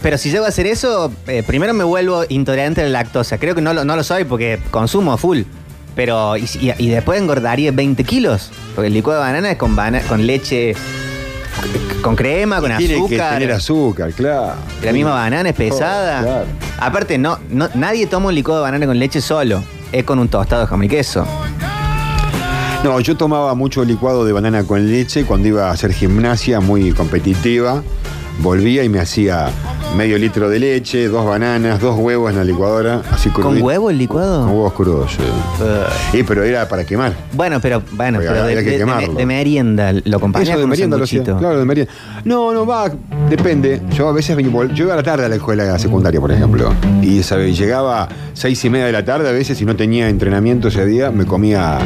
Pero 0.01 0.17
si 0.17 0.31
llego 0.31 0.45
a 0.45 0.47
hacer 0.47 0.65
eso, 0.65 1.11
eh, 1.27 1.43
primero 1.45 1.73
me 1.73 1.83
vuelvo 1.83 2.23
intolerante 2.29 2.81
a 2.81 2.85
la 2.85 2.89
lactosa. 2.89 3.37
Creo 3.37 3.53
que 3.53 3.61
no 3.61 3.73
lo, 3.73 3.85
no 3.85 3.95
lo 3.95 4.03
soy 4.03 4.23
porque 4.23 4.59
consumo 4.71 5.15
full. 5.17 5.41
Pero, 5.95 6.37
y, 6.37 6.43
y- 6.59 6.73
y 6.77 6.89
después 6.89 7.19
engordaría 7.21 7.71
20 7.71 8.03
kilos. 8.03 8.49
Porque 8.73 8.87
el 8.87 8.93
licuado 8.93 9.19
de 9.21 9.27
banana 9.27 9.51
es 9.51 9.57
con, 9.57 9.75
bana- 9.75 10.01
con 10.01 10.25
leche, 10.25 10.73
con 12.01 12.15
crema, 12.15 12.61
con 12.61 12.75
Tiene 12.77 12.95
que 12.95 12.99
azúcar. 13.01 13.33
tener 13.33 13.51
azúcar, 13.51 14.11
claro. 14.13 14.53
La 14.81 14.91
misma 14.93 15.11
banana 15.11 15.49
es 15.49 15.55
pesada. 15.55 16.21
Oh, 16.21 16.23
claro. 16.23 16.45
Aparte, 16.79 17.17
no, 17.17 17.37
no, 17.49 17.69
nadie 17.75 18.07
toma 18.07 18.29
un 18.29 18.35
licuado 18.35 18.61
de 18.61 18.63
banana 18.71 18.85
con 18.87 18.97
leche 18.97 19.21
solo. 19.21 19.63
Es 19.91 20.03
con 20.03 20.17
un 20.17 20.29
tostado 20.29 20.61
de 20.61 20.67
jamón 20.67 20.85
y 20.85 20.89
queso. 20.89 21.27
No, 22.83 22.99
yo 22.99 23.15
tomaba 23.15 23.53
mucho 23.53 23.85
licuado 23.85 24.25
de 24.25 24.33
banana 24.33 24.63
con 24.63 24.89
leche 24.89 25.23
cuando 25.23 25.47
iba 25.47 25.67
a 25.67 25.71
hacer 25.71 25.93
gimnasia 25.93 26.59
muy 26.61 26.93
competitiva. 26.93 27.83
Volvía 28.39 28.83
y 28.83 28.89
me 28.89 28.99
hacía 28.99 29.51
medio 29.95 30.17
litro 30.17 30.49
de 30.49 30.57
leche, 30.59 31.07
dos 31.07 31.25
bananas, 31.25 31.79
dos 31.79 31.97
huevos 31.99 32.31
en 32.31 32.37
la 32.37 32.43
licuadora, 32.43 33.01
así 33.11 33.29
¿Con 33.29 33.61
huevo 33.61 33.89
el 33.89 33.97
licuado? 33.97 34.45
Con 34.45 34.55
huevos 34.55 34.73
crudos, 34.73 35.11
sí. 35.11 35.17
Uh, 35.61 35.65
Sí, 36.11 36.23
pero 36.23 36.43
era 36.43 36.67
para 36.67 36.85
quemar. 36.85 37.13
bueno, 37.33 37.59
pero, 37.61 37.81
bueno, 37.91 38.17
Porque 38.19 38.29
pero 38.33 38.45
de, 38.45 38.55
de- 38.55 38.63
de- 38.63 38.77
quemarlo. 38.77 39.13
de 39.13 39.25
merienda 39.25 39.93
lo 40.03 40.17
acompañás 40.17 40.49
Eso 40.49 40.57
de 40.57 40.61
con 40.61 40.63
un 40.65 40.69
merienda 40.69 40.97
lo 40.97 41.03
hacía. 41.03 41.23
Claro, 41.23 41.59
de 41.59 41.65
merienda. 41.65 41.91
No, 42.25 42.53
no, 42.53 42.65
va, 42.65 42.91
depende. 43.29 43.81
Yo 43.93 44.07
a 44.07 44.11
veces 44.13 44.37
yo 44.37 44.83
iba 44.85 44.93
a 44.93 44.97
la 44.97 45.03
tarde 45.03 45.25
a 45.25 45.29
la 45.29 45.35
escuela 45.35 45.77
secundaria, 45.79 46.19
por 46.21 46.31
ejemplo. 46.31 46.73
Y 47.01 47.21
¿sabe? 47.23 47.53
llegaba 47.53 48.07
seis 48.33 48.63
y 48.65 48.69
media 48.69 48.85
de 48.85 48.91
la 48.93 49.03
tarde, 49.05 49.29
a 49.29 49.31
veces 49.33 49.57
si 49.57 49.65
no 49.65 49.75
tenía 49.75 50.09
entrenamiento 50.09 50.69
ese 50.69 50.85
día, 50.85 51.11
me 51.11 51.25
comía 51.25 51.79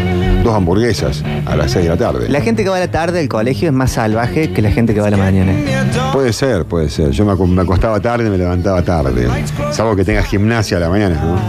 dos 0.44 0.54
hamburguesas 0.56 1.24
a 1.46 1.56
las 1.56 1.72
seis 1.72 1.86
de 1.86 1.89
la 1.91 1.98
tarde. 1.98 2.30
La 2.30 2.41
gente 2.41 2.63
que 2.63 2.70
va 2.70 2.78
a 2.78 2.80
la 2.80 2.91
tarde 2.91 3.20
al 3.20 3.28
colegio 3.28 3.68
es 3.70 3.74
más 3.74 3.91
salvaje 3.94 4.52
que 4.52 4.62
la 4.62 4.72
gente 4.72 4.94
que 4.94 5.02
va 5.02 5.08
a 5.08 5.12
la 5.12 5.18
mañana. 5.18 5.54
Puede 6.13 6.34
ser, 6.34 6.65
puede 6.65 6.89
ser. 6.89 7.12
Yo 7.12 7.26
me 7.26 7.62
acostaba 7.62 7.95
tarde 8.00 8.30
me 8.30 8.38
levantaba 8.38 8.82
tarde. 8.82 9.28
Salvo 9.72 9.96
que 9.96 10.04
tenga 10.06 10.24
gimnasia 10.24 10.78
a 10.78 10.80
la 10.80 10.90
mañana, 10.90 11.22
¿no? 11.24 11.40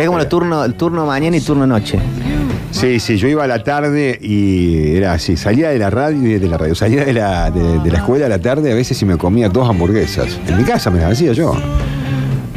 Es 0.00 0.06
como 0.06 0.18
el 0.20 0.26
turno, 0.28 0.64
el 0.64 0.74
turno 0.74 1.06
mañana 1.06 1.36
y 1.36 1.40
turno 1.40 1.66
noche. 1.66 1.98
Sí, 2.70 3.00
sí, 3.00 3.16
yo 3.16 3.28
iba 3.28 3.44
a 3.44 3.46
la 3.46 3.62
tarde 3.62 4.18
y 4.20 4.96
era 4.96 5.14
así, 5.14 5.36
salía 5.36 5.70
de 5.70 5.78
la 5.78 5.88
radio, 5.88 6.38
de 6.38 6.46
la 6.48 6.58
radio, 6.58 6.74
salía 6.74 7.04
de 7.04 7.12
la, 7.14 7.50
de, 7.50 7.78
de 7.78 7.90
la 7.90 7.98
escuela 7.98 8.26
a 8.26 8.28
la 8.28 8.38
tarde 8.38 8.70
a 8.72 8.74
veces 8.74 9.00
y 9.00 9.06
me 9.06 9.16
comía 9.16 9.48
dos 9.48 9.68
hamburguesas. 9.68 10.38
En 10.46 10.58
mi 10.58 10.64
casa 10.64 10.90
me 10.90 11.00
las 11.00 11.12
hacía 11.12 11.32
yo. 11.32 11.54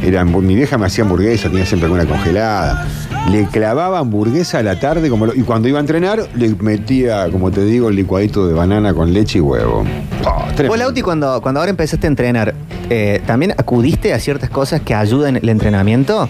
Era, 0.02 0.24
mi 0.24 0.54
vieja 0.54 0.76
me 0.78 0.86
hacía 0.86 1.04
hamburguesa, 1.04 1.48
tenía 1.48 1.64
siempre 1.66 1.84
alguna 1.86 2.06
congelada. 2.06 2.86
Le 3.30 3.44
clavaba 3.46 3.98
hamburguesa 3.98 4.58
a 4.58 4.62
la 4.62 4.78
tarde 4.80 5.08
como 5.10 5.26
lo- 5.26 5.34
y 5.34 5.42
cuando 5.42 5.68
iba 5.68 5.78
a 5.78 5.80
entrenar 5.82 6.26
le 6.34 6.54
metía, 6.60 7.28
como 7.30 7.50
te 7.50 7.64
digo, 7.64 7.88
el 7.90 7.96
licuadito 7.96 8.46
de 8.48 8.54
banana 8.54 8.92
con 8.94 9.12
leche 9.12 9.38
y 9.38 9.40
huevo. 9.42 9.84
Oh. 10.26 10.39
Vos, 10.66 10.78
Lauti, 10.78 11.00
cuando, 11.02 11.40
cuando 11.40 11.60
ahora 11.60 11.70
empezaste 11.70 12.06
a 12.06 12.08
entrenar, 12.08 12.54
eh, 12.90 13.22
¿también 13.26 13.52
acudiste 13.56 14.12
a 14.12 14.18
ciertas 14.18 14.50
cosas 14.50 14.80
que 14.82 14.94
ayudan 14.94 15.36
el 15.36 15.48
entrenamiento? 15.48 16.28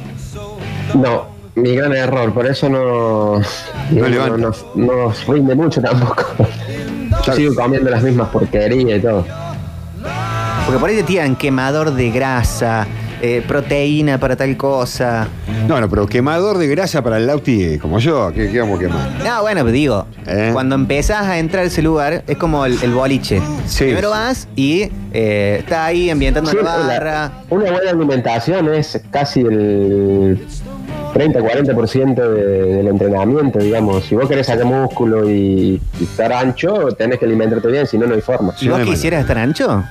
No, 0.95 1.27
mi 1.57 1.75
gran 1.75 1.93
error, 1.93 2.33
por 2.33 2.47
eso 2.47 2.69
no. 2.69 3.39
No 3.39 3.43
no, 3.91 4.09
levanta. 4.09 4.37
no- 4.37 4.53
no 4.75 5.13
rinde 5.29 5.55
mucho 5.55 5.81
tampoco. 5.81 6.25
Yo 7.27 7.33
sigo 7.35 7.55
comiendo 7.55 7.91
las 7.91 8.03
mismas 8.03 8.29
porquerías 8.29 8.99
y 8.99 9.03
todo. 9.03 9.27
Porque 10.67 10.79
por 10.81 10.89
ahí 10.91 10.97
te 10.97 11.03
tiran 11.03 11.35
quemador 11.37 11.93
de 11.93 12.11
grasa, 12.11 12.87
eh, 13.23 13.43
proteína 13.47 14.19
para 14.19 14.37
tal 14.37 14.57
cosa. 14.57 15.29
No, 15.69 15.81
no, 15.81 15.89
pero 15.89 16.07
quemador 16.07 16.59
de 16.59 16.67
grasa 16.69 17.03
para 17.03 17.17
el 17.19 17.27
Lauti 17.27 17.63
eh, 17.65 17.79
como 17.79 17.99
yo, 17.99 18.33
¿qué, 18.35 18.51
qué 18.51 18.61
vamos 18.61 18.79
a 18.79 18.83
quemar? 18.83 19.09
No, 19.25 19.43
bueno, 19.43 19.61
pero 19.61 19.73
digo, 19.73 20.07
¿Eh? 20.27 20.51
cuando 20.53 20.75
empezás 20.75 21.23
a 21.27 21.39
entrar 21.39 21.65
a 21.65 21.67
ese 21.67 21.83
lugar, 21.83 22.25
es 22.27 22.37
como 22.37 22.65
el, 22.67 22.77
el 22.83 22.93
boliche. 22.93 23.41
Sí. 23.67 23.85
Primero 23.85 24.11
vas 24.11 24.49
y 24.57 24.91
eh, 25.13 25.57
está 25.61 25.87
ahí 25.87 26.11
ambientando 26.11 26.51
Sí, 26.51 26.57
la 26.63 26.77
la- 26.79 26.87
barra. 26.87 27.33
una 27.51 27.71
buena 27.71 27.91
alimentación 27.91 28.73
es 28.75 29.01
casi 29.11 29.41
el 29.41 30.39
30-40% 31.15 32.15
de- 32.35 32.65
del 32.77 32.89
entrenamiento, 32.89 33.59
digamos. 33.59 34.05
Si 34.05 34.15
vos 34.15 34.29
querés 34.29 34.47
sacar 34.47 34.65
músculo 34.65 35.29
y, 35.29 35.81
y 36.01 36.05
estar 36.05 36.33
ancho, 36.33 36.89
tenés 36.97 37.19
que 37.19 37.25
alimentarte 37.27 37.69
bien, 37.69 37.87
si 37.87 37.99
no, 37.99 38.07
no 38.07 38.15
hay 38.15 38.21
forma. 38.21 38.55
¿Y 38.61 38.69
vos 38.69 38.81
quisieras 38.81 39.23
estar 39.23 39.39
ancho? 39.39 39.85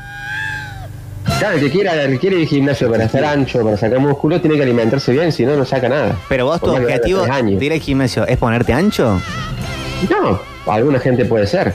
Claro, 1.40 1.56
el 1.56 1.62
que 1.62 1.72
quiera, 1.72 2.04
el 2.04 2.12
que 2.12 2.20
quiere 2.20 2.36
ir 2.36 2.42
al 2.42 2.48
gimnasio 2.48 2.92
para 2.92 3.06
estar 3.06 3.24
ancho, 3.24 3.64
para 3.64 3.78
sacar 3.78 3.98
músculo, 4.00 4.42
tiene 4.42 4.58
que 4.58 4.64
alimentarse 4.64 5.14
bien, 5.14 5.32
si 5.32 5.46
no, 5.46 5.56
no 5.56 5.64
saca 5.64 5.88
nada. 5.88 6.18
Pero 6.28 6.46
vos 6.46 6.60
tu 6.60 6.70
objetivo 6.70 7.26
de 7.26 7.66
ir 7.66 7.72
al 7.72 7.80
gimnasio 7.80 8.28
es 8.28 8.38
ponerte 8.38 8.74
ancho. 8.74 9.22
No, 10.10 10.40
alguna 10.68 11.00
gente 11.00 11.24
puede 11.24 11.48
ser. 11.48 11.74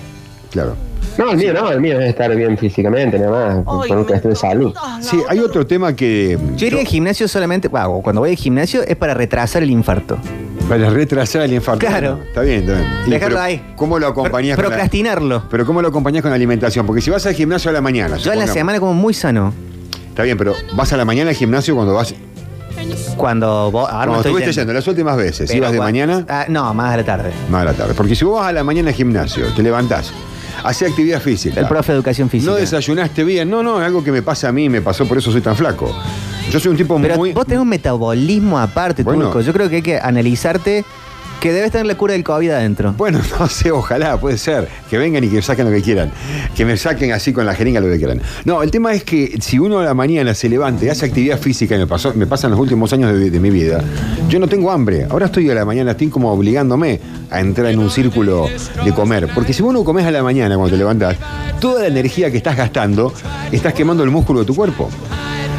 Claro. 0.51 0.77
No, 1.17 1.31
el 1.31 1.39
mío 1.39 1.55
no, 1.55 1.71
el 1.71 1.81
mío 1.81 1.99
es 1.99 2.11
estar 2.11 2.35
bien 2.37 2.59
físicamente, 2.59 3.19
nada 3.19 3.63
más, 3.63 3.65
por 3.65 3.97
una 3.97 4.07
cuestión 4.07 4.35
de 4.35 4.39
salud. 4.39 4.75
Sí, 5.01 5.23
hay 5.29 5.39
otro 5.39 5.67
tema 5.67 5.97
que. 5.97 6.39
Yo 6.57 6.67
iría 6.67 6.81
al 6.81 6.87
gimnasio 6.87 7.27
solamente, 7.27 7.69
bueno, 7.69 8.01
cuando 8.03 8.21
voy 8.21 8.31
al 8.31 8.37
gimnasio 8.37 8.83
es 8.83 8.97
para 8.97 9.15
retrasar 9.15 9.63
el 9.63 9.71
infarto. 9.71 10.19
Para 10.69 10.89
retrasar 10.91 11.43
el 11.43 11.53
infarto. 11.53 11.87
Claro. 11.87 12.21
Está 12.27 12.41
bien, 12.41 12.61
está 12.61 12.73
bien. 12.75 12.87
Y, 13.07 13.11
Dejarlo 13.11 13.37
pero, 13.37 13.45
ahí. 13.45 13.75
¿Cómo 13.77 13.99
lo 13.99 14.07
acompañás 14.07 14.57
Pro- 14.57 14.65
con 14.65 14.71
la, 14.73 14.77
Procrastinarlo. 14.77 15.43
Pero 15.51 15.67
¿cómo 15.67 15.83
lo 15.83 15.89
acompañás 15.89 16.23
con 16.23 16.31
la 16.31 16.37
alimentación? 16.37 16.87
Porque 16.87 17.03
si 17.03 17.11
vas 17.11 17.27
al 17.27 17.35
gimnasio 17.35 17.71
a 17.71 17.75
la 17.75 17.81
mañana. 17.81 18.17
Yo 18.17 18.33
en 18.33 18.39
la 18.39 18.47
semana 18.47 18.81
como 18.81 18.95
muy 18.95 19.13
sano. 19.13 19.53
Está 20.09 20.23
bien, 20.23 20.39
pero 20.39 20.55
vas 20.75 20.93
a 20.93 20.97
la 20.97 21.05
mañana 21.05 21.31
al 21.31 21.37
gimnasio 21.37 21.75
cuando 21.75 21.95
vas. 21.95 22.15
Cuando 23.17 23.71
vos. 23.71 23.89
Ahora 23.91 24.07
no 24.07 24.17
estuviste 24.17 24.47
yendo. 24.51 24.61
yendo, 24.61 24.73
las 24.73 24.87
últimas 24.87 25.17
veces. 25.17 25.49
Pero 25.49 25.59
¿Ibas 25.59 25.73
de 25.73 25.79
mañana? 25.79 26.25
Ah, 26.29 26.47
no, 26.49 26.73
más 26.73 26.95
a 26.95 26.97
la 26.97 27.05
tarde. 27.05 27.31
Más 27.51 27.63
a 27.63 27.65
la 27.67 27.73
tarde. 27.75 27.95
Porque 27.95 28.15
si 28.15 28.25
vos 28.25 28.41
vas 28.41 28.49
a 28.49 28.53
la 28.53 28.65
mañana 28.65 28.89
al 28.89 28.95
gimnasio, 28.95 29.47
te 29.55 29.63
levantás, 29.63 30.13
haces 30.65 30.91
actividad 30.91 31.21
física. 31.21 31.61
El 31.61 31.69
profe 31.69 31.93
de 31.93 31.97
educación 31.97 32.31
física. 32.31 32.51
No 32.51 32.57
desayunaste 32.57 33.23
bien. 33.25 33.51
No, 33.51 33.63
no, 33.63 33.79
algo 33.79 34.03
que 34.03 34.13
me 34.13 34.23
pasa 34.23 34.49
a 34.49 34.53
mí, 34.53 34.69
me 34.69 34.81
pasó, 34.81 35.07
por 35.07 35.19
eso 35.19 35.31
soy 35.31 35.41
tan 35.41 35.57
flaco. 35.57 35.95
Yo 36.51 36.61
soy 36.61 36.71
un 36.71 36.77
tipo 36.77 36.99
Pero 37.01 37.17
muy. 37.17 37.33
vos 37.33 37.47
tenés 37.47 37.61
un 37.63 37.69
metabolismo 37.69 38.59
aparte, 38.59 39.03
Bueno. 39.03 39.25
Turco. 39.25 39.41
Yo 39.41 39.53
creo 39.53 39.69
que 39.69 39.77
hay 39.77 39.83
que 39.83 39.99
analizarte 39.99 40.85
que 41.41 41.53
debes 41.53 41.73
tener 41.73 41.87
la 41.87 41.95
cura 41.97 42.15
del 42.15 42.25
COVID 42.25 42.49
adentro. 42.51 42.95
Bueno, 42.97 43.21
no 43.39 43.49
sé, 43.49 43.71
ojalá, 43.71 44.19
puede 44.19 44.39
ser. 44.39 44.67
Que 44.89 44.97
vengan 44.97 45.23
y 45.25 45.29
que 45.29 45.43
saquen 45.43 45.67
lo 45.67 45.73
que 45.73 45.83
quieran. 45.83 46.11
Que 46.57 46.65
me 46.65 46.77
saquen 46.79 47.13
así 47.13 47.35
con 47.35 47.45
la 47.45 47.55
jeringa 47.55 47.81
lo 47.81 47.89
que 47.89 47.99
quieran. 47.99 48.23
No, 48.47 48.63
el 48.63 48.71
tema 48.71 48.95
es 48.95 49.05
que 49.05 49.37
si 49.41 49.59
uno 49.59 49.81
a 49.81 49.85
la 49.85 49.93
mañana 49.93 50.33
se 50.33 50.49
levanta 50.49 50.87
y 50.87 50.89
hace 50.89 51.05
actividad 51.05 51.39
física, 51.39 51.75
y 51.75 51.79
me, 51.81 51.87
pasó, 51.87 52.15
me 52.15 52.27
pasa 52.27 52.47
en 52.47 52.53
los 52.53 52.61
últimos 52.61 52.91
años 52.95 53.13
de, 53.13 53.31
de 53.31 53.41
mi 53.41 53.51
vida, 53.51 53.83
yo 54.31 54.39
no 54.39 54.49
tengo 54.49 54.71
hambre. 54.71 55.07
Ahora 55.11 55.27
estoy 55.27 55.51
a 55.51 55.55
la 55.55 55.67
mañana, 55.67 55.91
estoy 55.91 56.09
como 56.09 56.33
obligándome 56.33 57.01
a 57.31 57.41
entrar 57.41 57.67
en 57.73 57.79
un 57.79 57.91
círculo 57.91 58.47
de 58.83 58.93
comer. 58.95 59.29
Porque 59.35 59.53
si 59.53 59.63
vos 59.63 59.75
no 59.75 59.85
comes 59.85 60.07
a 60.07 60.11
la 60.11 60.23
mañana 60.23 60.55
cuando 60.57 60.71
te 60.73 60.79
levantás, 60.79 61.17
toda 61.61 61.83
la 61.83 61.89
energía 61.89 62.31
que 62.31 62.39
estás 62.39 62.57
gastando, 62.57 63.13
estás 63.53 63.75
quemando 63.75 64.03
el 64.03 64.11
músculo 64.11 64.41
de 64.41 64.47
tu 64.47 64.55
cuerpo. 64.55 64.89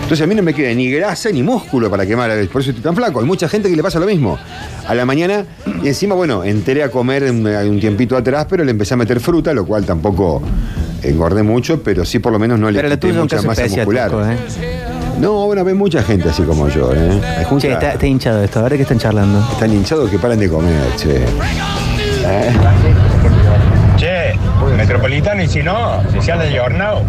Entonces 0.06 0.24
a 0.24 0.28
mí 0.28 0.36
no 0.36 0.44
me 0.44 0.54
queda 0.54 0.72
ni 0.76 0.92
grasa 0.92 1.32
ni 1.32 1.42
músculo 1.42 1.90
para 1.90 2.06
quemar, 2.06 2.30
por 2.50 2.62
eso 2.62 2.70
estoy 2.70 2.84
tan 2.84 2.96
flaco. 2.96 3.20
Hay 3.22 3.26
mucha 3.26 3.50
gente 3.50 3.70
que 3.72 3.76
le 3.76 3.82
pasa 3.82 4.00
lo 4.00 4.06
mismo. 4.06 4.38
A 4.88 4.94
la 4.94 5.04
mañana, 5.04 5.44
y 5.84 5.88
encima, 5.88 6.14
bueno, 6.14 6.44
enteré 6.44 6.84
a 6.84 6.92
comer 6.92 7.24
un, 7.24 7.46
un 7.48 7.80
tiempito 7.80 8.16
atrás, 8.16 8.46
pero 8.48 8.64
le 8.64 8.70
empecé 8.70 8.94
a 8.94 8.98
meter 8.98 9.20
fruta, 9.20 9.52
lo 9.52 9.66
cual 9.66 9.84
tampoco 9.84 10.44
engordé 11.02 11.42
mucho, 11.42 11.82
pero 11.82 12.06
sí 12.06 12.20
por 12.20 12.32
lo 12.32 12.38
menos 12.38 12.60
no 12.60 12.70
le 12.70 12.80
Pero 12.82 12.94
quité 12.96 13.14
mucha 13.14 13.42
masa 13.42 13.64
muscular. 13.68 14.12
¿eh? 14.32 14.38
No, 15.20 15.48
bueno, 15.48 15.64
ve 15.64 15.74
mucha 15.74 16.04
gente 16.04 16.30
así 16.30 16.44
como 16.44 16.70
yo, 16.70 16.92
¿eh? 16.94 17.44
Junta- 17.50 17.62
Che, 17.68 17.74
está, 17.74 17.94
está 17.94 18.06
hinchado 18.06 18.44
esto. 18.44 18.60
Ahora 18.60 18.76
que 18.76 18.84
están 18.84 19.00
charlando. 19.00 19.40
están 19.54 19.74
hinchados 19.74 20.10
que 20.12 20.20
paran 20.20 20.38
de 20.40 20.50
comer, 20.50 20.84
che. 20.98 21.16
¿Eh? 22.28 22.52
Y 25.26 25.48
si 25.48 25.64
no, 25.64 26.02
si 26.14 26.22
se 26.22 26.32
anda 26.32 26.46
jornado 26.56 27.02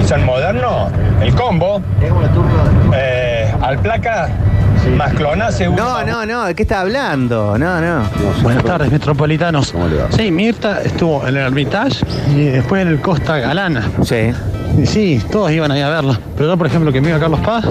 y 0.00 0.04
son 0.04 0.26
modernos, 0.26 0.90
el 1.22 1.32
combo, 1.32 1.80
eh, 2.92 3.54
al 3.62 3.78
placa, 3.78 4.28
más 4.96 5.14
clona, 5.14 5.52
seguro. 5.52 5.82
No, 5.82 6.04
no, 6.04 6.26
no. 6.26 6.44
¿De 6.44 6.56
qué 6.56 6.62
está 6.64 6.80
hablando? 6.80 7.56
No, 7.56 7.80
no. 7.80 8.02
Buenas 8.42 8.64
tardes, 8.64 8.90
metropolitanos. 8.90 9.70
¿Cómo 9.70 9.86
le 9.86 9.96
va? 9.96 10.10
Sí, 10.10 10.32
Mirta 10.32 10.82
estuvo 10.82 11.22
en 11.26 11.36
el 11.36 11.46
Hermitage 11.46 12.04
y 12.34 12.46
después 12.46 12.82
en 12.82 12.88
el 12.88 13.00
Costa 13.00 13.38
Galana. 13.38 13.88
Sí. 14.02 14.32
Y 14.76 14.84
sí, 14.84 15.22
todos 15.30 15.52
iban 15.52 15.70
ahí 15.70 15.82
a 15.82 15.88
verla. 15.88 16.18
Pero 16.36 16.50
yo, 16.50 16.56
por 16.58 16.66
ejemplo, 16.66 16.92
que 16.92 17.00
me 17.00 17.08
iba 17.08 17.16
a 17.16 17.20
Carlos 17.20 17.40
Paz, 17.40 17.64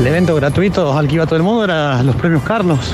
el 0.00 0.06
evento 0.06 0.34
gratuito 0.34 0.98
al 0.98 1.06
que 1.06 1.14
iba 1.14 1.26
todo 1.26 1.36
el 1.36 1.44
mundo 1.44 1.64
era 1.64 2.02
los 2.02 2.16
premios 2.16 2.42
Carlos, 2.42 2.92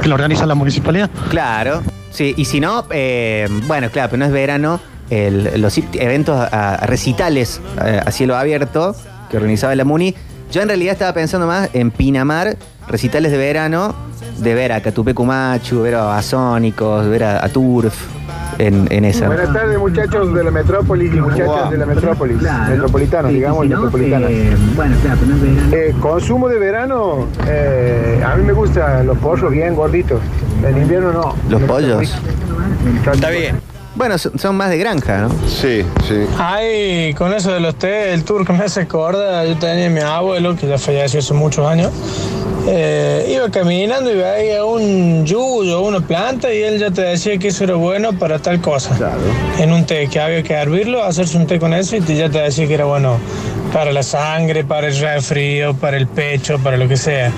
que 0.00 0.08
lo 0.08 0.14
organiza 0.14 0.46
la 0.46 0.54
municipalidad. 0.54 1.10
Claro. 1.28 1.82
Sí, 2.10 2.34
y 2.36 2.44
si 2.44 2.60
no, 2.60 2.84
eh, 2.90 3.48
bueno, 3.66 3.88
claro, 3.90 4.10
pero 4.10 4.18
no 4.20 4.26
es 4.26 4.32
verano. 4.32 4.80
el- 5.10 5.60
los 5.60 5.76
eventos 5.94 6.36
a, 6.52 6.86
recitales 6.86 7.60
eh, 7.84 8.00
a 8.04 8.12
cielo 8.12 8.36
abierto 8.36 8.94
que 9.28 9.36
organizaba 9.38 9.74
la 9.74 9.84
MUNI. 9.84 10.14
Yo 10.52 10.62
en 10.62 10.68
realidad 10.68 10.92
estaba 10.92 11.12
pensando 11.12 11.48
más 11.48 11.68
en 11.72 11.90
Pinamar, 11.90 12.56
recitales 12.86 13.32
de 13.32 13.38
verano, 13.38 13.92
de 14.38 14.54
ver 14.54 14.70
a 14.70 14.80
Catupecu 14.80 15.24
Machu, 15.24 15.82
ver 15.82 15.96
a 15.96 16.04
Basónicos, 16.04 17.08
ver 17.08 17.24
a 17.24 17.48
Turf, 17.48 17.94
en, 18.58 18.86
en 18.90 19.04
esa. 19.04 19.26
Buenas 19.26 19.52
tardes 19.52 19.78
muchachos 19.78 20.34
de 20.34 20.44
la 20.44 20.50
metrópolis 20.50 21.14
y 21.14 21.20
muchachas 21.20 21.70
de 21.70 21.76
la 21.78 21.86
metrópolis, 21.86 22.38
metropolitanos, 22.68 23.32
digamos, 23.32 23.66
metropolitanas. 23.66 24.30
Eh, 24.30 25.94
consumo 26.00 26.48
de 26.48 26.58
verano, 26.58 27.26
eh, 27.46 28.22
a 28.24 28.36
mí 28.36 28.44
me 28.44 28.52
gustan 28.52 29.06
los 29.06 29.18
pollos 29.18 29.50
bien 29.50 29.74
gorditos, 29.74 30.20
en 30.64 30.82
invierno 30.82 31.12
no. 31.12 31.34
Los 31.48 31.62
pollos. 31.62 32.16
Está 33.12 33.30
bien. 33.30 33.69
Bueno, 33.94 34.16
son, 34.18 34.38
son 34.38 34.56
más 34.56 34.70
de 34.70 34.78
granja, 34.78 35.18
¿no? 35.22 35.30
Sí, 35.48 35.82
sí. 36.08 36.24
Ay, 36.38 37.12
con 37.14 37.34
eso 37.34 37.52
de 37.52 37.60
los 37.60 37.74
té, 37.74 38.12
el 38.12 38.24
tour 38.24 38.46
que 38.46 38.52
me 38.52 38.64
hace 38.64 38.86
corda, 38.86 39.44
yo 39.44 39.56
tenía 39.56 39.86
a 39.86 39.90
mi 39.90 40.00
abuelo, 40.00 40.56
que 40.56 40.68
ya 40.68 40.78
falleció 40.78 41.18
hace 41.18 41.34
muchos 41.34 41.66
años, 41.66 41.90
eh, 42.68 43.32
iba 43.34 43.50
caminando 43.50 44.10
y 44.12 44.14
veía 44.16 44.64
un 44.64 45.26
yuyo, 45.26 45.80
una 45.80 46.00
planta, 46.00 46.52
y 46.54 46.62
él 46.62 46.78
ya 46.78 46.90
te 46.92 47.02
decía 47.02 47.36
que 47.38 47.48
eso 47.48 47.64
era 47.64 47.74
bueno 47.74 48.12
para 48.12 48.38
tal 48.38 48.60
cosa. 48.60 48.96
En 49.58 49.72
un 49.72 49.84
té, 49.84 50.06
que 50.08 50.20
había 50.20 50.42
que 50.44 50.52
hervirlo, 50.54 51.02
hacerse 51.02 51.36
un 51.36 51.46
té 51.48 51.58
con 51.58 51.74
eso, 51.74 51.96
y 51.96 52.00
te- 52.00 52.14
ya 52.16 52.30
te 52.30 52.38
decía 52.38 52.68
que 52.68 52.74
era 52.74 52.84
bueno 52.84 53.18
para 53.72 53.92
la 53.92 54.02
sangre, 54.04 54.62
para 54.64 54.86
el 54.86 54.96
resfrío, 54.98 55.74
para 55.74 55.96
el 55.96 56.06
pecho, 56.06 56.58
para 56.60 56.76
lo 56.76 56.86
que 56.88 56.96
sea. 56.96 57.32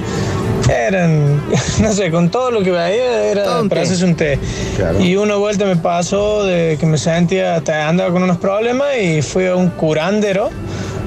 Eran, 0.68 1.40
no 1.80 1.92
sé, 1.92 2.10
con 2.10 2.30
todo 2.30 2.50
lo 2.50 2.62
que 2.62 2.70
veía 2.70 3.24
era 3.24 3.44
para 3.44 3.68
té. 3.68 3.80
hacerse 3.80 4.04
un 4.04 4.14
té. 4.14 4.38
Claro. 4.76 5.00
Y 5.00 5.16
una 5.16 5.36
vuelta 5.36 5.64
me 5.64 5.76
pasó 5.76 6.44
de 6.44 6.76
que 6.78 6.86
me 6.86 6.98
sentía, 6.98 7.56
andaba 7.88 8.10
con 8.12 8.22
unos 8.22 8.38
problemas 8.38 8.88
y 9.00 9.22
fui 9.22 9.46
a 9.46 9.56
un 9.56 9.70
curándero 9.70 10.50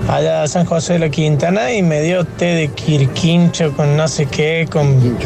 allá 0.07 0.43
a 0.43 0.47
San 0.47 0.65
José 0.65 0.93
de 0.93 0.99
la 0.99 1.09
Quintana 1.09 1.73
y 1.73 1.81
me 1.81 2.01
dio 2.03 2.25
té 2.25 2.45
de 2.45 2.67
quirquincho 2.67 3.71
con 3.75 3.97
no 3.97 4.07
sé 4.07 4.27
qué, 4.27 4.67
con 4.69 5.17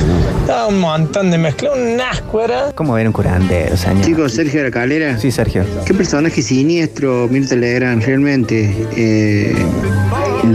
Ah, 0.51 0.65
un 0.67 0.79
montón 0.79 1.29
de 1.31 1.37
mezcla, 1.37 1.71
un 1.73 1.99
asco 1.99 2.41
era. 2.41 2.71
¿Cómo 2.73 2.93
ver 2.93 3.05
un 3.07 3.13
curandero, 3.13 3.75
señor? 3.77 4.03
Chicos, 4.05 4.33
Sergio 4.33 4.61
de 4.63 4.69
la 4.69 4.71
Calera. 4.71 5.17
Sí, 5.19 5.31
Sergio. 5.31 5.63
Qué 5.85 5.93
personaje 5.93 6.41
siniestro, 6.41 7.27
Mirta 7.29 7.55
Legrand, 7.55 8.01
realmente. 8.03 8.73
Eh, 8.95 9.53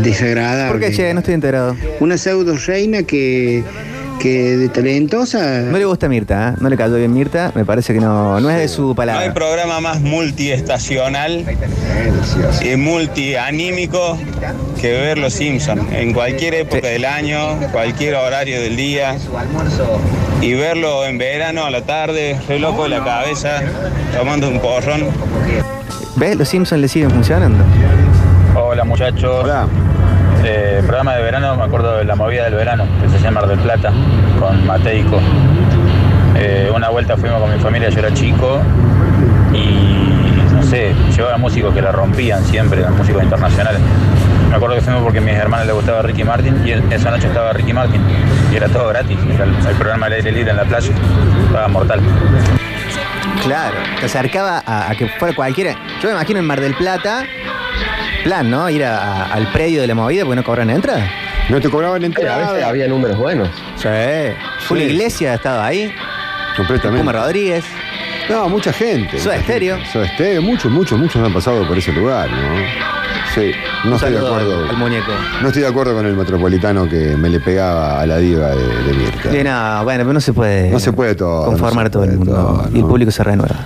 desagradable. 0.02 0.72
¿Por 0.72 0.80
qué, 0.80 0.96
che? 0.96 1.12
No 1.14 1.20
estoy 1.20 1.34
enterado. 1.34 1.76
Una 2.00 2.16
pseudo 2.18 2.56
reina 2.66 3.02
que, 3.02 3.62
que 4.20 4.56
de 4.56 4.68
talentosa. 4.68 5.60
No 5.62 5.78
le 5.78 5.84
gusta 5.84 6.08
Mirta, 6.08 6.50
¿eh? 6.50 6.56
No 6.60 6.68
le 6.68 6.76
cayó 6.76 6.96
bien 6.96 7.12
Mirta. 7.12 7.52
Me 7.54 7.64
parece 7.64 7.92
que 7.94 8.00
no, 8.00 8.40
no 8.40 8.50
es 8.50 8.56
de 8.58 8.68
su 8.68 8.82
No 8.82 8.88
hay 8.90 8.94
palabra. 8.96 9.34
programa 9.34 9.80
más 9.80 10.00
multiestacional 10.00 11.44
y 12.62 12.76
multianímico 12.76 14.18
que 14.80 14.90
ver 14.92 15.18
Los 15.18 15.34
Simpsons 15.34 15.82
en 15.92 16.12
cualquier 16.12 16.54
época 16.54 16.80
Sí. 16.82 16.92
del 16.92 17.04
año, 17.04 17.38
cualquier 17.72 18.14
horario 18.14 18.60
del 18.60 18.76
día. 18.76 19.16
Y 20.40 20.52
verlo 20.54 21.06
en 21.06 21.16
verano 21.16 21.64
a 21.64 21.70
la 21.70 21.82
tarde, 21.82 22.38
re 22.48 22.58
loco 22.58 22.82
de 22.84 22.90
la 22.90 23.02
cabeza, 23.04 23.62
tomando 24.18 24.48
un 24.48 24.60
porrón. 24.60 25.06
¿Ves? 26.16 26.36
Los 26.36 26.48
Simpsons 26.48 26.80
le 26.82 26.88
siguen 26.88 27.10
funcionando. 27.10 27.64
Hola 28.54 28.84
muchachos. 28.84 29.40
Hola. 29.42 29.66
Eh, 30.46 30.82
programa 30.86 31.14
de 31.14 31.22
verano, 31.22 31.56
me 31.56 31.64
acuerdo 31.64 31.96
de 31.96 32.04
la 32.04 32.16
movida 32.16 32.44
del 32.44 32.54
verano, 32.54 32.86
que 33.00 33.08
se 33.08 33.18
llama 33.18 33.40
Mar 33.40 33.48
del 33.48 33.60
Plata, 33.60 33.90
con 34.38 34.66
Mateico. 34.66 35.18
Eh, 36.36 36.70
una 36.74 36.90
vuelta 36.90 37.16
fuimos 37.16 37.40
con 37.40 37.50
mi 37.50 37.58
familia, 37.58 37.88
yo 37.88 38.00
era 38.00 38.12
chico, 38.12 38.60
y 39.54 40.52
no 40.52 40.62
sé, 40.62 40.94
llevaba 41.16 41.38
músicos 41.38 41.72
que 41.72 41.80
la 41.80 41.92
rompían 41.92 42.44
siempre, 42.44 42.84
músicos 42.90 43.22
internacionales. 43.22 43.80
Me 44.50 44.56
acuerdo 44.56 44.74
que 44.74 44.82
fuimos 44.82 45.02
porque 45.02 45.18
a 45.18 45.22
mis 45.22 45.34
hermanas 45.34 45.66
les 45.66 45.74
gustaba 45.74 46.02
Ricky 46.02 46.24
Martin 46.24 46.62
y 46.66 46.72
esa 46.92 47.10
noche 47.10 47.28
estaba 47.28 47.54
Ricky 47.54 47.72
Martin 47.72 48.02
y 48.52 48.56
era 48.56 48.68
todo 48.68 48.88
gratis, 48.88 49.18
el, 49.18 49.76
programa 49.76 50.06
al 50.06 50.12
aire 50.12 50.30
libre 50.30 50.50
en 50.50 50.58
la 50.58 50.64
playa, 50.64 50.92
estaba 51.46 51.68
mortal. 51.68 52.00
Claro. 53.42 53.76
Te 53.98 54.06
acercaba 54.06 54.62
a 54.66 54.94
que 54.94 55.08
fuera 55.18 55.34
cualquiera. 55.34 55.74
Yo 56.02 56.08
me 56.08 56.14
imagino 56.14 56.38
en 56.38 56.46
Mar 56.46 56.60
del 56.60 56.74
Plata. 56.74 57.24
Plan, 58.24 58.50
¿no? 58.50 58.68
Ir 58.70 58.84
a- 58.84 58.98
a- 58.98 59.24
al 59.34 59.46
predio 59.52 59.80
de 59.82 59.86
la 59.86 59.94
movida 59.94 60.24
porque 60.24 60.36
no 60.36 60.42
cobran 60.44 60.70
entrada. 60.70 61.06
No 61.50 61.60
te 61.60 61.68
cobraban 61.68 62.00
Pero 62.00 62.32
a 62.32 62.36
veces 62.38 62.48
entrada. 62.52 62.68
había 62.70 62.88
números 62.88 63.18
buenos. 63.18 63.48
Sí. 63.76 63.88
Julio 64.68 64.84
Sí. 64.86 64.90
Iglesia 64.94 65.34
estaba 65.34 65.66
ahí. 65.66 65.92
Completamente. 66.56 67.00
Puma 67.00 67.12
Rodríguez. 67.12 67.64
No, 68.30 68.48
mucha 68.48 68.72
gente. 68.72 69.18
Soda 69.18 69.36
gente. 69.42 69.84
Soda 69.92 70.08
Stereo, 70.14 70.40
muchos, 70.40 70.72
muchos, 70.72 70.98
muchos 70.98 71.22
han 71.22 71.34
pasado 71.34 71.66
por 71.68 71.76
ese 71.76 71.92
lugar, 71.92 72.30
¿no? 72.30 72.38
Sí, 73.34 73.50
no 73.84 73.90
Un 73.90 73.96
estoy 73.96 74.12
de 74.12 74.18
acuerdo. 74.18 74.64
al, 74.64 74.70
al 74.70 74.76
muñeco. 74.78 75.12
No 75.42 75.48
estoy 75.48 75.62
de 75.62 75.68
acuerdo 75.68 75.94
con 75.94 76.06
el 76.06 76.14
metropolitano 76.14 76.88
que 76.88 77.16
me 77.18 77.28
le 77.28 77.40
pegaba 77.40 78.00
a 78.00 78.06
la 78.06 78.16
diva 78.16 78.48
de, 78.50 78.66
de 78.84 78.92
Mirta. 78.94 79.30
Sí, 79.30 79.42
no, 79.44 79.84
bueno, 79.84 80.04
pero 80.04 80.12
no 80.14 80.20
se 80.20 80.32
puede. 80.32 80.70
No 80.70 80.78
se 80.80 80.92
puede 80.94 81.14
todo, 81.14 81.44
Conformar 81.44 81.84
no 81.84 81.88
se 81.88 81.92
todo 81.92 82.04
el 82.04 82.12
mundo. 82.16 82.32
todo, 82.32 82.68
Y 82.72 82.78
el 82.78 82.84
público 82.86 83.10
se 83.10 83.22
renueva. 83.24 83.56